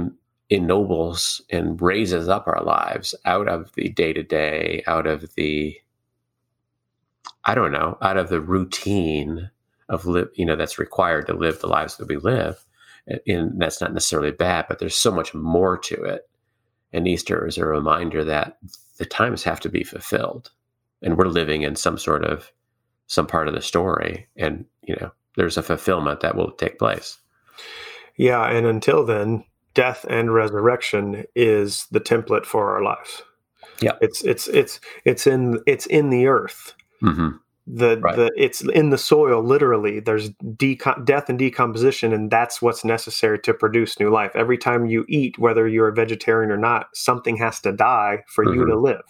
ennobles 0.49 1.41
and 1.49 1.81
raises 1.81 2.29
up 2.29 2.47
our 2.47 2.63
lives 2.63 3.15
out 3.25 3.47
of 3.47 3.71
the 3.73 3.89
day 3.89 4.13
to 4.13 4.23
day, 4.23 4.83
out 4.87 5.07
of 5.07 5.33
the 5.35 5.75
I 7.43 7.53
don't 7.55 7.71
know, 7.71 7.97
out 8.01 8.17
of 8.17 8.29
the 8.29 8.41
routine 8.41 9.51
of 9.89 10.05
live, 10.05 10.29
you 10.33 10.45
know, 10.45 10.55
that's 10.55 10.79
required 10.79 11.27
to 11.27 11.33
live 11.33 11.59
the 11.59 11.67
lives 11.67 11.97
that 11.97 12.07
we 12.07 12.17
live 12.17 12.64
and 13.27 13.61
that's 13.61 13.81
not 13.81 13.93
necessarily 13.93 14.31
bad, 14.31 14.65
but 14.67 14.79
there's 14.79 14.95
so 14.95 15.11
much 15.11 15.33
more 15.33 15.77
to 15.77 16.03
it. 16.03 16.27
And 16.93 17.07
Easter 17.07 17.45
is 17.45 17.57
a 17.57 17.65
reminder 17.65 18.23
that 18.23 18.57
the 18.97 19.05
times 19.05 19.43
have 19.43 19.59
to 19.61 19.69
be 19.69 19.83
fulfilled, 19.83 20.51
and 21.01 21.17
we're 21.17 21.25
living 21.25 21.63
in 21.63 21.75
some 21.75 21.97
sort 21.97 22.23
of 22.23 22.51
some 23.07 23.27
part 23.27 23.47
of 23.47 23.53
the 23.53 23.61
story, 23.61 24.27
and 24.37 24.65
you 24.83 24.95
know 24.99 25.11
there's 25.35 25.57
a 25.57 25.63
fulfillment 25.63 26.21
that 26.21 26.35
will 26.35 26.51
take 26.51 26.79
place. 26.79 27.19
Yeah, 28.15 28.49
and 28.49 28.65
until 28.65 29.05
then, 29.05 29.43
death 29.73 30.05
and 30.09 30.33
resurrection 30.33 31.25
is 31.35 31.87
the 31.91 31.99
template 31.99 32.45
for 32.45 32.73
our 32.73 32.81
lives. 32.81 33.23
Yeah, 33.81 33.97
it's 33.99 34.23
it's 34.23 34.47
it's 34.47 34.79
it's 35.03 35.27
in 35.27 35.59
it's 35.67 35.85
in 35.87 36.09
the 36.09 36.27
earth. 36.27 36.73
Mm-hmm 37.03 37.37
the 37.67 37.97
right. 37.99 38.15
the 38.15 38.31
it's 38.37 38.61
in 38.61 38.91
the 38.91 38.97
soil 38.97 39.43
literally 39.43 39.99
there's 39.99 40.29
deco- 40.29 41.03
death 41.03 41.29
and 41.29 41.39
decomposition 41.39 42.13
and 42.13 42.29
that's 42.29 42.61
what's 42.61 42.85
necessary 42.85 43.39
to 43.39 43.53
produce 43.53 43.99
new 43.99 44.09
life 44.09 44.31
every 44.35 44.57
time 44.57 44.85
you 44.85 45.03
eat 45.07 45.37
whether 45.39 45.67
you're 45.67 45.87
a 45.87 45.93
vegetarian 45.93 46.51
or 46.51 46.57
not 46.57 46.87
something 46.93 47.37
has 47.37 47.59
to 47.59 47.71
die 47.71 48.23
for 48.27 48.45
mm-hmm. 48.45 48.59
you 48.59 48.65
to 48.65 48.73
mm-hmm. 48.73 48.85
live 48.85 49.03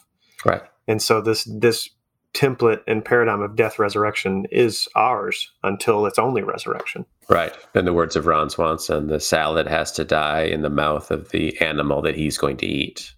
right 0.45 0.63
and 0.87 1.01
so 1.01 1.19
this 1.19 1.43
this 1.59 1.89
template 2.33 2.81
and 2.87 3.03
paradigm 3.03 3.41
of 3.41 3.55
death 3.55 3.79
resurrection 3.79 4.45
is 4.51 4.87
ours 4.95 5.51
until 5.63 6.05
it's 6.05 6.19
only 6.19 6.41
resurrection 6.41 7.05
right 7.29 7.53
in 7.73 7.83
the 7.83 7.93
words 7.93 8.15
of 8.15 8.25
ron 8.25 8.49
swanson 8.49 9.07
the 9.07 9.19
salad 9.19 9.67
has 9.67 9.91
to 9.91 10.05
die 10.05 10.43
in 10.43 10.61
the 10.61 10.69
mouth 10.69 11.11
of 11.11 11.29
the 11.31 11.59
animal 11.59 12.01
that 12.01 12.15
he's 12.15 12.37
going 12.37 12.55
to 12.55 12.65
eat 12.65 13.13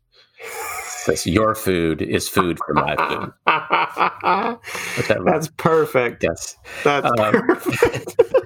says 1.07 1.25
your 1.25 1.55
food 1.55 2.01
is 2.01 2.27
food 2.29 2.59
for 2.65 2.73
my 2.73 2.95
food. 3.07 3.33
That's 5.25 5.47
perfect. 5.57 6.23
Yes. 6.23 6.57
That's 6.83 7.07
um, 7.19 7.31
perfect. 7.31 8.15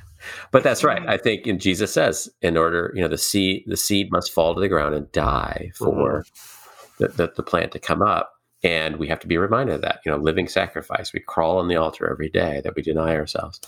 but 0.50 0.62
that's 0.62 0.84
right. 0.84 1.02
I 1.08 1.16
think 1.16 1.46
and 1.46 1.60
Jesus 1.60 1.92
says 1.92 2.28
in 2.42 2.56
order, 2.56 2.92
you 2.94 3.02
know, 3.02 3.08
the 3.08 3.18
seed 3.18 3.64
the 3.66 3.76
seed 3.76 4.10
must 4.10 4.32
fall 4.32 4.54
to 4.54 4.60
the 4.60 4.68
ground 4.68 4.94
and 4.94 5.10
die 5.12 5.72
for 5.74 6.24
mm-hmm. 6.24 7.04
the, 7.04 7.08
the, 7.08 7.32
the 7.36 7.42
plant 7.42 7.72
to 7.72 7.78
come 7.78 8.02
up. 8.02 8.34
And 8.62 8.96
we 8.96 9.08
have 9.08 9.20
to 9.20 9.26
be 9.26 9.38
reminded 9.38 9.76
of 9.76 9.80
that, 9.82 10.00
you 10.04 10.12
know, 10.12 10.18
living 10.18 10.46
sacrifice. 10.46 11.12
We 11.14 11.20
crawl 11.20 11.58
on 11.58 11.68
the 11.68 11.76
altar 11.76 12.10
every 12.10 12.28
day 12.28 12.60
that 12.62 12.76
we 12.76 12.82
deny 12.82 13.16
ourselves. 13.16 13.60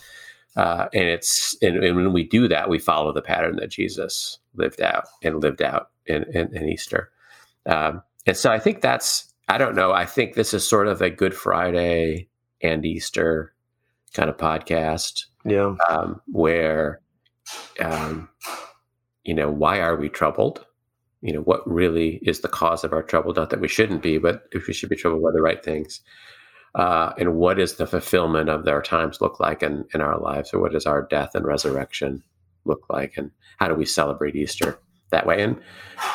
Uh, 0.55 0.89
and 0.93 1.05
it's 1.05 1.57
and, 1.63 1.83
and, 1.83 1.97
when 1.97 2.13
we 2.13 2.25
do 2.25 2.47
that, 2.49 2.69
we 2.69 2.79
follow 2.79 3.11
the 3.11 3.23
pattern 3.23 3.57
that 3.57 3.71
Jesus 3.71 4.39
lived 4.55 4.83
out 4.83 5.05
and 5.23 5.41
lived 5.41 5.63
out 5.63 5.89
in, 6.05 6.25
in, 6.25 6.55
in 6.55 6.69
Easter. 6.69 7.11
Um, 7.67 8.03
and 8.27 8.37
so 8.37 8.51
I 8.51 8.59
think 8.59 8.81
that's, 8.81 9.33
I 9.49 9.59
don't 9.59 9.75
know, 9.75 9.93
I 9.93 10.07
think 10.07 10.35
this 10.35 10.55
is 10.55 10.69
sort 10.69 10.89
of 10.89 11.03
a 11.03 11.11
Good 11.11 11.35
Friday 11.35 12.29
and 12.63 12.85
Easter 12.85 13.53
kind 14.15 14.29
of 14.29 14.37
podcast. 14.37 15.25
Yeah. 15.45 15.75
Um, 15.89 16.21
where, 16.27 17.01
um, 17.81 18.29
you 19.25 19.35
know, 19.35 19.51
why 19.51 19.81
are 19.81 19.97
we 19.97 20.09
troubled? 20.09 20.65
You 21.21 21.33
know, 21.33 21.41
what 21.41 21.69
really 21.71 22.21
is 22.23 22.41
the 22.41 22.49
cause 22.49 22.85
of 22.85 22.93
our 22.93 23.03
trouble? 23.03 23.33
Not 23.33 23.51
that 23.51 23.61
we 23.61 23.69
shouldn't 23.69 24.03
be, 24.03 24.19
but 24.19 24.45
if 24.53 24.67
we 24.67 24.73
should 24.73 24.89
be 24.89 24.97
troubled 24.97 25.23
by 25.23 25.31
the 25.33 25.43
right 25.43 25.63
things. 25.65 26.01
Uh, 26.75 27.13
and 27.19 27.35
what 27.35 27.59
does 27.59 27.75
the 27.77 27.87
fulfillment 27.87 28.49
of 28.49 28.67
our 28.67 28.83
times 28.83 29.21
look 29.21 29.39
like 29.39 29.63
in, 29.63 29.85
in 29.95 30.01
our 30.01 30.19
lives? 30.19 30.53
Or 30.53 30.61
what 30.61 30.73
does 30.73 30.87
our 30.87 31.03
death 31.03 31.35
and 31.35 31.45
resurrection 31.45 32.23
look 32.65 32.87
like? 32.89 33.15
And 33.17 33.31
how 33.59 33.69
do 33.69 33.75
we 33.75 33.85
celebrate 33.85 34.35
Easter? 34.35 34.79
That 35.13 35.27
way. 35.27 35.43
And, 35.43 35.57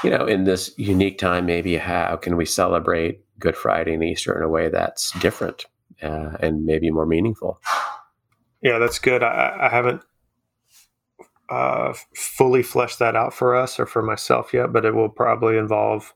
you 0.03 0.09
know, 0.09 0.25
in 0.25 0.43
this 0.43 0.73
unique 0.77 1.17
time, 1.17 1.45
maybe 1.45 1.77
how 1.77 2.17
can 2.17 2.35
we 2.35 2.45
celebrate 2.45 3.23
Good 3.39 3.55
Friday 3.55 3.93
and 3.93 4.03
Easter 4.03 4.35
in 4.37 4.43
a 4.43 4.49
way 4.49 4.69
that's 4.69 5.11
different 5.19 5.65
uh, 6.01 6.37
and 6.39 6.65
maybe 6.65 6.91
more 6.91 7.05
meaningful? 7.05 7.61
Yeah, 8.61 8.79
that's 8.79 8.99
good. 8.99 9.23
I, 9.23 9.57
I 9.61 9.69
haven't 9.69 10.01
uh, 11.49 11.93
fully 12.15 12.61
fleshed 12.63 12.99
that 12.99 13.15
out 13.15 13.33
for 13.33 13.55
us 13.55 13.79
or 13.79 13.85
for 13.85 14.01
myself 14.01 14.53
yet, 14.53 14.73
but 14.73 14.85
it 14.85 14.93
will 14.93 15.09
probably 15.09 15.57
involve 15.57 16.13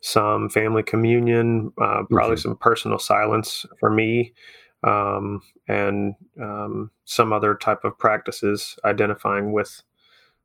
some 0.00 0.48
family 0.48 0.82
communion, 0.82 1.72
uh, 1.80 2.02
probably 2.10 2.36
mm-hmm. 2.36 2.48
some 2.48 2.56
personal 2.56 2.98
silence 2.98 3.66
for 3.78 3.90
me, 3.90 4.32
um, 4.82 5.42
and 5.68 6.14
um, 6.40 6.90
some 7.04 7.32
other 7.32 7.54
type 7.54 7.84
of 7.84 7.98
practices 7.98 8.78
identifying 8.84 9.52
with 9.52 9.82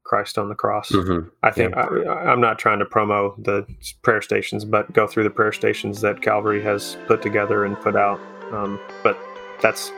Christ 0.05 0.37
on 0.37 0.49
the 0.49 0.55
cross. 0.55 0.91
Mm-hmm. 0.91 1.27
I 1.43 1.51
think 1.51 1.75
yeah. 1.75 2.11
I, 2.11 2.31
am 2.31 2.39
not 2.39 2.59
trying 2.59 2.79
to 2.79 2.85
promo 2.85 3.35
the 3.43 3.65
prayer 4.03 4.21
stations, 4.21 4.63
but 4.63 4.91
go 4.93 5.07
through 5.07 5.23
the 5.23 5.29
prayer 5.31 5.51
stations 5.51 6.01
that 6.01 6.21
Calvary 6.21 6.61
has 6.61 6.95
put 7.07 7.21
together 7.21 7.65
and 7.65 7.75
put 7.81 7.95
out. 7.95 8.19
Um, 8.53 8.79
but 9.03 9.17
that's 9.61 9.91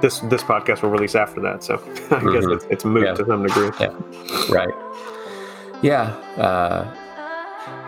this 0.00 0.20
this 0.20 0.42
podcast 0.42 0.82
will 0.82 0.90
release 0.90 1.14
after 1.14 1.40
that, 1.40 1.64
so 1.64 1.74
I 1.76 1.78
mm-hmm. 1.78 2.32
guess 2.32 2.44
it's, 2.46 2.64
it's 2.70 2.84
moot 2.84 3.06
yeah. 3.06 3.14
to 3.14 3.26
some 3.26 3.42
degree. 3.42 3.70
Yeah. 3.80 4.54
Right. 4.54 4.74
Yeah. 5.82 6.10
Uh, 6.36 6.84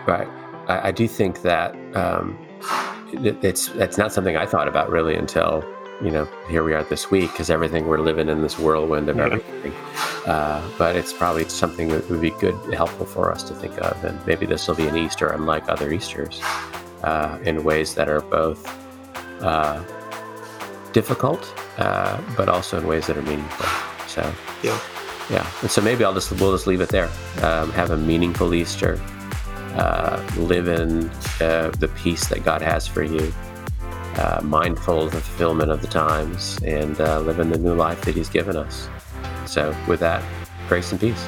right. 0.07 0.27
I, 0.67 0.89
I, 0.89 0.91
do 0.91 1.07
think 1.07 1.43
that 1.43 1.75
um, 1.95 2.37
it, 3.13 3.37
it's 3.43 3.69
it's 3.75 3.97
not 3.97 4.11
something 4.11 4.35
I 4.35 4.45
thought 4.45 4.67
about 4.67 4.89
really 4.89 5.15
until 5.15 5.63
you 6.03 6.11
know, 6.11 6.27
here 6.47 6.63
we 6.63 6.73
are 6.73 6.83
this 6.83 7.09
week 7.09 7.31
because 7.31 7.49
everything 7.49 7.87
we're 7.87 7.99
living 7.99 8.29
in 8.29 8.41
this 8.41 8.59
whirlwind 8.59 9.09
of 9.09 9.17
yeah. 9.17 9.25
everything. 9.25 9.73
Uh, 10.25 10.69
but 10.77 10.95
it's 10.95 11.11
probably 11.11 11.47
something 11.49 11.87
that 11.87 12.07
would 12.09 12.21
be 12.21 12.29
good, 12.31 12.55
helpful 12.73 13.05
for 13.05 13.31
us 13.31 13.43
to 13.43 13.55
think 13.55 13.77
of. 13.79 14.03
And 14.03 14.23
maybe 14.27 14.45
this 14.45 14.67
will 14.67 14.75
be 14.75 14.87
an 14.87 14.97
Easter 14.97 15.27
unlike 15.27 15.67
other 15.69 15.91
Easters 15.91 16.39
uh, 17.03 17.39
in 17.43 17.63
ways 17.63 17.95
that 17.95 18.09
are 18.09 18.21
both 18.21 18.67
uh, 19.41 19.83
difficult, 20.93 21.53
uh, 21.77 22.21
but 22.35 22.49
also 22.49 22.77
in 22.77 22.87
ways 22.87 23.07
that 23.07 23.17
are 23.17 23.23
meaningful. 23.23 23.65
So, 24.07 24.21
yeah. 24.61 24.79
Yeah. 25.29 25.49
And 25.61 25.71
so 25.71 25.81
maybe 25.81 26.03
I'll 26.03 26.13
just, 26.13 26.31
we'll 26.33 26.53
just 26.53 26.67
leave 26.67 26.81
it 26.81 26.89
there. 26.89 27.09
Um, 27.41 27.71
have 27.71 27.91
a 27.91 27.97
meaningful 27.97 28.53
Easter. 28.53 28.99
Uh, 29.75 30.25
live 30.37 30.67
in 30.67 31.07
uh, 31.39 31.69
the 31.77 31.91
peace 31.95 32.27
that 32.27 32.43
God 32.43 32.63
has 32.63 32.87
for 32.87 33.03
you 33.03 33.31
uh, 34.17 34.41
mindful 34.43 35.03
of 35.03 35.11
the 35.11 35.21
fulfillment 35.21 35.71
of 35.71 35.81
the 35.81 35.87
times, 35.87 36.57
and 36.63 36.99
uh, 36.99 37.19
living 37.21 37.49
the 37.49 37.57
new 37.57 37.73
life 37.73 38.01
that 38.01 38.15
He's 38.15 38.29
given 38.29 38.55
us. 38.55 38.89
So, 39.45 39.75
with 39.87 39.99
that, 40.01 40.23
grace 40.67 40.91
and 40.91 40.99
peace. 40.99 41.25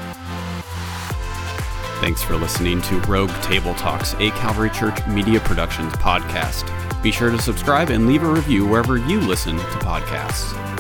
Thanks 2.02 2.24
for 2.24 2.38
listening 2.38 2.82
to 2.84 3.00
Rogue 3.02 3.30
Table 3.42 3.74
Talks, 3.76 4.14
a 4.16 4.32
Calvary 4.32 4.70
Church 4.70 5.06
Media 5.08 5.40
Productions 5.42 5.92
podcast. 5.94 6.64
Be 7.04 7.12
sure 7.12 7.30
to 7.30 7.42
subscribe 7.42 7.90
and 7.90 8.08
leave 8.08 8.24
a 8.24 8.28
review 8.28 8.66
wherever 8.66 8.98
you 8.98 9.20
listen 9.20 9.58
to 9.58 9.64
podcasts. 9.64 10.79